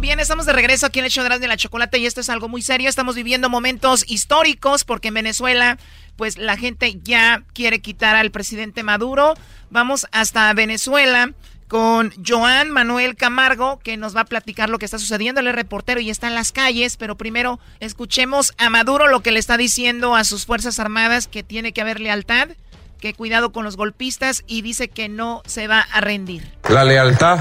[0.00, 2.48] Bien, estamos de regreso aquí en el show de la Chocolate y esto es algo
[2.48, 2.88] muy serio.
[2.88, 5.78] Estamos viviendo momentos históricos porque en Venezuela,
[6.16, 9.34] pues la gente ya quiere quitar al presidente Maduro.
[9.70, 11.32] Vamos hasta Venezuela
[11.68, 15.40] con Joan Manuel Camargo, que nos va a platicar lo que está sucediendo.
[15.40, 19.32] Él es reportero y está en las calles, pero primero escuchemos a Maduro lo que
[19.32, 22.48] le está diciendo a sus Fuerzas Armadas, que tiene que haber lealtad,
[23.00, 26.50] que cuidado con los golpistas y dice que no se va a rendir.
[26.68, 27.40] La lealtad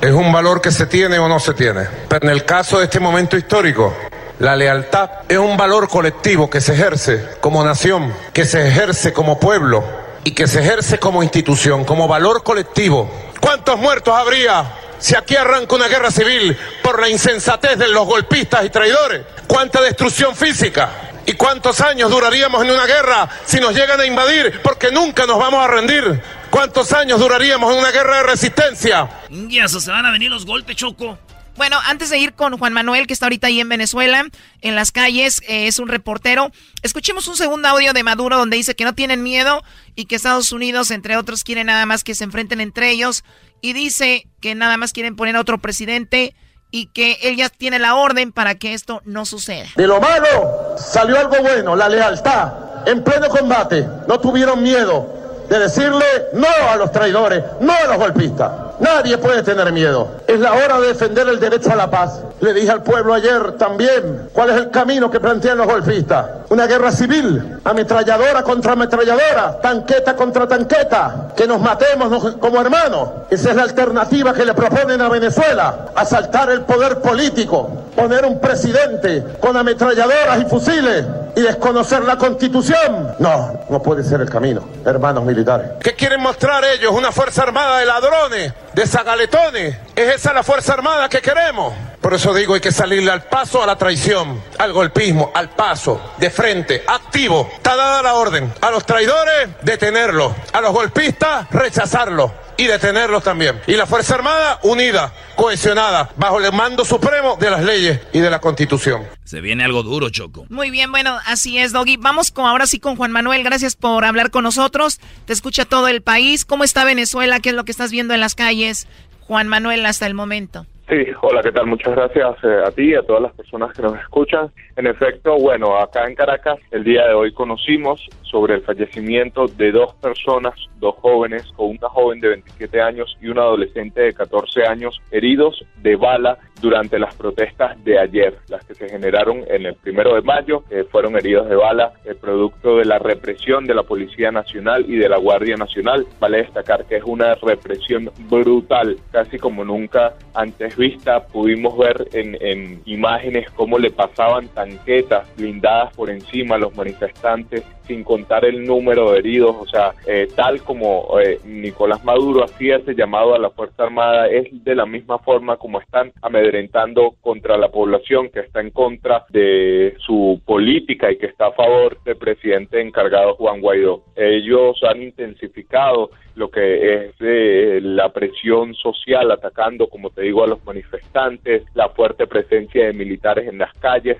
[0.00, 1.86] es un valor que se tiene o no se tiene.
[2.08, 3.94] Pero en el caso de este momento histórico,
[4.38, 9.38] la lealtad es un valor colectivo que se ejerce como nación, que se ejerce como
[9.38, 14.64] pueblo y que se ejerce como institución, como valor colectivo ¿Cuántos muertos habría
[14.98, 19.24] si aquí arranca una guerra civil por la insensatez de los golpistas y traidores?
[19.46, 20.90] ¿Cuánta destrucción física?
[21.24, 24.60] ¿Y cuántos años duraríamos en una guerra si nos llegan a invadir?
[24.62, 26.20] Porque nunca nos vamos a rendir.
[26.50, 29.08] ¿Cuántos años duraríamos en una guerra de resistencia?
[29.28, 31.18] Y eso se van a venir los golpes, Choco.
[31.58, 34.24] Bueno, antes de ir con Juan Manuel, que está ahorita ahí en Venezuela,
[34.60, 36.52] en las calles, eh, es un reportero,
[36.82, 39.64] escuchemos un segundo audio de Maduro donde dice que no tienen miedo
[39.96, 43.24] y que Estados Unidos, entre otros, quieren nada más que se enfrenten entre ellos
[43.60, 46.36] y dice que nada más quieren poner a otro presidente
[46.70, 49.66] y que él ya tiene la orden para que esto no suceda.
[49.74, 52.52] De lo malo salió algo bueno, la lealtad.
[52.86, 55.17] En pleno combate, no tuvieron miedo
[55.48, 56.04] de decirle
[56.34, 58.50] no a los traidores, no a los golpistas.
[58.80, 60.08] Nadie puede tener miedo.
[60.26, 62.22] Es la hora de defender el derecho a la paz.
[62.40, 66.26] Le dije al pueblo ayer también cuál es el camino que plantean los golpistas.
[66.50, 73.08] Una guerra civil, ametralladora contra ametralladora, tanqueta contra tanqueta, que nos matemos como hermanos.
[73.30, 75.86] Esa es la alternativa que le proponen a Venezuela.
[75.96, 81.04] Asaltar el poder político, poner un presidente con ametralladoras y fusiles
[81.38, 83.14] y desconocer la constitución.
[83.20, 85.70] No, no puede ser el camino, hermanos militares.
[85.80, 86.92] ¿Qué quieren mostrar ellos?
[86.92, 88.52] ¿Una fuerza armada de ladrones?
[88.78, 89.76] de zagaletones.
[89.96, 91.74] ¿Es esa la Fuerza Armada que queremos?
[92.00, 96.14] Por eso digo, hay que salirle al paso a la traición, al golpismo, al paso,
[96.18, 97.50] de frente, activo.
[97.54, 98.52] Está dada la orden.
[98.60, 100.32] A los traidores, detenerlos.
[100.52, 103.60] A los golpistas, rechazarlos y detenerlos también.
[103.66, 108.30] Y la Fuerza Armada unida, cohesionada, bajo el mando supremo de las leyes y de
[108.30, 109.06] la Constitución.
[109.24, 110.44] Se viene algo duro, Choco.
[110.48, 111.96] Muy bien, bueno, así es, Doggy.
[111.96, 113.44] Vamos con ahora sí con Juan Manuel.
[113.44, 114.98] Gracias por hablar con nosotros.
[115.24, 116.44] Te escucha todo el país.
[116.44, 117.40] ¿Cómo está Venezuela?
[117.40, 118.86] ¿Qué es lo que estás viendo en las calles?
[119.26, 120.66] Juan Manuel, hasta el momento.
[120.88, 121.66] Sí, hola, ¿qué tal?
[121.66, 124.50] Muchas gracias eh, a ti y a todas las personas que nos escuchan.
[124.74, 129.72] En efecto, bueno, acá en Caracas el día de hoy conocimos sobre el fallecimiento de
[129.72, 134.66] dos personas, dos jóvenes, o una joven de 27 años y un adolescente de 14
[134.66, 139.74] años, heridos de bala durante las protestas de ayer, las que se generaron en el
[139.74, 143.82] primero de mayo, que fueron heridos de bala, el producto de la represión de la
[143.82, 146.06] Policía Nacional y de la Guardia Nacional.
[146.18, 151.26] Vale destacar que es una represión brutal, casi como nunca antes vista.
[151.26, 157.64] Pudimos ver en, en imágenes cómo le pasaban tanquetas blindadas por encima a los manifestantes
[157.88, 158.04] sin
[158.42, 163.34] el número de heridos, o sea, eh, tal como eh, Nicolás Maduro hacía ese llamado
[163.34, 168.28] a la Fuerza Armada, es de la misma forma como están amedrentando contra la población
[168.30, 173.34] que está en contra de su política y que está a favor del presidente encargado
[173.34, 174.02] Juan Guaidó.
[174.16, 180.46] Ellos han intensificado lo que es eh, la presión social atacando, como te digo, a
[180.46, 184.18] los manifestantes, la fuerte presencia de militares en las calles.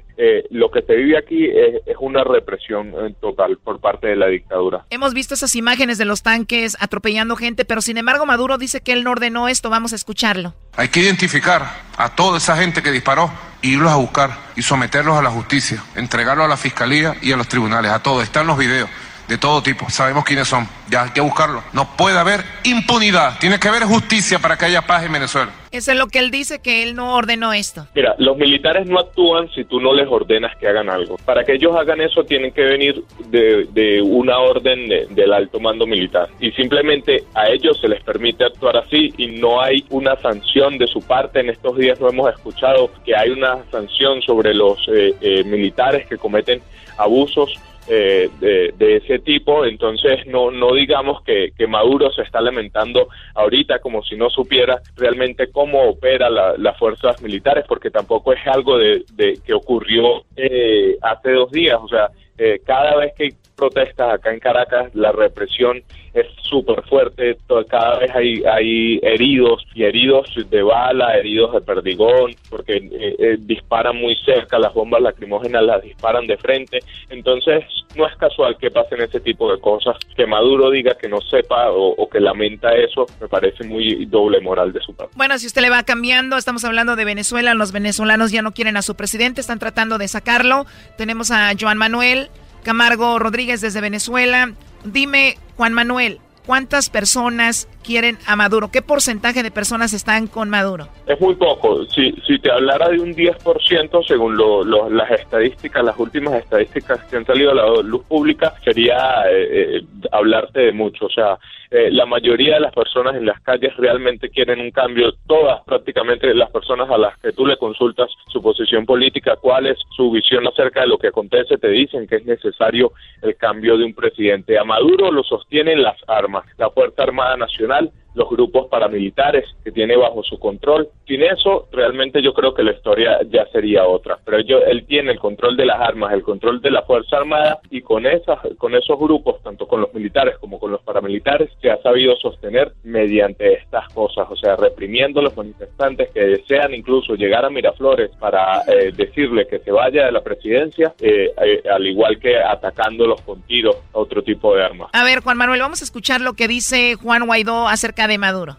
[0.50, 4.84] lo que se vive aquí es, es una represión total por parte de la dictadura.
[4.90, 8.92] Hemos visto esas imágenes de los tanques atropellando gente, pero sin embargo Maduro dice que
[8.92, 9.70] él no ordenó esto.
[9.70, 10.54] Vamos a escucharlo.
[10.76, 11.66] Hay que identificar
[11.96, 13.30] a toda esa gente que disparó,
[13.62, 17.48] irlos a buscar y someterlos a la justicia, entregarlos a la fiscalía y a los
[17.48, 18.22] tribunales, a todos.
[18.22, 18.88] Están los videos
[19.28, 19.88] de todo tipo.
[19.90, 20.66] Sabemos quiénes son.
[20.90, 21.62] Ya hay que buscarlo.
[21.72, 23.38] No puede haber impunidad.
[23.38, 25.52] Tiene que haber justicia para que haya paz en Venezuela.
[25.70, 27.86] Eso es lo que él dice, que él no ordenó esto.
[27.94, 31.16] Mira, los militares no actúan si tú no les ordenas que hagan algo.
[31.26, 36.28] Para que ellos hagan eso tienen que venir de, una orden del alto mando militar.
[36.40, 40.86] Y simplemente a ellos se les permite actuar así y no hay una sanción de
[40.86, 41.40] su parte.
[41.40, 46.06] En estos días no hemos escuchado que hay una sanción sobre los eh, eh, militares
[46.06, 46.62] que cometen
[46.96, 47.54] abusos
[47.90, 54.02] eh, de, ese tipo, entonces no, no digamos que, Maduro se está lamentando ahorita como
[54.02, 59.04] si no supiera realmente cómo opera las fuerzas militares, porque tampoco es algo de,
[59.44, 64.32] que ocurrió eh, hace dos días, o sea, eh, cada vez que hay protestas acá
[64.32, 65.82] en Caracas, la represión
[66.14, 67.36] es súper fuerte,
[67.68, 73.36] cada vez hay, hay heridos y heridos de bala, heridos de perdigón, porque eh, eh,
[73.40, 76.78] disparan muy cerca, las bombas lacrimógenas las disparan de frente,
[77.10, 77.64] entonces
[77.96, 81.70] no es casual que pasen ese tipo de cosas, que Maduro diga que no sepa
[81.70, 85.12] o, que lamenta eso, me parece muy doble moral de su parte.
[85.16, 88.76] Bueno, si usted le va cambiando, estamos hablando de Venezuela, los venezolanos ya no quieren
[88.76, 90.64] a su presidente, están tratando de sacarlo,
[90.96, 92.27] tenemos a Joan Manuel
[92.62, 94.52] Camargo Rodríguez desde Venezuela.
[94.84, 98.70] Dime, Juan Manuel, ¿cuántas personas quieren a Maduro?
[98.70, 100.88] ¿Qué porcentaje de personas están con Maduro?
[101.06, 101.84] Es muy poco.
[101.86, 107.26] Si, si te hablara de un 10%, según las estadísticas, las últimas estadísticas que han
[107.26, 108.96] salido a la luz pública, sería
[109.30, 111.06] eh, eh, hablarte de mucho.
[111.06, 111.38] O sea,
[111.70, 115.12] eh, la mayoría de las personas en las calles realmente quieren un cambio.
[115.26, 119.78] Todas, prácticamente, las personas a las que tú le consultas su posición política, cuál es
[119.96, 122.92] su visión acerca de lo que acontece, te dicen que es necesario
[123.22, 124.58] el cambio de un presidente.
[124.58, 129.96] A Maduro lo sostienen las armas, la Fuerza Armada Nacional los grupos paramilitares que tiene
[129.96, 130.88] bajo su control.
[131.06, 134.18] Sin eso, realmente yo creo que la historia ya sería otra.
[134.24, 137.60] Pero yo, él tiene el control de las armas, el control de la Fuerza Armada
[137.70, 141.70] y con, esas, con esos grupos, tanto con los militares como con los paramilitares, se
[141.70, 147.14] ha sabido sostener mediante estas cosas, o sea, reprimiendo a los manifestantes que desean incluso
[147.14, 151.86] llegar a Miraflores para eh, decirle que se vaya de la presidencia, eh, eh, al
[151.86, 154.90] igual que atacándolos con tiros a otro tipo de armas.
[154.92, 158.56] A ver, Juan Manuel, vamos a escuchar lo que dice Juan Guaidó acerca de Maduro.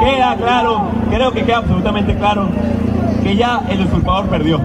[0.00, 2.48] queda claro, creo que queda absolutamente claro
[3.22, 4.60] que ya el usurpador perdió.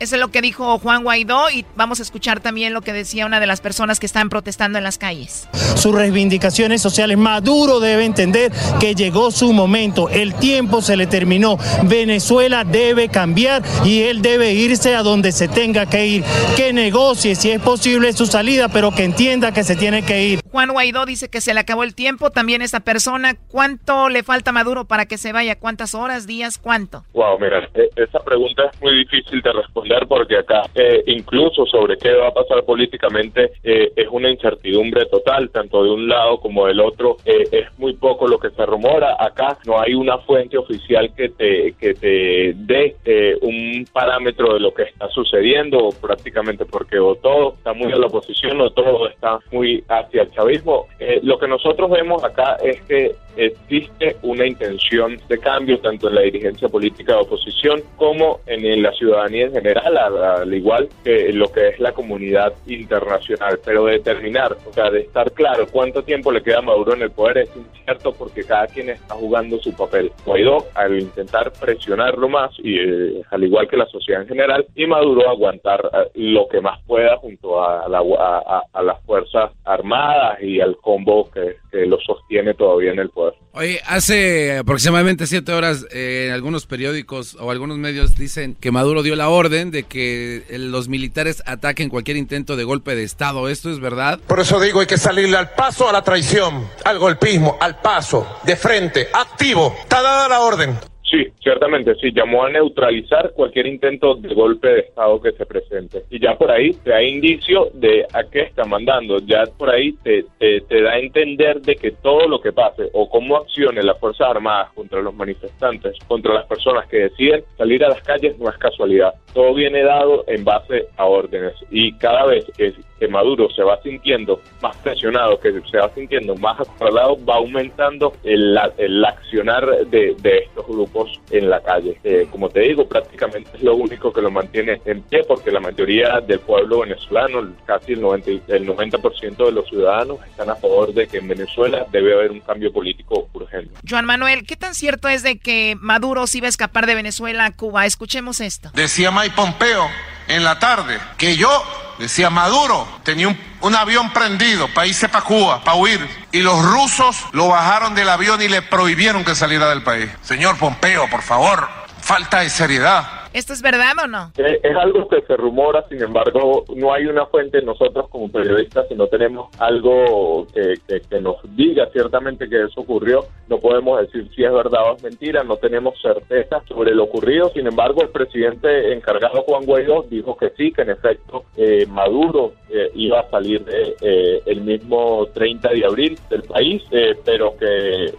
[0.00, 3.26] Eso es lo que dijo Juan Guaidó y vamos a escuchar también lo que decía
[3.26, 5.48] una de las personas que están protestando en las calles.
[5.74, 11.58] Sus reivindicaciones sociales, Maduro debe entender que llegó su momento, el tiempo se le terminó,
[11.84, 16.24] Venezuela debe cambiar y él debe irse a donde se tenga que ir,
[16.56, 20.40] que negocie si es posible su salida, pero que entienda que se tiene que ir.
[20.50, 24.50] Juan Guaidó dice que se le acabó el tiempo, también esta persona, ¿cuánto le falta
[24.50, 25.58] a Maduro para que se vaya?
[25.58, 27.04] ¿Cuántas horas, días, cuánto?
[27.12, 31.96] Wow, mira, e-, esa pregunta es muy difícil de responder porque acá eh, incluso sobre
[31.96, 36.66] qué va a pasar políticamente eh, es una incertidumbre total, tanto de un lado como
[36.66, 37.16] del otro.
[37.24, 39.16] Eh, es muy poco lo que se rumora.
[39.18, 42.96] Acá no hay una fuente oficial que te, que te dé
[43.42, 48.06] un parámetro de lo que está sucediendo prácticamente porque o todo está muy a la
[48.06, 50.86] oposición o todo está muy hacia el chavismo.
[51.22, 56.22] lo que nosotros vemos acá es que existe una intención de cambio tanto en la
[56.22, 61.68] dirigencia política de oposición como en, la ciudadanía en general, al, igual que lo que
[61.68, 63.60] es la comunidad internacional.
[63.64, 67.10] Pero determinar, o sea, de estar claro cuánto tiempo le queda a Maduro en el
[67.10, 70.12] poder es incierto porque cada quien está jugando su papel.
[70.24, 74.86] Guaidó, al intentar presionarlo más, y eh, al igual que la sociedad en general, y
[74.86, 81.30] Maduro aguantar eh, lo que más pueda junto a, las Fuerzas Armadas y al combo
[81.30, 83.34] que lo sostiene todavía en el poder.
[83.52, 89.02] Oye, hace aproximadamente siete horas eh, en algunos periódicos o algunos medios dicen que Maduro
[89.02, 93.48] dio la orden de que los militares ataquen cualquier intento de golpe de Estado.
[93.48, 94.18] ¿Esto es verdad?
[94.26, 98.26] Por eso digo, hay que salirle al paso a la traición, al golpismo, al paso,
[98.44, 99.74] de frente, activo.
[99.82, 100.78] Está dada la orden.
[101.10, 106.02] Sí, ciertamente, sí, llamó a neutralizar cualquier intento de golpe de Estado que se presente.
[106.10, 109.92] Y ya por ahí te da indicio de a qué está mandando, ya por ahí
[110.02, 113.98] te, te, da a entender de que todo lo que pase o cómo accione las
[113.98, 118.50] Fuerzas Armadas contra los manifestantes, contra las personas que deciden salir a las calles, no
[118.50, 119.14] es casualidad.
[119.32, 123.80] Todo viene dado en base a órdenes y cada vez que, que Maduro se va
[123.82, 130.16] sintiendo más presionado, que se va sintiendo más acorralado, va aumentando el, el accionar de,
[130.18, 131.98] de estos grupos en la calle.
[132.04, 135.60] Eh, como te digo, prácticamente es lo único que lo mantiene en pie porque la
[135.60, 138.98] mayoría del pueblo venezolano, casi el 90%, el 90
[139.44, 143.28] de los ciudadanos están a favor de que en Venezuela debe haber un cambio político
[143.32, 143.74] urgente.
[143.88, 147.46] Joan Manuel, ¿qué tan cierto es de que Maduro sí va a escapar de Venezuela
[147.46, 147.86] a Cuba?
[147.86, 148.70] Escuchemos esto.
[148.74, 149.86] Decía Mike Pompeo
[150.28, 151.64] en la tarde que yo
[151.98, 156.08] Decía Maduro, tenía un, avión prendido para irse para Cuba, para huir.
[156.30, 160.08] Y los rusos lo bajaron del avión y le prohibieron que saliera del país.
[160.22, 161.68] Señor Pompeo, por favor,
[162.00, 163.17] falta de seriedad.
[163.32, 164.32] ¿Esto es verdad o no?
[164.38, 168.88] Eh, es, algo que se rumora, sin embargo, no hay una fuente nosotros como periodistas,
[168.88, 170.78] si no tenemos algo que,
[171.20, 175.42] nos diga ciertamente que eso ocurrió, no podemos decir si es verdad o es mentira,
[175.42, 180.50] no tenemos certeza sobre lo ocurrido, sin embargo, el presidente encargado Juan Guaidó dijo que
[180.56, 183.64] sí, que en efecto eh, Maduro eh, iba a salir
[184.00, 186.82] el mismo 30 de abril del país,
[187.24, 188.12] pero que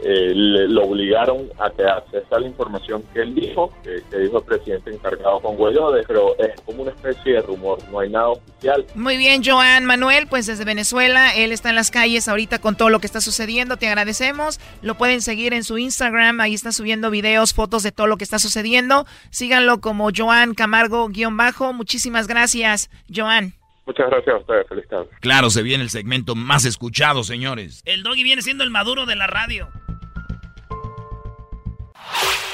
[0.67, 2.17] lo obligaron a quedarse.
[2.17, 6.37] Esa es la información que él dijo, que dijo el presidente cargado con de pero
[6.37, 8.85] es como una especie de rumor, no hay nada oficial.
[8.95, 12.89] Muy bien, Joan Manuel, pues desde Venezuela, él está en las calles ahorita con todo
[12.89, 17.09] lo que está sucediendo, te agradecemos, lo pueden seguir en su Instagram, ahí está subiendo
[17.09, 23.53] videos, fotos de todo lo que está sucediendo, síganlo como Joan Camargo-bajo, muchísimas gracias, Joan.
[23.85, 25.07] Muchas gracias a ustedes, feliz tarde.
[25.19, 27.81] Claro, se viene el segmento más escuchado, señores.
[27.85, 29.67] El doggy viene siendo el maduro de la radio.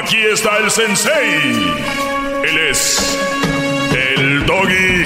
[0.00, 1.52] Aquí está el sensei.
[2.44, 3.18] Él es
[3.94, 5.04] el doggy.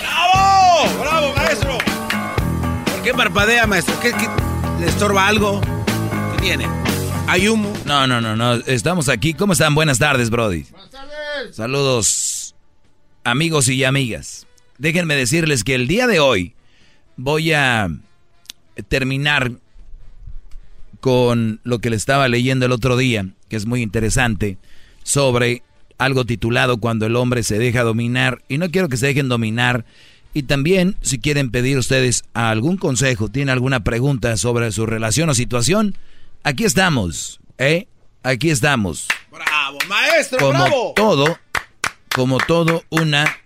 [0.00, 0.98] ¡Bravo!
[0.98, 1.78] ¡Bravo, maestro!
[2.84, 3.94] ¿Por qué parpadea, maestro?
[4.00, 4.12] ¿Qué,
[4.80, 5.60] le estorba algo?
[6.34, 6.66] ¿Qué tiene?
[7.28, 7.72] ¿Hay humo?
[7.84, 8.54] No, no, no, no.
[8.54, 9.34] Estamos aquí.
[9.34, 9.76] ¿Cómo están?
[9.76, 10.64] Buenas tardes, Brody.
[10.72, 11.54] Buenas tardes.
[11.54, 12.56] Saludos,
[13.22, 14.48] amigos y amigas.
[14.78, 16.56] Déjenme decirles que el día de hoy
[17.16, 17.88] voy a
[18.88, 19.52] terminar
[21.02, 24.56] con lo que le estaba leyendo el otro día, que es muy interesante,
[25.02, 25.64] sobre
[25.98, 28.40] algo titulado Cuando el hombre se deja dominar.
[28.48, 29.84] Y no quiero que se dejen dominar.
[30.32, 35.34] Y también, si quieren pedir ustedes algún consejo, tienen alguna pregunta sobre su relación o
[35.34, 35.96] situación,
[36.44, 37.88] aquí estamos, ¿eh?
[38.22, 39.08] Aquí estamos.
[39.32, 41.36] Bravo, maestro, como todo,
[42.14, 43.38] como todo, una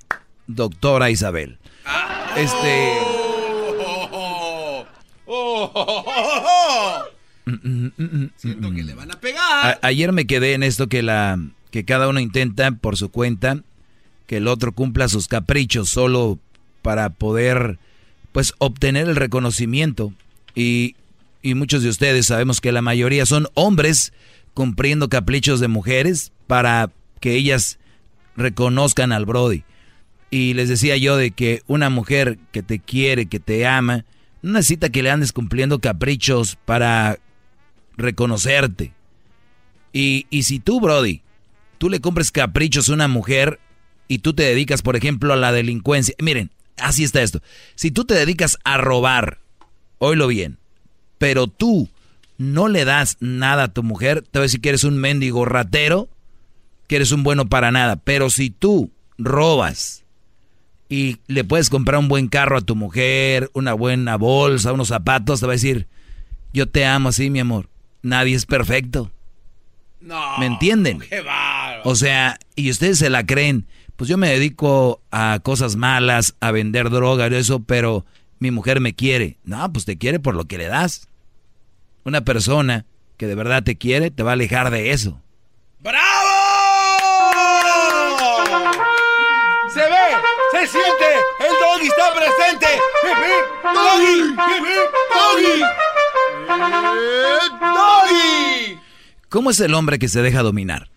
[0.46, 1.58] doctora Isabel.
[2.36, 3.16] este.
[8.36, 9.78] Siento que le van a pegar.
[9.82, 11.38] ayer me quedé en esto que la
[11.70, 13.62] que cada uno intenta por su cuenta
[14.26, 16.38] que el otro cumpla sus caprichos solo
[16.82, 17.78] para poder
[18.32, 20.12] pues obtener el reconocimiento
[20.54, 20.96] y,
[21.42, 24.12] y muchos de ustedes sabemos que la mayoría son hombres
[24.54, 26.90] cumpliendo caprichos de mujeres para
[27.20, 27.78] que ellas
[28.36, 29.64] reconozcan al Brody.
[30.30, 34.04] Y les decía yo de que una mujer que te quiere, que te ama,
[34.42, 37.18] no necesita que le andes cumpliendo caprichos para
[37.96, 38.92] reconocerte.
[39.92, 41.22] Y, y si tú, Brody,
[41.78, 43.60] tú le compres caprichos a una mujer
[44.08, 46.14] y tú te dedicas, por ejemplo, a la delincuencia.
[46.20, 47.42] Miren, así está esto.
[47.74, 49.38] Si tú te dedicas a robar,
[49.98, 50.58] oílo bien,
[51.18, 51.88] pero tú
[52.38, 55.44] no le das nada a tu mujer, te voy a decir que eres un mendigo
[55.44, 56.08] ratero,
[56.86, 57.96] que eres un bueno para nada.
[57.96, 60.04] Pero si tú robas
[60.88, 65.40] y le puedes comprar un buen carro a tu mujer, una buena bolsa, unos zapatos,
[65.40, 65.88] te va a decir,
[66.52, 67.68] yo te amo así, mi amor.
[68.02, 69.10] Nadie es perfecto.
[70.00, 70.38] No.
[70.38, 71.00] ¿Me entienden?
[71.00, 71.24] Qué
[71.82, 73.66] o sea, y ustedes se la creen.
[73.96, 78.04] Pues yo me dedico a cosas malas, a vender droga y eso, pero
[78.38, 79.38] mi mujer me quiere.
[79.44, 81.08] No, pues te quiere por lo que le das.
[82.04, 82.84] Una persona
[83.16, 85.20] que de verdad te quiere te va a alejar de eso.
[85.80, 86.26] ¡Bravo!
[89.72, 90.06] Se ve,
[90.52, 91.04] se siente,
[91.40, 92.66] el doggy está presente.
[93.62, 94.76] Doggy, doggy,
[95.12, 95.85] doggy.
[99.28, 100.88] ¿Cómo es el hombre que se deja dominar?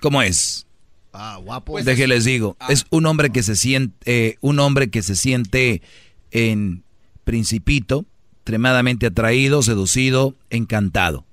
[0.00, 0.66] ¿Cómo es?
[1.12, 1.72] Ah, guapo.
[1.72, 2.68] Pues les digo, ah.
[2.70, 5.82] es un hombre que se siente, eh, un hombre que se siente
[6.30, 6.82] en
[7.24, 8.04] principito,
[8.36, 11.24] extremadamente atraído, seducido, encantado.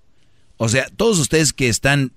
[0.58, 2.12] O sea, todos ustedes que están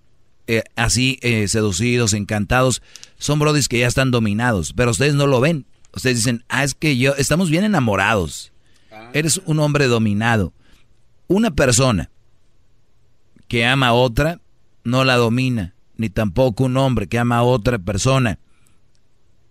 [0.47, 2.83] eh, así eh, seducidos, encantados,
[3.19, 5.65] son brodis que ya están dominados, pero ustedes no lo ven.
[5.95, 8.53] Ustedes dicen, ah, es que yo, estamos bien enamorados.
[8.93, 9.11] Ah.
[9.15, 10.53] Eres un hombre dominado.
[11.27, 12.11] Una persona
[13.49, 14.41] que ama a otra
[14.85, 18.39] no la domina, ni tampoco un hombre que ama a otra persona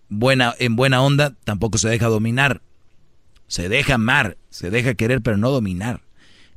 [0.08, 2.62] buena, en buena onda tampoco se deja dominar.
[3.46, 6.00] Se deja amar, se deja querer, pero no dominar.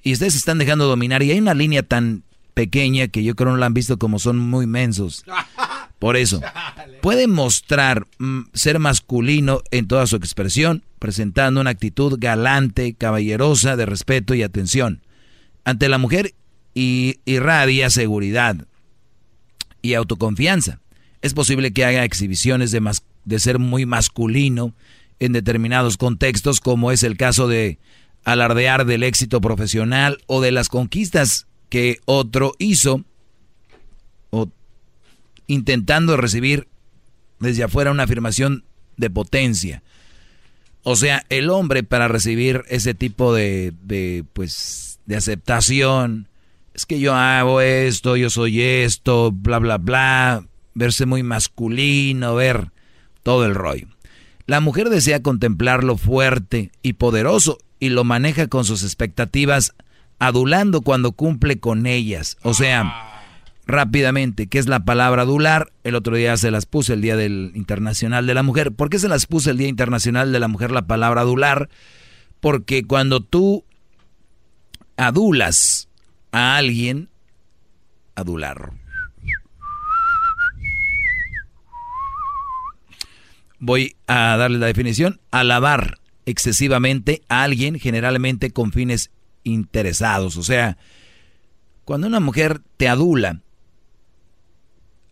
[0.03, 1.21] Y ustedes se están dejando dominar.
[1.21, 2.23] Y hay una línea tan
[2.53, 5.25] pequeña que yo creo no la han visto como son muy mensos.
[5.99, 6.41] Por eso,
[7.01, 13.87] puede mostrar mm, ser masculino en toda su expresión, presentando una actitud galante, caballerosa, de
[13.87, 15.01] respeto y atención.
[15.67, 16.33] Ante la mujer
[16.73, 18.55] y irradia seguridad
[19.81, 20.79] y autoconfianza.
[21.21, 24.73] Es posible que haga exhibiciones de, ser muy masculino
[25.19, 27.79] en determinados contextos, como es el caso de
[28.23, 33.03] alardear del éxito profesional o de las conquistas que otro hizo,
[34.29, 34.47] o
[35.47, 36.69] intentando recibir
[37.41, 38.63] desde afuera una afirmación
[38.95, 39.83] de potencia.
[40.83, 46.27] O sea, el hombre para recibir ese tipo de, de, pues, de aceptación,
[46.75, 50.43] es que yo hago esto, yo soy esto, bla, bla, bla,
[50.75, 52.71] verse muy masculino, ver
[53.23, 53.87] todo el rollo.
[54.45, 59.73] La mujer desea contemplarlo fuerte y poderoso y lo maneja con sus expectativas,
[60.19, 62.37] adulando cuando cumple con ellas.
[62.43, 63.23] O sea,
[63.65, 65.71] rápidamente, ¿qué es la palabra adular?
[65.83, 68.71] El otro día se las puse el Día del Internacional de la Mujer.
[68.71, 71.69] ¿Por qué se las puse el Día Internacional de la Mujer la palabra adular?
[72.39, 73.65] Porque cuando tú
[74.97, 75.87] adulas
[76.31, 77.09] a alguien,
[78.15, 78.73] adular,
[83.59, 89.11] voy a darle la definición, alabar excesivamente a alguien, generalmente con fines
[89.43, 90.37] interesados.
[90.37, 90.77] O sea,
[91.85, 93.41] cuando una mujer te adula,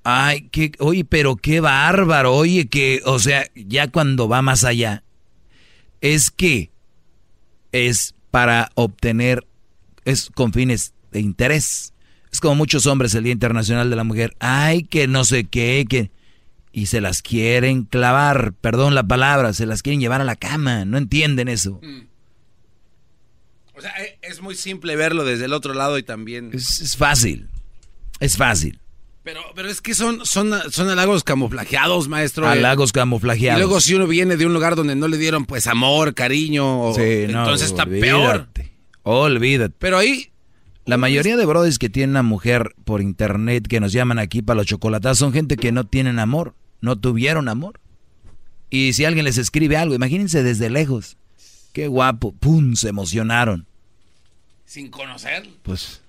[0.03, 5.03] ay, que, oye, pero qué bárbaro, oye, que, o sea, ya cuando va más allá,
[6.01, 6.71] es que
[7.71, 9.47] es para obtener,
[10.05, 11.93] es con fines de interés.
[12.31, 15.85] Es como muchos hombres el Día Internacional de la Mujer, ay, que no sé qué,
[15.89, 16.11] que
[16.75, 20.83] y se las quieren clavar, perdón la palabra, se las quieren llevar a la cama,
[20.83, 21.79] no entienden eso.
[21.81, 22.07] Mm.
[23.77, 26.51] O sea, e, es muy simple verlo desde el otro lado y también...
[26.53, 27.47] Es, fácil,
[28.19, 28.81] es fácil.
[29.23, 32.45] Pero, pero es que son, son, son halagos camuflajeados, maestro.
[32.45, 33.57] Halagos camuflajeados.
[33.57, 36.93] Y luego si uno viene de un lugar donde no le dieron pues amor, cariño,
[36.97, 38.49] entonces está peor.
[39.05, 39.73] Olvídate.
[39.79, 40.31] Pero ahí
[40.85, 44.57] la mayoría de brodis que tienen una mujer por internet que nos llaman aquí para
[44.57, 46.53] los chocolates son gente que no tienen amor
[46.85, 47.81] no tuvieron amor.
[48.69, 51.17] Y si alguien les escribe algo, imagínense desde lejos.
[51.73, 52.75] Qué guapo, ¡pum!
[52.75, 53.67] Se emocionaron.
[54.65, 55.47] Sin conocer.
[55.63, 56.01] Pues.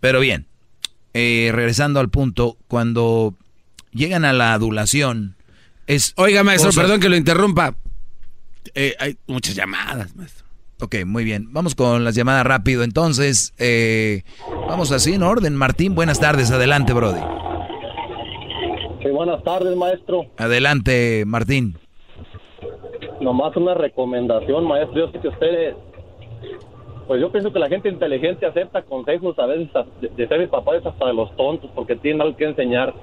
[0.00, 0.46] Pero bien,
[1.12, 3.36] eh, regresando al punto, cuando
[3.92, 5.36] llegan a la adulación,
[5.86, 6.12] es.
[6.16, 7.76] Oiga, maestro, perdón que lo interrumpa.
[8.74, 10.46] Eh, hay muchas llamadas, maestro.
[10.82, 11.46] Ok, muy bien.
[11.52, 12.82] Vamos con las llamadas rápido.
[12.82, 14.22] Entonces, eh,
[14.68, 15.54] vamos así en orden.
[15.54, 16.50] Martín, buenas tardes.
[16.50, 17.20] Adelante, Brody
[19.12, 20.26] buenas tardes, maestro.
[20.36, 21.76] Adelante, Martín.
[23.20, 25.06] Nomás una recomendación, maestro.
[25.06, 25.76] Yo sé que usted
[27.06, 29.68] pues yo pienso que la gente inteligente acepta consejos a veces
[30.00, 32.94] de, de ser papás hasta de los tontos porque tienen algo que enseñar.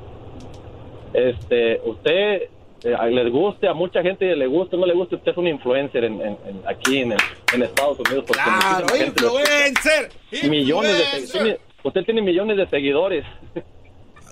[1.13, 2.49] Este, usted
[2.83, 6.03] eh, les guste, a mucha gente le guste, no le guste, usted es un influencer
[6.03, 7.13] en, aquí en,
[7.61, 8.25] Estados Unidos.
[8.25, 10.09] claro, influencer,
[10.49, 13.25] Millones de usted tiene millones de seguidores.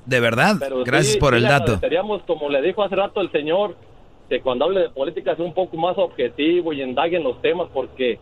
[0.05, 0.55] De verdad,
[0.85, 1.77] gracias por el dato.
[1.79, 3.75] Seríamos, como le dijo hace rato el señor,
[4.29, 7.67] que cuando hable de política es un poco más objetivo y indague en los temas,
[7.73, 8.19] porque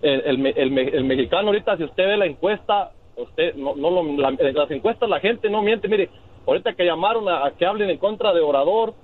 [0.00, 5.08] el, el, mexicano ahorita, si usted ve la encuesta, usted no, no lo, las encuestas
[5.08, 6.08] la gente no miente, mire,
[6.46, 8.94] ahorita que llamaron a que hablen en contra de Orador,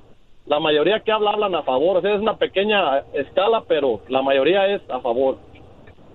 [0.47, 1.97] la mayoría que habla hablan a favor.
[1.97, 5.39] O sea, es una pequeña escala, pero la mayoría es a favor.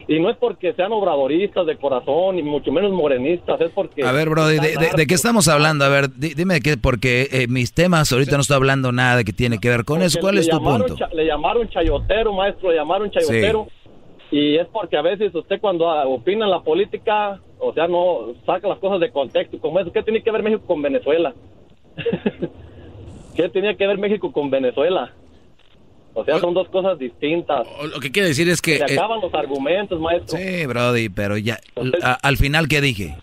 [0.07, 4.03] Y no es porque sean obradoristas de corazón, ni mucho menos morenistas, es porque...
[4.03, 4.60] A ver, bro, ¿de,
[5.07, 5.85] qué estamos hablando?
[5.85, 9.60] A ver, dime qué, porque eh, mis temas, ahorita no estoy hablando nada que tiene
[9.60, 10.19] que ver con eso.
[10.19, 10.95] ¿Cuál es tu punto?
[11.14, 13.68] Le llamaron chayotero, maestro, le llamaron chayotero.
[14.31, 18.68] Y es porque a veces usted cuando opina en la política, o sea, no saca
[18.68, 19.91] las cosas de contexto, como eso.
[19.91, 21.35] ¿Qué tiene que ver México con Venezuela?
[23.40, 25.14] ¿Qué tenía que ver México con Venezuela?
[26.14, 27.66] O sea, son dos cosas distintas.
[27.90, 28.80] Lo que quiere decir es que...
[28.80, 30.38] Se eh, acaban los argumentos, maestro.
[30.38, 31.57] Sí, Brody, pero ya...
[32.22, 33.16] al final, ¿qué dije?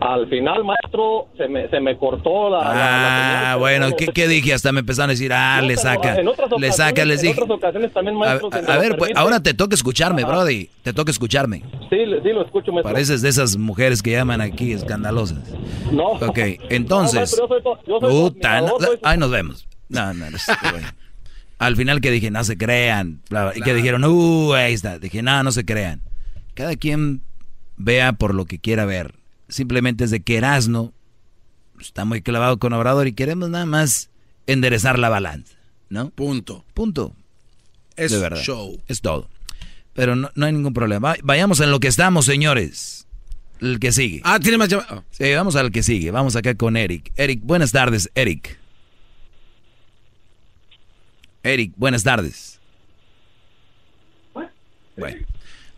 [0.00, 3.52] Al final, maestro, se me, se me cortó la...
[3.52, 4.54] Ah, bueno, ¿qué, dije?
[4.54, 6.16] Hasta me empezaron a decir, ah, le saca,
[6.58, 7.40] le saca, les dije...
[7.40, 11.62] a, ver, pues, ahora te toca escucharme, Brody, te toca escucharme.
[11.90, 12.92] Sí, sí, lo escucho, maestro.
[12.92, 15.38] Pareces de esas mujeres que llaman aquí escandalosas.
[15.92, 16.12] No.
[16.12, 16.38] Ok,
[16.70, 17.40] entonces...
[19.02, 19.68] Ay, nos vemos.
[19.88, 20.38] No, no, no.
[21.58, 23.22] Al final que dije, no se crean.
[23.54, 24.98] Y que dijeron, uh, ahí está.
[24.98, 26.02] Dije, no, no se crean.
[26.54, 27.22] Cada quien
[27.76, 29.14] vea por lo que quiera ver
[29.48, 30.92] simplemente es de que Erasno
[31.80, 34.10] está muy clavado con Obrador y queremos nada más
[34.46, 35.56] enderezar la balanza,
[35.88, 36.10] ¿no?
[36.10, 36.64] Punto.
[36.74, 37.14] Punto.
[37.96, 38.40] Es de verdad.
[38.40, 38.80] show.
[38.88, 39.28] Es todo.
[39.94, 41.14] Pero no, hay ningún problema.
[41.22, 43.06] Vayamos en lo que estamos, señores.
[43.60, 44.20] El que sigue.
[44.24, 45.02] Ah, tiene más llamadas.
[45.10, 46.10] Sí, vamos al que sigue.
[46.10, 47.10] Vamos acá con Eric.
[47.16, 48.58] Eric, buenas tardes, Eric.
[51.42, 52.60] Eric, buenas tardes.
[54.96, 55.26] Bueno,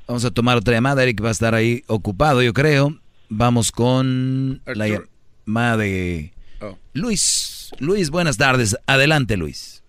[0.06, 1.02] vamos a tomar otra llamada.
[1.02, 2.98] Eric va a estar ahí ocupado, yo creo.
[3.30, 6.32] Vamos con la llamada de
[6.62, 6.76] oh.
[6.94, 7.72] Luis.
[7.78, 8.78] Luis, buenas tardes.
[8.86, 9.84] Adelante, Luis.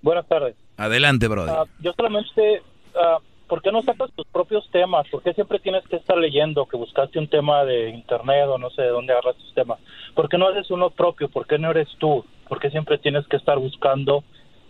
[0.00, 0.54] Buenas tardes.
[0.76, 1.54] Adelante, brother.
[1.56, 2.62] Ah, yo solamente,
[2.94, 5.08] uh, ¿por qué no sacas tus propios temas?
[5.08, 8.70] ¿Por qué siempre tienes que estar leyendo que buscaste un tema de internet o no
[8.70, 9.78] sé de dónde agarras tus temas?
[10.14, 11.28] ¿Por qué no haces uno propio?
[11.28, 12.24] ¿Por qué no eres tú?
[12.48, 14.22] ¿Por qué siempre tienes que estar buscando?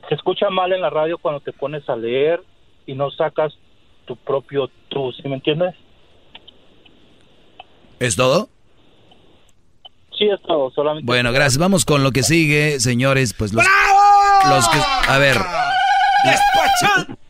[0.09, 2.43] Se escucha mal en la radio cuando te pones a leer
[2.87, 3.53] y no sacas
[4.07, 5.75] tu propio tú, ¿sí me entiendes?
[8.01, 8.49] ¿Es todo?
[10.19, 11.07] Sí, es todo, solamente.
[11.07, 11.59] Bueno, gracias.
[11.59, 13.35] Vamos con lo que sigue, señores.
[13.35, 13.65] Pues los,
[14.49, 14.79] los que.
[15.09, 15.37] A ver.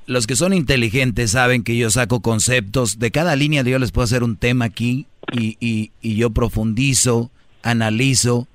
[0.07, 2.99] Los que son inteligentes saben que yo saco conceptos.
[2.99, 7.31] De cada línea yo les puedo hacer un tema aquí y, y, y yo profundizo,
[7.63, 8.47] analizo.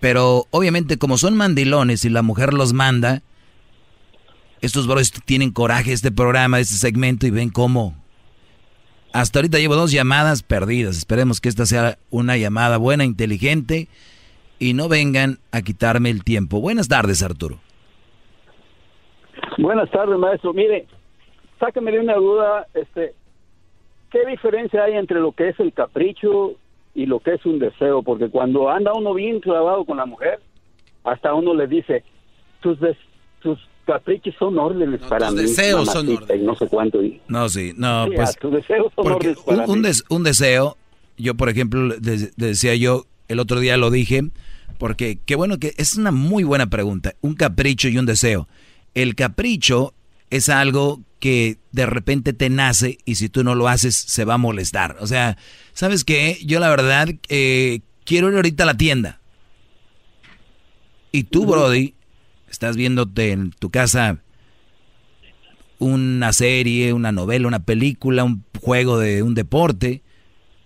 [0.00, 3.22] Pero obviamente, como son mandilones y la mujer los manda,
[4.60, 8.01] estos bros tienen coraje este programa, este segmento y ven cómo
[9.12, 10.96] hasta ahorita llevo dos llamadas perdidas.
[10.96, 13.88] Esperemos que esta sea una llamada buena, inteligente
[14.58, 16.60] y no vengan a quitarme el tiempo.
[16.60, 17.58] Buenas tardes, Arturo.
[19.58, 20.52] Buenas tardes, maestro.
[20.52, 20.86] Mire,
[21.58, 23.14] sáqueme de una duda, este,
[24.10, 26.52] ¿qué diferencia hay entre lo que es el capricho
[26.94, 28.02] y lo que es un deseo?
[28.02, 30.40] Porque cuando anda uno bien clavado con la mujer,
[31.04, 32.04] hasta uno le dice,
[32.60, 32.78] tus,
[33.40, 35.38] tus caprichos son órdenes para mí.
[35.42, 36.44] deseos son órdenes.
[36.44, 37.00] no sé cuánto.
[37.28, 38.36] No, sí, no, pues.
[39.66, 40.76] un, un, deseo,
[41.16, 44.22] yo por ejemplo, decía yo, el otro día lo dije,
[44.78, 47.14] porque qué bueno que es una muy buena pregunta.
[47.20, 48.48] Un capricho y un deseo.
[48.94, 49.94] El capricho
[50.30, 54.34] es algo que de repente te nace y si tú no lo haces se va
[54.34, 54.96] a molestar.
[54.98, 55.36] O sea,
[55.72, 56.38] ¿sabes qué?
[56.44, 59.20] Yo la verdad eh, quiero ir ahorita a la tienda.
[61.12, 61.94] Y tú, Brody,
[62.62, 64.18] estás viéndote en tu casa
[65.80, 70.00] una serie, una novela, una película, un juego de un deporte,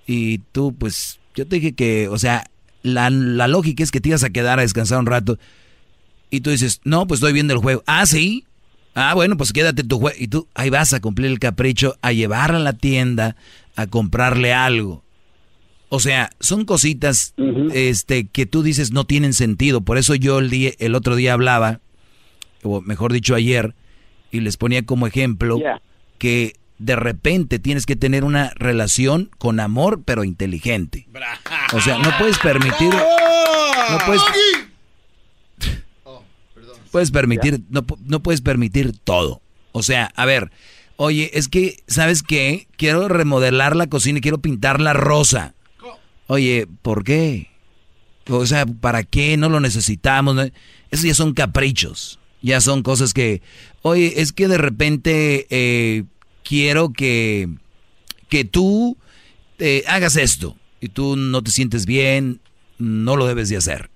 [0.06, 2.50] y tú, pues, yo te dije que, o sea,
[2.82, 5.38] la, la lógica es que te ibas a quedar a descansar un rato,
[6.28, 7.82] y tú dices, no, pues estoy viendo el juego.
[7.86, 8.44] Ah, sí.
[8.94, 10.18] Ah, bueno, pues quédate tu juego.
[10.20, 13.36] Y tú ahí vas a cumplir el capricho, a llevarla a la tienda,
[13.74, 15.02] a comprarle algo.
[15.88, 17.32] O sea, son cositas
[17.72, 19.82] este, que tú dices no tienen sentido.
[19.82, 21.80] Por eso yo el, día, el otro día hablaba,
[22.68, 23.74] o mejor dicho ayer,
[24.30, 25.58] y les ponía como ejemplo
[26.18, 31.06] que de repente tienes que tener una relación con amor, pero inteligente.
[31.72, 32.92] O sea, no puedes permitir...
[33.88, 34.22] No puedes,
[36.90, 39.40] puedes permitir, no, no puedes permitir todo.
[39.70, 40.50] O sea, a ver,
[40.96, 42.68] Oye, es que, ¿sabes qué?
[42.76, 45.54] Quiero remodelar la cocina y quiero pintarla rosa.
[46.26, 47.50] Oye, ¿por qué?
[48.28, 49.36] O sea, ¿para qué?
[49.36, 50.50] No lo necesitamos.
[50.90, 52.18] Esos ya son caprichos.
[52.42, 53.42] Ya son cosas que,
[53.82, 56.04] oye, es que de repente eh,
[56.44, 57.48] quiero que,
[58.28, 58.96] que tú
[59.58, 62.40] eh, hagas esto y tú no te sientes bien,
[62.78, 63.90] no lo debes de hacer.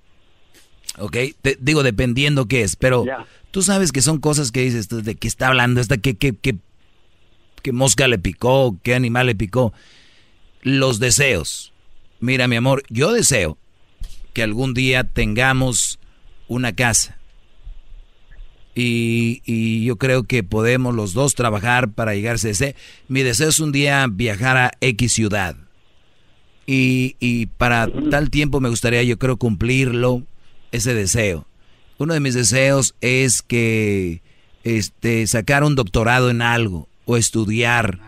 [0.99, 1.17] ¿Ok?
[1.43, 3.05] Te, digo, dependiendo qué es, pero
[3.51, 5.81] tú sabes que son cosas que dices, ¿de qué está hablando?
[5.81, 6.57] ¿Esta qué, qué, qué,
[7.63, 8.77] qué mosca le picó?
[8.83, 9.73] ¿Qué animal le picó?
[10.63, 11.73] Los deseos.
[12.19, 13.57] Mira, mi amor, yo deseo
[14.33, 15.99] que algún día tengamos
[16.49, 17.20] una casa.
[18.75, 22.77] Y, y, yo creo que podemos los dos trabajar para llegarse a ese.
[23.09, 25.57] Mi deseo es un día viajar a X ciudad.
[26.67, 30.23] Y, y para tal tiempo me gustaría, yo creo, cumplirlo,
[30.73, 31.47] ese deseo.
[31.99, 34.23] Uno de mis deseos es que
[34.65, 37.99] este, sacar un doctorado en algo o estudiar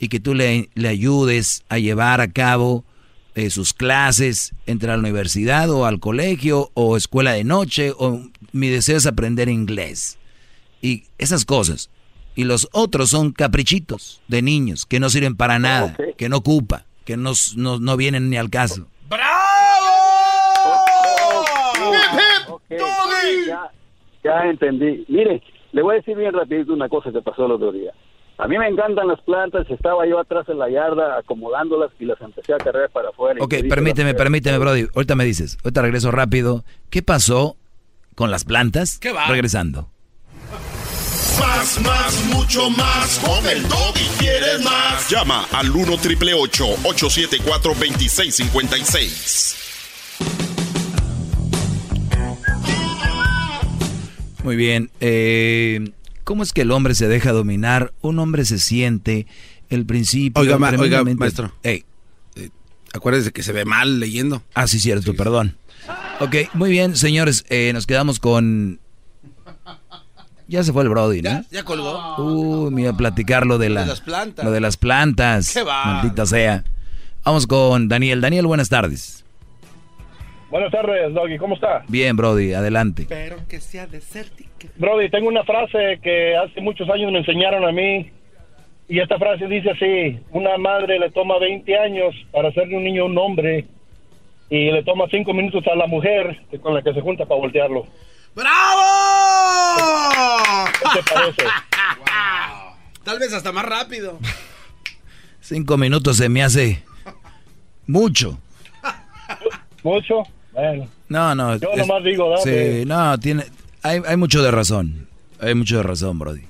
[0.00, 2.84] y que tú le, le ayudes a llevar a cabo
[3.36, 8.22] eh, sus clases, entrar a la universidad o al colegio o escuela de noche o
[8.52, 10.18] mi deseo es aprender inglés.
[10.80, 11.90] Y esas cosas.
[12.34, 16.86] Y los otros son caprichitos de niños que no sirven para nada, que no ocupa,
[17.04, 18.86] que no, no, vienen ni al caso.
[19.08, 19.26] ¡Bravo!
[23.46, 23.70] Ya,
[24.24, 25.04] ya entendí.
[25.08, 25.42] Mire,
[25.72, 27.92] le voy a decir bien rapidito una cosa que pasó el otro día.
[28.38, 32.20] A mí me encantan las plantas, estaba yo atrás en la yarda acomodándolas y las
[32.20, 33.42] empecé a cargar para afuera.
[33.42, 34.88] Ok, permíteme, permíteme, Brody.
[34.94, 36.62] Ahorita me dices, ahorita regreso rápido.
[36.90, 37.56] ¿Qué pasó
[38.14, 38.98] con las plantas?
[38.98, 39.26] ¿Qué va?
[39.28, 39.88] Regresando.
[41.40, 43.18] Más, más, mucho más.
[43.24, 45.08] Con el y quieres más.
[45.08, 49.62] Llama al 1 triple 874 2656.
[54.44, 54.90] Muy bien.
[55.00, 55.92] Eh,
[56.26, 57.94] ¿Cómo es que el hombre se deja dominar?
[58.00, 59.28] Un hombre se siente
[59.68, 60.42] el principio.
[60.42, 61.52] Oiga, oiga maestro.
[61.62, 61.84] Hey.
[62.34, 62.50] Eh,
[62.92, 64.42] acuérdese que se ve mal leyendo.
[64.52, 65.56] Ah, sí, cierto, perdón.
[66.18, 67.44] Ok, muy bien, señores.
[67.48, 68.80] Eh, nos quedamos con.
[70.48, 71.30] Ya se fue el Brody, ¿no?
[71.30, 72.16] Ya, ya colgó.
[72.16, 74.44] Uh, me iba a platicar lo de, la, las plantas.
[74.44, 75.54] Lo de las plantas.
[75.54, 75.84] ¿Qué va?
[75.84, 76.64] Maldita sea.
[77.24, 78.20] Vamos con Daniel.
[78.20, 79.24] Daniel, buenas tardes.
[80.50, 81.38] Buenas tardes, Doggy.
[81.38, 81.84] ¿Cómo está?
[81.88, 83.02] Bien, Brody, adelante.
[83.02, 84.50] Espero que sea desértico.
[84.76, 88.10] Brody, tengo una frase que hace muchos años me enseñaron a mí.
[88.88, 93.06] Y esta frase dice así: Una madre le toma 20 años para hacerle un niño
[93.06, 93.66] un hombre.
[94.48, 97.86] Y le toma 5 minutos a la mujer con la que se junta para voltearlo.
[98.36, 98.82] ¡Bravo!
[100.72, 101.42] ¿Qué te parece?
[103.02, 104.18] Tal vez hasta más rápido.
[105.40, 106.82] Cinco minutos se me hace
[107.86, 108.38] mucho.
[109.82, 110.22] ¿Mucho?
[110.52, 110.88] Bueno.
[111.08, 111.56] No, no.
[111.56, 112.36] Yo nomás digo.
[112.38, 113.44] Sí, no, tiene,
[113.82, 115.06] hay, hay mucho de razón.
[115.40, 116.42] Hay mucho de razón, Brody.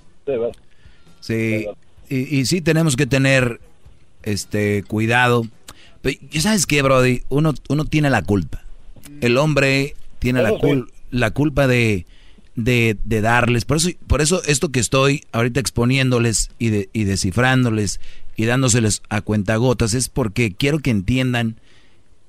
[1.20, 1.66] Sí,
[2.08, 3.60] y, y, sí tenemos que tener
[4.22, 5.46] este cuidado.
[6.02, 7.22] Pero, ¿Sabes qué, Brody?
[7.28, 8.62] Uno, uno tiene la culpa.
[9.20, 10.52] El hombre tiene la,
[11.10, 12.06] la culpa de,
[12.54, 13.64] de, de, darles.
[13.64, 18.00] Por eso, por eso esto que estoy ahorita exponiéndoles y, de, y descifrándoles
[18.36, 21.56] y dándoseles a cuentagotas es porque quiero que entiendan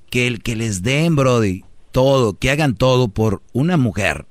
[0.10, 4.26] que el que les den, Brody, todo, que hagan todo por una mujer,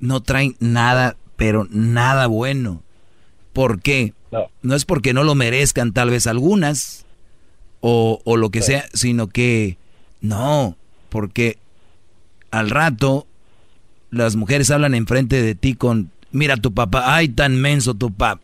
[0.00, 2.82] no traen nada, pero nada bueno.
[3.52, 4.14] ¿Por qué?
[4.62, 7.04] No, es porque no lo merezcan tal vez algunas
[7.80, 9.76] o, o lo que sea, sino que
[10.22, 10.76] no,
[11.10, 11.58] porque
[12.50, 13.26] al rato
[14.10, 18.40] las mujeres hablan enfrente de ti con, mira tu papá, ay tan menso tu papá,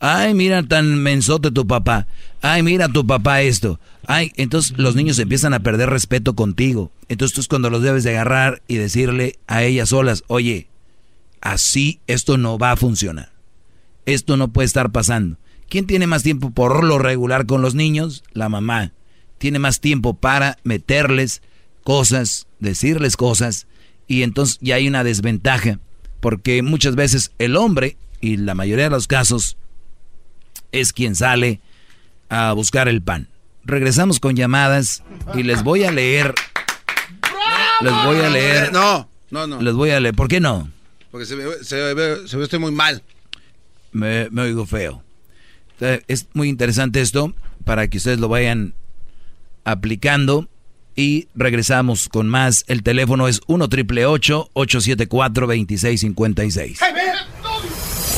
[0.00, 2.06] ay mira tan mensote tu papá,
[2.42, 7.34] ay mira tu papá esto, ay, entonces los niños empiezan a perder respeto contigo, entonces
[7.34, 10.68] tú es cuando los debes de agarrar y decirle a ellas solas, oye,
[11.40, 13.34] así esto no va a funcionar.
[14.06, 15.38] Esto no puede estar pasando.
[15.68, 18.22] ¿Quién tiene más tiempo por lo regular con los niños?
[18.32, 18.92] La mamá.
[19.38, 21.42] Tiene más tiempo para meterles
[21.84, 23.66] cosas, decirles cosas,
[24.06, 25.80] y entonces ya hay una desventaja,
[26.20, 29.58] porque muchas veces el hombre, y la mayoría de los casos,
[30.72, 31.60] es quien sale
[32.30, 33.28] a buscar el pan.
[33.64, 35.02] Regresamos con llamadas
[35.34, 36.34] y les voy a leer.
[37.82, 38.72] Les voy a leer.
[38.72, 39.60] No, no, no.
[39.60, 40.14] Les voy a leer.
[40.14, 40.70] ¿Por qué no?
[41.10, 43.02] Porque se ve, se ve, se ve usted muy mal.
[43.92, 45.02] Me, me oigo feo.
[46.08, 47.34] Es muy interesante esto
[47.64, 48.72] para que ustedes lo vayan
[49.64, 50.48] aplicando.
[50.96, 52.64] Y regresamos con más.
[52.68, 56.80] El teléfono es 1 triple 874 2656.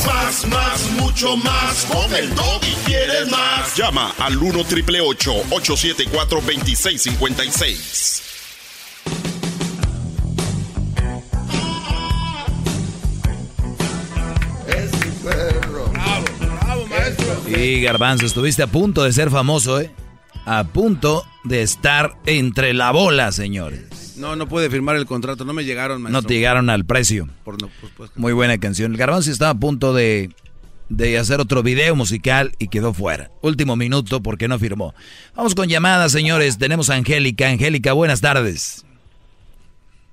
[0.07, 1.85] Más, más, mucho más.
[1.87, 3.77] Con el y quieres más.
[3.77, 8.23] Llama al 1 triple 874 2656.
[15.23, 17.27] Bravo, bravo, maestro.
[17.49, 19.91] Y Garbanzo, estuviste a punto de ser famoso, ¿eh?
[20.45, 24.06] A punto de estar entre la bola, señores.
[24.17, 26.23] No, no puede firmar el contrato, no me llegaron, maestro.
[26.23, 27.29] No te llegaron al precio.
[27.45, 28.93] Por no, pues, pues, Muy buena canción.
[28.93, 30.31] El Garbanzo estaba a punto de,
[30.89, 33.31] de hacer otro video musical y quedó fuera.
[33.43, 34.95] Último minuto porque no firmó.
[35.35, 36.59] Vamos con llamadas, señores.
[36.59, 37.49] Tenemos a Angélica.
[37.49, 38.85] Angélica, buenas tardes.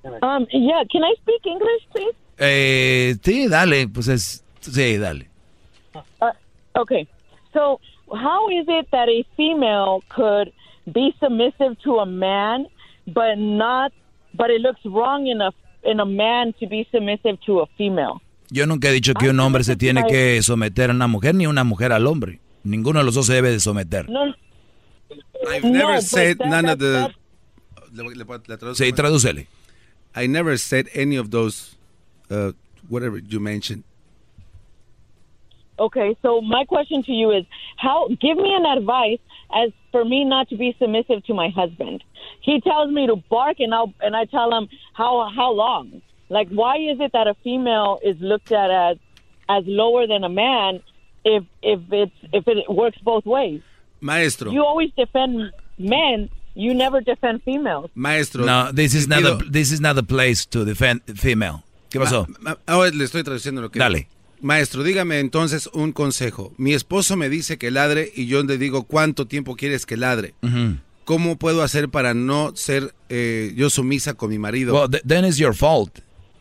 [0.04, 2.14] Um, yeah, can I speak English, please?
[2.38, 5.28] Eh, sí, dale, pues es, sí, dale.
[6.20, 6.30] Uh,
[6.74, 7.08] okay,
[7.52, 7.80] so
[8.12, 10.52] how is it that a female could
[10.92, 12.66] be submissive to a man,
[13.06, 13.92] but not,
[14.34, 15.50] but it looks wrong in a
[15.84, 18.20] in a man to be submissive to a female?
[18.50, 21.46] Yo nunca he dicho que un hombre se tiene que someter a una mujer ni
[21.46, 22.40] una mujer al hombre.
[22.62, 24.08] Ninguno de los dos se debe de someter.
[24.08, 24.34] No,
[25.48, 27.12] I've never said none of the.
[28.74, 29.46] Sí, tradúcele.
[30.16, 31.76] I never said any of those,
[32.30, 32.52] uh,
[32.88, 33.84] whatever you mentioned.
[35.78, 37.44] Okay, so my question to you is
[37.76, 39.18] how give me an advice
[39.54, 42.02] as for me not to be submissive to my husband.
[42.40, 46.02] He tells me to bark and I and I tell him how how long?
[46.28, 48.96] Like why is it that a female is looked at as
[49.48, 50.80] as lower than a man
[51.24, 53.62] if if it's if it works both ways?
[54.00, 54.50] Maestro.
[54.50, 57.90] You always defend men you never defend females.
[57.94, 58.44] Maestro.
[58.44, 61.64] No, this is not a, this is not the place to defend female.
[61.90, 62.26] ¿Qué pasó?
[62.66, 64.08] Ahora le estoy traduciendo lo que Dale.
[64.44, 66.52] Maestro, dígame entonces un consejo.
[66.58, 70.34] Mi esposo me dice que ladre y yo le digo cuánto tiempo quieres que ladre.
[71.06, 74.74] ¿Cómo puedo hacer para no ser eh, yo sumisa con mi marido?
[74.74, 76.00] Well, then it's your fault.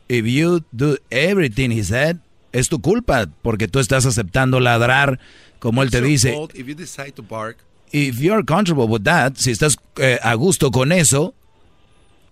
[0.10, 2.18] If you do everything he said,
[2.52, 5.18] es tu culpa porque tú estás aceptando ladrar
[5.60, 6.36] como él te dice.
[6.54, 7.60] If you decide to bark,
[7.94, 11.34] if you're comfortable with that, si estás eh, a gusto con eso,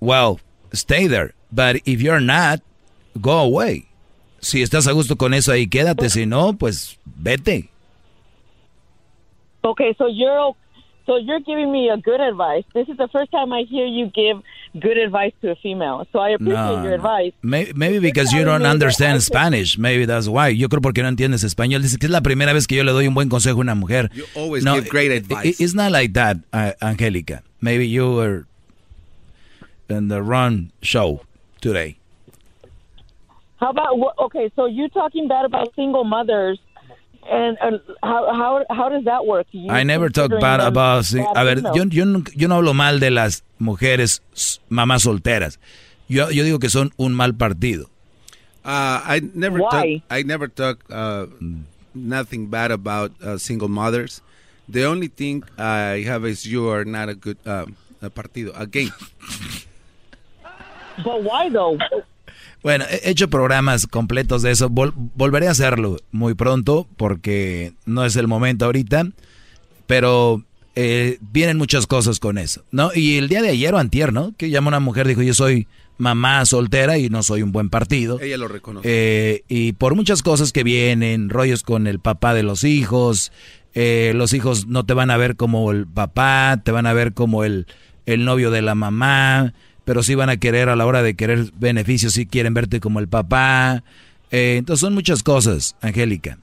[0.02, 0.41] well,
[0.73, 1.34] stay there.
[1.49, 2.61] But if you're not,
[3.15, 3.90] go away.
[4.41, 6.09] Si estás a gusto con eso ahí, quédate.
[6.09, 7.69] Si no, pues vete.
[9.63, 10.55] Okay, so you're
[11.05, 12.63] so you're giving me a good advice.
[12.73, 14.41] This is the first time I hear you give
[14.80, 16.07] good advice to a female.
[16.11, 17.34] So I appreciate no, your advice.
[17.43, 19.77] Maybe, maybe because you don't understand Spanish.
[19.77, 20.49] Maybe that's why.
[20.49, 21.81] Yo creo porque no entiendes español.
[21.84, 23.76] Dice que es la primera vez que yo le doy un buen consejo a una
[23.76, 24.09] mujer.
[24.13, 25.59] You always no, give great advice.
[25.59, 27.43] it's not like that, uh, Angelica.
[27.61, 28.45] Maybe you were
[29.89, 31.22] in the wrong show
[31.61, 32.01] today.
[33.62, 33.94] How about
[34.26, 34.52] okay?
[34.56, 36.60] So you talking bad about single mothers?
[37.30, 39.46] And, and how, how, how does that work?
[39.52, 41.14] You I never talk bad about.
[41.14, 44.22] a ver, yo, yo, no, yo no hablo mal de las mujeres
[44.70, 45.60] mamás solteras.
[46.08, 47.86] Yo, yo digo que son un mal partido.
[48.66, 49.70] Uh, I never Why?
[49.70, 50.04] talk.
[50.10, 51.28] I never talk uh,
[51.94, 54.22] nothing bad about uh, single mothers.
[54.68, 57.68] The only thing I have is you are not a good uh,
[58.02, 58.60] a partido.
[58.60, 58.90] Again.
[61.04, 61.78] but why though?
[62.64, 64.70] Bueno, he hecho programas completos de eso.
[64.70, 69.08] volveré a hacerlo muy pronto porque no es el momento ahorita.
[69.88, 70.44] Pero
[70.76, 72.92] eh, vienen muchas cosas con eso, ¿no?
[72.96, 74.34] Y el día de ayer o antier, ¿no?
[74.38, 75.68] Que llama una mujer, dijo, yo soy
[75.98, 78.20] mamá soltera y no soy un buen partido.
[78.22, 78.88] Ella lo reconoce.
[78.90, 83.32] Eh, y por muchas cosas que vienen, rollos con el papá de los hijos,
[83.74, 87.14] eh, los hijos no te van a ver como el papá, te van a ver
[87.14, 87.68] como el,
[88.06, 89.54] el novio de la mamá,
[89.86, 92.99] pero sí van a querer a la hora de querer beneficios, sí quieren verte como
[92.99, 93.84] el papá.
[94.30, 96.38] entonces son muchas cosas, Angélica.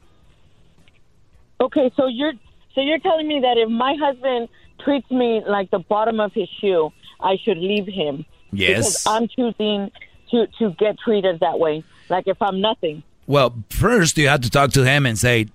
[1.61, 2.39] Okay, so you're
[2.79, 4.49] So you're telling me that if my husband
[4.85, 8.25] treats me like the bottom of his shoe, I should leave him.
[8.53, 9.03] Yes.
[9.03, 9.91] Because I'm choosing
[10.31, 13.03] to, to get treated that way, like if I'm nothing.
[13.27, 15.49] Well, first you have to talk to him and say,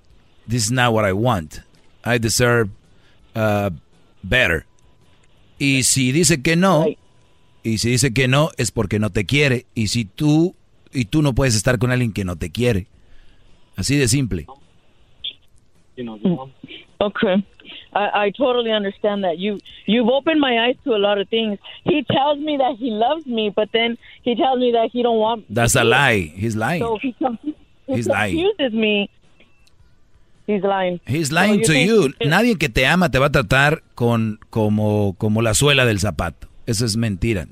[0.46, 1.62] this is not what I want.
[2.04, 2.70] I deserve
[3.36, 3.70] uh,
[4.22, 4.66] better.
[5.62, 7.00] Y si dice que no, right.
[7.64, 9.66] Y si dice que no, es porque no te quiere.
[9.74, 10.56] Y si tú,
[10.92, 12.88] y tú no puedes estar con alguien que no te quiere.
[13.76, 14.46] Así de simple.
[15.98, 16.52] Mm.
[17.00, 17.44] Okay.
[17.94, 19.38] I, I totally understand that.
[19.38, 21.60] You you've opened my eyes to a lot of things.
[21.84, 25.20] He tells me that he loves me, but then he tells me that he don't
[25.20, 25.46] want.
[25.50, 26.34] That's a lie.
[26.36, 26.82] He's lying.
[26.82, 27.56] So he, he
[27.96, 28.80] He's confuses lying.
[28.80, 29.10] me.
[30.48, 31.00] He's lying.
[31.06, 32.14] He's lying so to you.
[32.26, 36.48] Nadie que te ama te va a tratar con como como la suela del zapato.
[36.66, 37.48] Eso es mentira.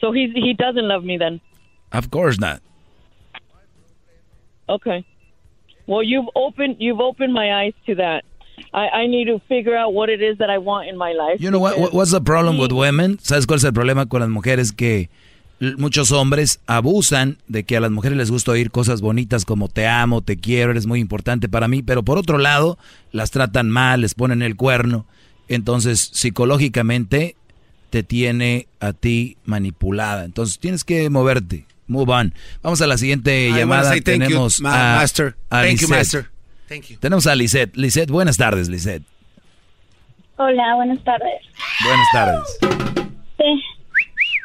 [0.00, 1.40] So he he doesn't love me then.
[1.92, 2.60] Of course not.
[4.68, 5.04] Okay.
[5.86, 8.24] Well, you've opened you've opened my eyes to that.
[8.72, 11.40] I, I need to figure out what it is that I want in my life.
[11.40, 11.92] You know what?
[11.92, 13.18] What's the problem with women?
[13.18, 14.72] ¿Sabes cuál es el problema con las mujeres?
[14.72, 15.08] Que
[15.76, 19.86] muchos hombres abusan de que a las mujeres les gusta oír cosas bonitas como te
[19.86, 22.78] amo, te quiero, eres muy importante para mí, pero por otro lado
[23.12, 25.04] las tratan mal, les ponen el cuerno.
[25.50, 27.34] Entonces, psicológicamente
[27.90, 30.24] te tiene a ti manipulada.
[30.24, 31.66] Entonces, tienes que moverte.
[31.88, 32.34] Move on.
[32.62, 33.92] Vamos a la siguiente llamada.
[34.00, 34.70] Tenemos you, a,
[35.00, 35.34] master.
[35.48, 36.30] thank you, master.
[37.00, 37.76] Tenemos a Lisette.
[37.76, 39.02] Lisette, buenas tardes, Lisette.
[40.36, 41.42] Hola, buenas tardes.
[41.84, 42.58] Buenas tardes.
[43.36, 43.62] Sí,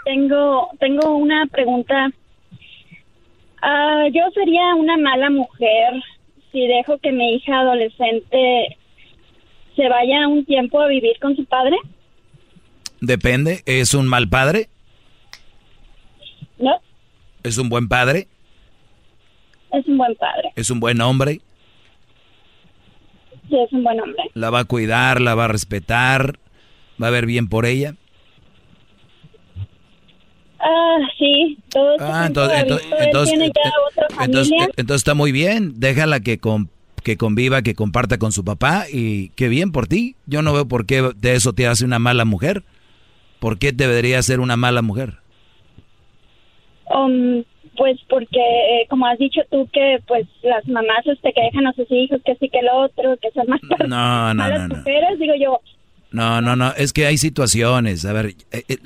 [0.06, 2.10] tengo, tengo una pregunta.
[3.61, 6.02] Ah, yo sería una mala mujer
[6.52, 8.77] si dejo que mi hija adolescente
[9.76, 11.77] se vaya un tiempo a vivir con su padre.
[13.02, 13.61] Depende.
[13.65, 14.69] ¿Es un mal padre?
[16.57, 16.72] No.
[17.43, 18.27] ¿Es un buen padre?
[19.72, 20.52] Es un buen padre.
[20.56, 21.41] ¿Es un buen hombre?
[23.49, 24.23] Sí, es un buen hombre.
[24.34, 26.39] ¿La va a cuidar, la va a respetar?
[27.02, 27.95] ¿Va a ver bien por ella?
[30.60, 32.64] Ah, sí, todo ah, entonces,
[32.99, 33.52] entonces,
[33.91, 34.68] otra familia.
[34.77, 36.39] entonces, está muy bien, déjala que,
[37.06, 40.15] que conviva, que comparta con su papá y qué bien por ti.
[40.26, 42.64] Yo no veo por qué de eso te hace una mala mujer.
[43.40, 45.19] ¿Por qué debería ser una mala mujer?
[46.90, 47.44] Um,
[47.77, 51.73] pues porque, eh, como has dicho tú, que pues las mamás este, que dejan a
[51.73, 55.34] sus hijos, que sí que el otro, que son más no, no, no, mujeres, digo
[55.40, 55.61] yo.
[56.10, 58.03] No, no, no, es que hay situaciones.
[58.06, 58.77] A ver, eh, eh,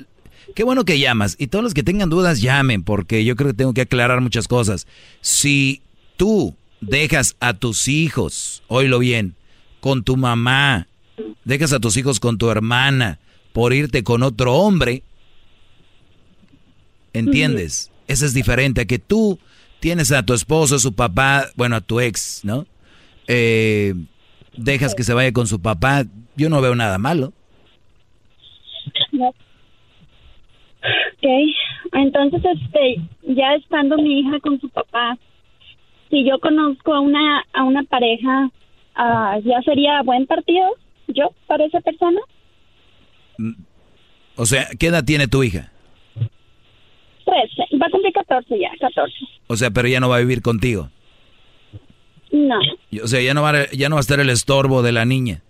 [0.54, 1.36] qué bueno que llamas.
[1.38, 4.46] Y todos los que tengan dudas, llamen, porque yo creo que tengo que aclarar muchas
[4.46, 4.86] cosas.
[5.22, 5.80] Si
[6.18, 9.34] tú dejas a tus hijos, oílo bien,
[9.80, 10.86] con tu mamá,
[11.44, 13.18] dejas a tus hijos con tu hermana
[13.52, 15.02] por irte con otro hombre,
[17.12, 17.90] ¿entiendes?
[18.06, 19.38] Ese es diferente a que tú
[19.80, 22.66] tienes a tu esposo, su papá, bueno, a tu ex, ¿no?
[23.26, 23.94] Eh,
[24.56, 26.04] dejas que se vaya con su papá,
[26.36, 27.32] yo no veo nada malo.
[29.12, 29.28] No.
[29.28, 31.26] Ok,
[31.92, 35.18] entonces, este, ya estando mi hija con su papá,
[36.10, 38.50] si yo conozco a una, a una pareja,
[38.96, 40.66] uh, ¿ya sería buen partido
[41.08, 42.20] yo para esa persona?
[43.38, 43.52] Mm,
[44.36, 45.72] o sea, ¿qué edad tiene tu hija?
[47.80, 49.14] va a cumplir 14 ya, 14.
[49.46, 50.88] O sea, pero ya no va a vivir contigo.
[52.32, 52.58] No.
[53.02, 55.42] O sea, ya no va, ya no va a estar el estorbo de la niña.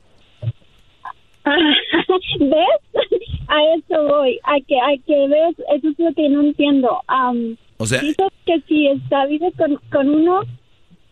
[2.38, 2.80] ¿Ves?
[3.48, 7.02] A eso voy, a que, a que ves, eso es lo que no entiendo.
[7.80, 8.02] O sea,
[8.44, 10.42] que si está vive con, con uno,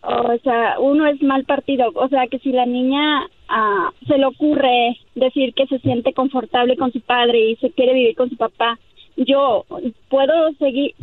[0.03, 1.91] o sea, uno es mal partido.
[1.95, 6.77] O sea, que si la niña uh, se le ocurre decir que se siente confortable
[6.77, 8.77] con su padre y se quiere vivir con su papá,
[9.17, 9.65] yo
[10.09, 10.93] puedo seguir,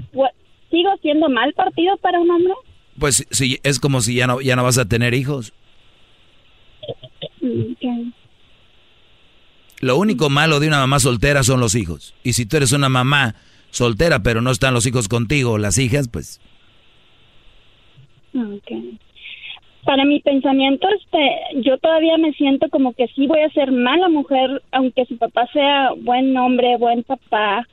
[0.71, 2.55] sigo siendo mal partido para un hombre.
[2.97, 5.53] Pues sí, es como si ya no, ya no vas a tener hijos.
[9.81, 12.15] Lo único malo de una mamá soltera son los hijos.
[12.23, 13.35] Y si tú eres una mamá
[13.77, 16.41] soltera pero no están los hijos contigo, las hijas, pues...
[19.85, 24.09] Para mi pensamiento, este, yo todavía me siento como que sí voy a ser mala
[24.09, 27.67] mujer, aunque su papá sea buen hombre, buen papá,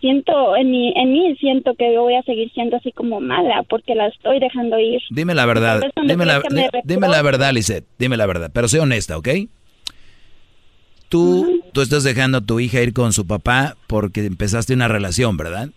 [0.00, 3.94] siento en mí, en mí siento que voy a seguir siendo así como mala porque
[3.94, 5.00] la estoy dejando ir.
[5.10, 6.40] Dime la verdad, dime la,
[6.84, 9.28] dime la verdad, Lisette, dime la verdad, pero sé honesta, ¿ok?
[11.08, 15.36] Tú, tú estás dejando a tu hija ir con su papá porque empezaste una relación,
[15.36, 15.70] ¿verdad?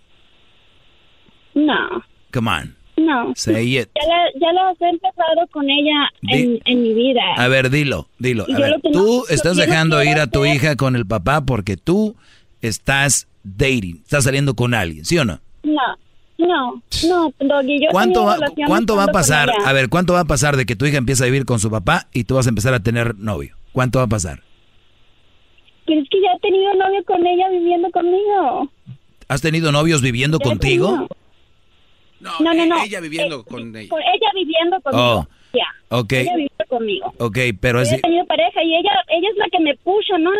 [1.53, 2.03] No.
[2.33, 2.75] Come on.
[2.97, 3.33] No.
[3.35, 3.89] Say it.
[4.39, 7.21] Ya, lo he empezado con ella en, en, mi vida.
[7.37, 8.45] A ver, dilo, dilo.
[8.53, 12.15] A ver, tú estás dejando ir a tu hija con el papá porque tú
[12.61, 15.39] estás dating, estás saliendo con alguien, ¿sí o no?
[15.63, 15.97] No.
[16.37, 19.51] No, no, Doggy, yo ¿Cuánto va, ¿cuánto va a pasar?
[19.63, 21.69] A ver, ¿cuánto va a pasar de que tu hija empieza a vivir con su
[21.69, 23.55] papá y tú vas a empezar a tener novio?
[23.73, 24.41] ¿Cuánto va a pasar?
[25.91, 28.69] Pero es que ya he tenido novio con ella viviendo conmigo.
[29.27, 31.05] ¿Has tenido novios viviendo contigo?
[32.21, 33.89] No, no, no, Ella viviendo con ella.
[33.91, 35.19] ella viviendo conmigo.
[35.19, 35.27] Oh.
[35.51, 35.97] Ya.
[35.97, 36.21] Okay.
[36.21, 37.13] Ella vive conmigo.
[37.17, 37.91] Ok, pero es...
[37.91, 40.31] He tenido pareja y ella ella es la que me pucha, no,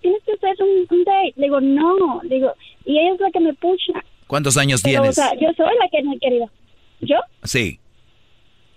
[0.00, 1.34] tienes que hacer un, un, date.
[1.36, 2.54] Le digo, no, le digo,
[2.86, 3.92] y ella es la que me pucha.
[4.26, 5.10] ¿Cuántos años tienes?
[5.10, 6.48] O sea, yo soy la que no he querido.
[7.00, 7.16] ¿Yo?
[7.42, 7.78] Sí.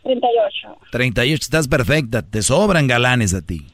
[0.03, 0.77] 38.
[0.91, 3.65] 38, estás perfecta, te sobran galanes a ti.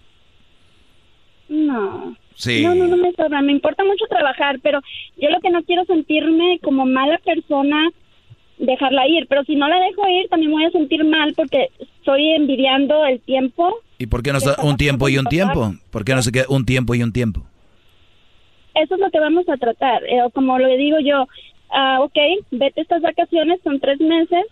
[1.50, 2.16] No.
[2.36, 2.64] Sí.
[2.64, 4.82] No, no, no me sobran, me importa mucho trabajar, pero
[5.18, 7.92] yo lo que no quiero sentirme como mala persona
[8.58, 11.70] dejarla ir, pero si no la dejo ir también me voy a sentir mal porque
[11.80, 13.80] estoy envidiando el tiempo.
[13.98, 15.74] ¿Y por qué no está un tiempo y un tiempo?
[15.92, 17.44] ¿Por qué no se queda un tiempo y un tiempo?
[18.76, 20.04] Eso es lo que vamos a tratar.
[20.04, 22.18] Eh, como lo digo yo, uh, ok,
[22.52, 24.46] vete estas vacaciones, son tres meses.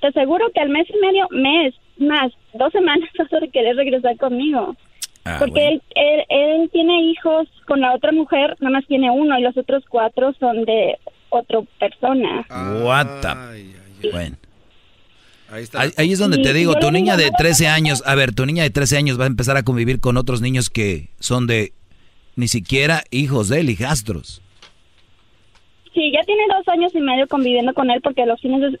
[0.00, 4.16] Te aseguro que al mes y medio, mes, más, dos semanas vas a querer regresar
[4.16, 4.76] conmigo.
[5.24, 9.38] Ah, porque él, él, él tiene hijos con la otra mujer, nada más tiene uno
[9.38, 10.98] y los otros cuatro son de
[11.30, 12.46] otra persona.
[12.82, 13.24] What
[14.12, 14.36] Bueno.
[15.96, 18.70] Ahí, es donde te digo, tu niña de 13 años, a ver, tu niña de
[18.70, 21.72] 13 años va a empezar a convivir con otros niños que son de
[22.34, 24.42] ni siquiera hijos de él, hijastros.
[25.92, 28.78] Sí, ya tiene dos años y medio conviviendo con él porque los fines de,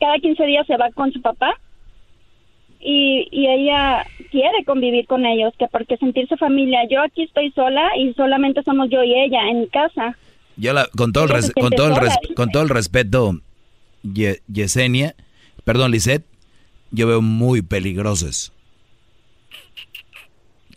[0.00, 1.54] cada 15 días se va con su papá
[2.88, 6.86] y, y ella quiere convivir con ellos, que porque sentirse familia.
[6.88, 10.16] Yo aquí estoy sola y solamente somos yo y ella en mi casa.
[10.56, 13.40] Yo la, con todo el, con todo el, con todo el respeto,
[14.04, 15.16] Yesenia,
[15.64, 16.24] perdón, Lisette,
[16.92, 18.52] yo veo muy peligrosos.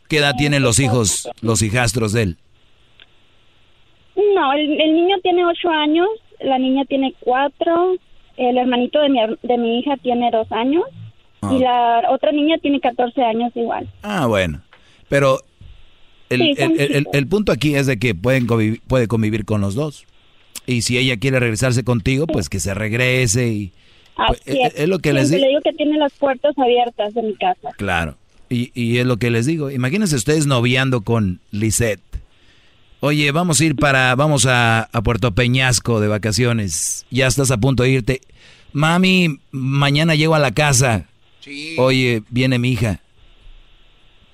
[0.10, 2.38] ¿Qué edad tienen los hijos, los hijastros de él?
[4.34, 6.08] No, el, niño tiene ocho años,
[6.40, 7.96] la niña tiene cuatro,
[8.36, 10.86] el hermanito de mi, de mi hija tiene dos años
[11.42, 12.02] y ah.
[12.02, 13.90] la otra niña tiene 14 años igual.
[14.04, 14.62] Ah, bueno.
[15.08, 15.40] Pero
[16.30, 18.46] el, el, punto aquí es de que pueden
[18.88, 20.06] puede convivir con los dos.
[20.66, 23.72] Y si ella quiere regresarse contigo, pues que se regrese y...
[24.16, 24.88] Pues, es.
[24.88, 25.42] lo que les digo.
[25.42, 27.70] Le digo que tiene las puertas abiertas de mi casa.
[27.78, 28.18] Claro.
[28.50, 29.72] Y, y es lo que les digo.
[29.72, 32.02] Imagínense ustedes noviando con Lisette.
[33.00, 37.06] Oye, vamos a ir para, vamos a, a, Puerto Peñasco de vacaciones.
[37.10, 38.22] Ya estás a punto de irte.
[38.74, 41.09] Mami, mañana llego a la casa.
[41.78, 43.02] Oye, viene mi hija.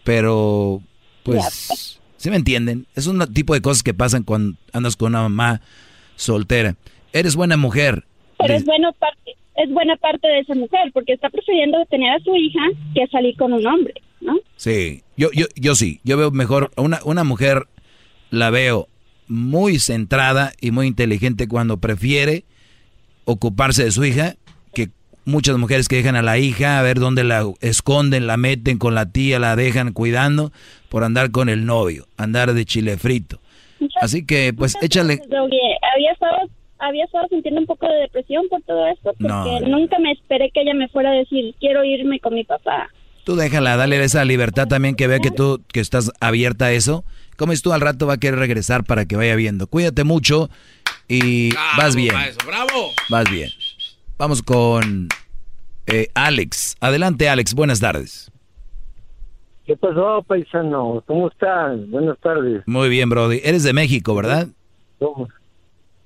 [0.04, 0.82] Pero,
[1.24, 2.86] pues, ¿sí me entienden?
[2.96, 5.62] Es un tipo de cosas que pasan cuando andas con una mamá
[6.16, 6.76] soltera.
[7.12, 8.06] Eres buena mujer.
[8.38, 12.20] Pero es, bueno parte, es buena parte de esa mujer, porque está prefiriendo tener a
[12.20, 12.62] su hija
[12.94, 14.36] que salir con un hombre, ¿no?
[14.58, 16.02] Sí, yo, yo, yo sí.
[16.04, 17.68] Yo veo mejor, una, una mujer
[18.30, 18.88] la veo
[19.28, 22.44] muy centrada y muy inteligente cuando prefiere
[23.24, 24.36] ocuparse de su hija
[25.26, 28.96] muchas mujeres que dejan a la hija a ver dónde la esconden, la meten con
[28.96, 30.52] la tía, la dejan cuidando
[30.90, 33.40] por andar con el novio, andar de chile frito.
[34.00, 35.22] Así que, pues, échale.
[35.94, 36.38] Había estado,
[36.80, 40.62] había estado sintiendo un poco de depresión por todo esto, porque nunca me esperé que
[40.62, 42.90] ella me fuera a decir, quiero irme con mi papá.
[43.26, 47.04] Tú déjala, dale esa libertad también que vea que tú que estás abierta a eso.
[47.38, 49.66] Como es tú al rato va a querer regresar para que vaya viendo.
[49.66, 50.50] Cuídate mucho
[51.08, 52.14] y vas bien.
[52.46, 52.92] bravo.
[53.10, 53.50] Vas bien.
[54.18, 55.10] Vamos con
[55.88, 56.78] eh, Alex.
[56.80, 57.54] Adelante, Alex.
[57.54, 58.32] Buenas tardes.
[59.66, 61.04] ¿Qué pasó, paisano?
[61.06, 61.90] ¿Cómo estás?
[61.90, 62.64] Buenas tardes.
[62.66, 63.42] Muy bien, Brody.
[63.44, 64.48] Eres de México, ¿verdad?
[65.00, 65.28] ¿Cómo?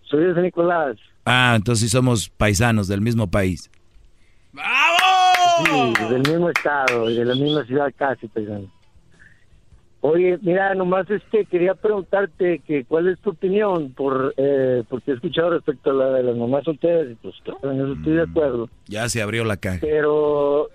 [0.04, 0.98] Soy de San Nicolás.
[1.26, 3.70] Ah, entonces sí somos paisanos del mismo país.
[4.54, 4.98] ¡Bravo!
[5.66, 8.72] Sí, del mismo estado, de la misma ciudad casi, paisano.
[10.02, 15.12] Oye, mira, nomás es que quería preguntarte que cuál es tu opinión, por eh, porque
[15.12, 18.26] he escuchado respecto a la de las mamás solteras y pues en eso estoy de
[18.26, 18.70] mm, acuerdo.
[18.88, 19.80] Ya se abrió la caja.
[19.82, 20.70] Pero,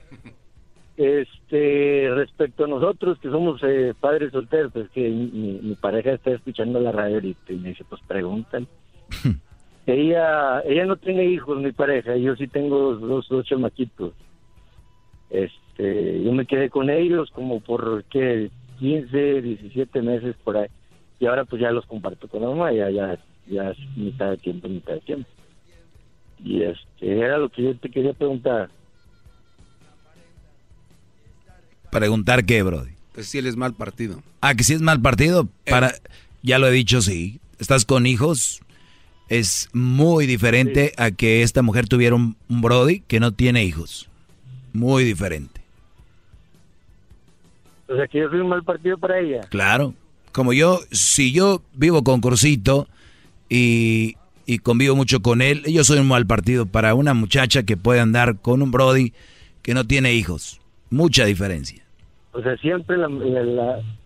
[0.98, 6.78] este, respecto a nosotros que somos eh, padres solteros, pues que mi, pareja está escuchando
[6.78, 8.66] la radio y me dice, pues preguntan.
[9.86, 14.12] ella, ella no tiene hijos, mi pareja, yo sí tengo dos, dos chamaquitos.
[15.30, 18.50] Este, yo me quedé con ellos como por, ¿qué?
[18.78, 20.68] 15, 17 meses por ahí.
[21.20, 24.36] Y ahora pues ya los comparto con la mamá, ya, ya, ya es mitad de
[24.38, 25.28] tiempo, mitad de tiempo.
[26.44, 28.68] Y este, era lo que yo te quería preguntar.
[31.90, 32.90] ¿Preguntar qué, Brody?
[33.14, 34.22] Pues si él es mal partido.
[34.40, 35.70] Ah, que si es mal partido, eh.
[35.70, 35.92] para,
[36.42, 37.40] ya lo he dicho, sí.
[37.60, 38.60] Estás con hijos,
[39.28, 44.08] es muy diferente a que esta mujer tuviera un Brody que no tiene hijos.
[44.72, 45.53] Muy diferente.
[47.94, 49.42] O sea, que yo soy un mal partido para ella.
[49.50, 49.94] Claro.
[50.32, 52.88] Como yo, si yo vivo con Cursito
[53.48, 54.16] y,
[54.46, 58.00] y convivo mucho con él, yo soy un mal partido para una muchacha que puede
[58.00, 59.12] andar con un Brody
[59.62, 60.60] que no tiene hijos.
[60.90, 61.84] Mucha diferencia.
[62.32, 63.08] O sea, siempre la,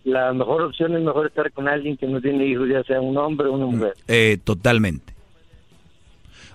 [0.03, 3.17] la, mejor opción es mejor estar con alguien que no tiene hijos, ya sea un
[3.17, 3.93] hombre o una mm, mujer.
[4.07, 5.15] Eh, totalmente.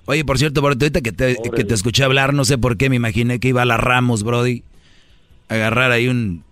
[0.05, 2.97] Oye, por cierto, ahorita que te, que te escuché hablar, no sé por qué, me
[2.97, 4.63] imaginé que iba a la Ramos, Brody,
[5.49, 6.45] a agarrar ahí un,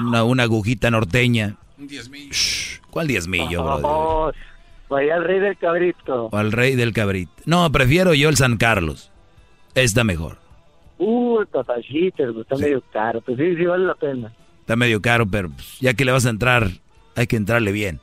[0.00, 1.56] una, una agujita norteña.
[1.78, 2.34] Un diezmillo.
[2.90, 4.32] ¿Cuál diezmillo, bro?
[4.88, 6.26] vaya al rey del cabrito.
[6.26, 7.32] O al rey del cabrito.
[7.46, 9.10] No, prefiero yo el San Carlos.
[9.74, 10.38] Está mejor.
[10.98, 11.48] Uh, el
[12.40, 13.20] está medio caro.
[13.20, 14.32] Pues sí, sí vale la pena.
[14.60, 16.70] Está medio caro, pero pues, ya que le vas a entrar,
[17.16, 18.00] hay que entrarle bien.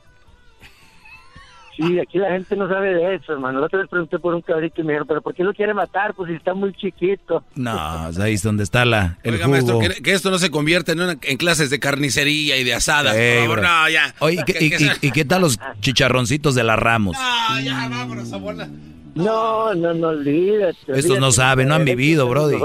[1.82, 3.58] Sí, aquí la gente no sabe de eso, hermano.
[3.60, 5.74] La otra vez pregunté por un cabrito y me dijeron, ¿pero por qué lo quiere
[5.74, 6.14] matar?
[6.14, 7.42] Pues si está muy chiquito.
[7.56, 7.72] No,
[8.20, 11.36] ahí es donde está la, el Oiga, maestro, que, esto no se convierte en, en,
[11.36, 13.12] clases de carnicería y de asada.
[13.12, 14.14] no, ya.
[14.20, 17.16] Oye, ¿y, qué tal los chicharroncitos de la Ramos?
[17.16, 18.68] No, ya, vámonos, abuela.
[19.14, 20.76] No, no, no olvídate.
[20.88, 22.56] Estos no saben, no han vivido, brody.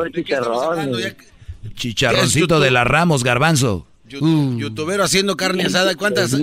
[1.73, 3.88] Chicharroncito de la Ramos, garbanzo.
[4.21, 4.57] Mm.
[4.57, 5.95] Youtubero haciendo carne asada.
[5.95, 6.35] ¿Cuántas?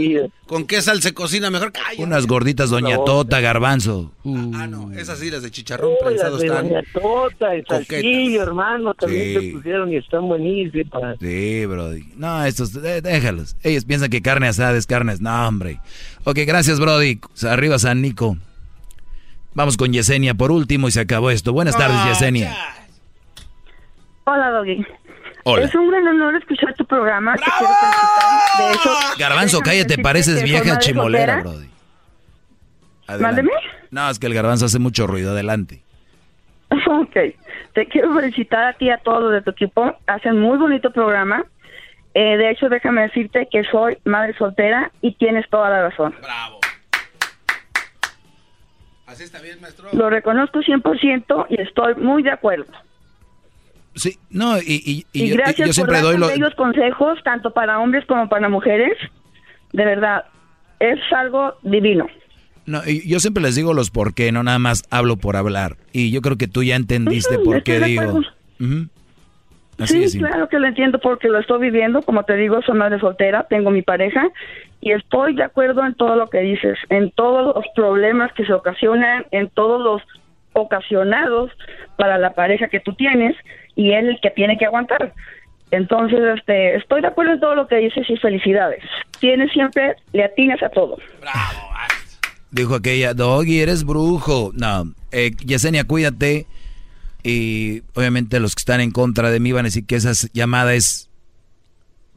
[0.47, 1.73] ¿Con qué sal se cocina mejor?
[1.99, 4.13] Unas gorditas Doña Tota, garbanzo.
[4.55, 6.69] Ah, no, esas sí, las de chicharrón prensado están.
[6.69, 11.17] Doña Tota, el salsillo, hermano, también se pusieron y están buenísimas.
[11.21, 12.05] Sí, Brody.
[12.17, 13.57] No, estos, déjalos.
[13.63, 15.15] Ellos piensan que carne asada es carne.
[15.21, 15.81] No, hombre.
[16.25, 17.21] Ok, gracias, Brody.
[17.49, 18.37] Arriba San Nico.
[19.55, 21.53] Vamos con Yesenia por último y se acabó esto.
[21.53, 22.57] Buenas tardes, Yesenia.
[24.25, 24.85] Hola, Doggy.
[25.45, 25.65] Hola.
[25.67, 27.37] Es un gran honor escuchar tu programa.
[29.19, 31.69] garbanzo, cállate, pareces vieja chimolera, Brody.
[33.21, 33.51] Mándeme.
[33.91, 35.33] No, es que el garbanzo hace mucho ruido.
[35.33, 35.83] Adelante.
[36.87, 37.17] Ok.
[37.75, 39.97] Te quiero felicitar a ti y a todos de tu equipo.
[40.07, 41.45] Hacen muy bonito programa.
[42.15, 46.15] Eh, de hecho, déjame decirte que soy madre soltera y tienes toda la razón.
[46.21, 46.61] Bravo.
[49.07, 49.89] Así está bien, maestro.
[49.93, 52.73] Lo reconozco 100% y estoy muy de acuerdo.
[53.95, 58.29] Sí, no, y, y, gracias yo, siempre por doy los consejos, tanto para hombres como
[58.29, 58.97] para mujeres.
[59.73, 60.25] De verdad,
[60.81, 62.07] es algo divino.
[62.67, 65.77] No, yo siempre les digo los por qué, no nada más hablo por hablar.
[65.93, 68.23] Y yo creo que tú ya entendiste por qué digo.
[69.85, 72.03] sí, claro que lo entiendo porque lo estoy viviendo.
[72.03, 74.29] Como te digo, soy madre soltera, tengo mi pareja
[74.81, 78.53] y estoy de acuerdo en todo lo que dices, en todos los problemas que se
[78.53, 80.03] ocasionan, en todos los
[80.53, 81.51] ocasionados
[81.97, 83.37] para la pareja que tú tienes
[83.77, 85.13] y él el que tiene que aguantar.
[85.71, 88.83] Entonces, este, estoy de acuerdo en todo lo que dices y felicidades.
[89.19, 90.99] Tienes siempre, le atinas a todo.
[91.21, 91.75] Bravo.
[92.55, 94.53] Dijo aquella, Doggy, eres brujo.
[94.55, 96.47] No, eh, Yesenia, cuídate.
[97.25, 100.75] Y obviamente los que están en contra de mí van a decir que esa llamada
[100.75, 101.11] es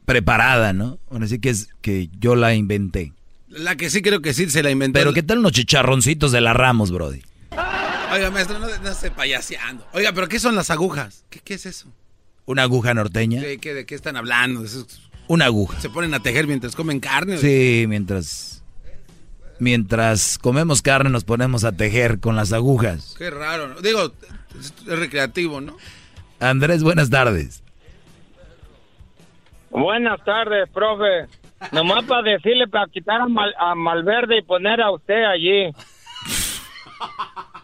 [0.04, 0.98] preparada, ¿no?
[1.10, 3.14] Van a decir que, es, que yo la inventé.
[3.48, 5.00] La que sí creo que sí se la inventé.
[5.00, 7.22] Pero ¿qué tal unos chicharroncitos de la Ramos, Brody?
[8.12, 9.86] Oiga, maestro, no, no se payaseando.
[9.92, 11.24] Oiga, ¿pero qué son las agujas?
[11.30, 11.92] ¿Qué, qué es eso?
[12.46, 13.40] ¿Una aguja norteña?
[13.42, 14.64] ¿De qué, de qué están hablando?
[15.26, 15.78] Una aguja.
[15.80, 17.36] ¿Se ponen a tejer mientras comen carne?
[17.36, 18.58] Sí, mientras
[19.58, 23.14] mientras comemos carne nos ponemos a tejer con las agujas.
[23.18, 23.80] Qué raro.
[23.82, 24.12] Digo,
[24.58, 25.76] es recreativo, ¿no?
[26.40, 27.62] Andrés, buenas tardes.
[29.70, 31.26] Buenas tardes, profe.
[31.72, 35.70] Nomás para decirle, para quitar a, Malverde y poner a usted allí.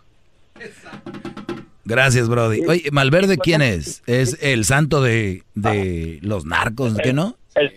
[1.85, 2.67] Gracias, Brody.
[2.67, 4.03] Oye, Malverde, ¿quién es?
[4.07, 7.37] ¿Es el santo de, de los narcos, ¿qué no?
[7.55, 7.73] El,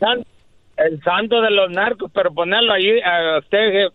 [0.78, 3.92] el santo de los narcos, pero ponerlo allí a usted,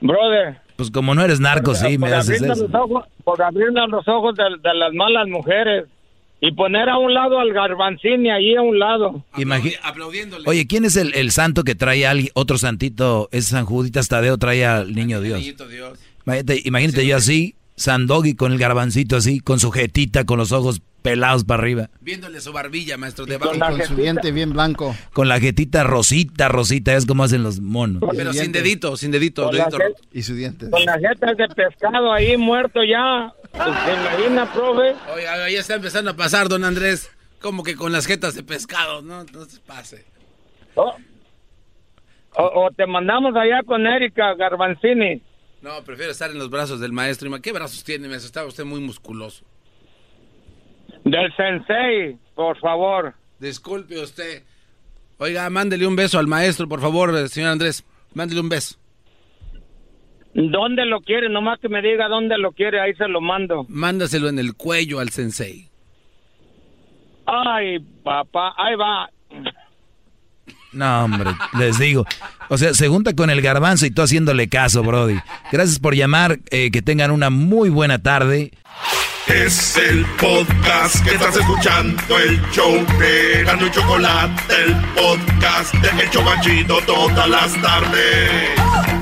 [0.00, 0.60] Brother.
[0.76, 2.68] Pues como no eres narco, sí, me haces eso.
[3.24, 4.44] por abrirnos los ojos de,
[4.74, 5.86] las malas mujeres
[6.40, 9.24] y poner a un lado al Garbanzini ahí a un lado.
[9.82, 10.44] aplaudiéndole.
[10.46, 13.28] Oye, ¿quién es el, santo que trae a alguien, otro santito?
[13.32, 15.40] Es San Juditas Tadeo, trae al niño Dios.
[15.40, 15.98] Dios.
[16.64, 21.44] Imagínate, yo así, Sandogi con el garbancito así, con su jetita, con los ojos pelados
[21.44, 21.90] para arriba.
[22.00, 24.94] Viéndole su barbilla, maestro, de Con, con su diente bien blanco.
[25.12, 28.02] Con la jetita rosita, rosita, es como hacen los monos.
[28.14, 29.50] Pero sin dedito, sin dedito.
[30.12, 30.68] y su diente.
[30.70, 33.32] Con la jeta de pescado ahí muerto ya.
[33.52, 34.94] ¿Se imagina, profe?
[35.14, 37.10] Oiga, ya está empezando a pasar, don Andrés.
[37.40, 39.20] Como que con las jetas de pescado, ¿no?
[39.20, 40.04] Entonces pase.
[40.74, 40.94] Oh.
[42.36, 45.22] O, te mandamos allá con Erika Garbanzini.
[45.62, 47.30] No, prefiero estar en los brazos del maestro.
[47.40, 48.08] ¿Qué brazos tiene?
[48.08, 49.44] Me Está usted muy musculoso.
[51.04, 53.14] Del sensei, por favor.
[53.38, 54.42] Disculpe usted.
[55.18, 57.84] Oiga, mándele un beso al maestro, por favor, señor Andrés.
[58.14, 58.78] Mándele un beso.
[60.34, 61.28] ¿Dónde lo quiere?
[61.28, 63.66] Nomás que me diga dónde lo quiere, ahí se lo mando.
[63.68, 65.68] Mándaselo en el cuello al sensei.
[67.26, 69.10] Ay, papá, ahí va.
[70.78, 72.06] No, hombre, les digo.
[72.48, 75.18] O sea, se junta con el garbanzo y tú haciéndole caso, Brody.
[75.50, 76.38] Gracias por llamar.
[76.50, 78.52] Eh, que tengan una muy buena tarde.
[79.26, 86.02] Es el podcast que estás escuchando, el show de Gano y Chocolate, el podcast de
[86.02, 88.97] El Chocachito todas las tardes.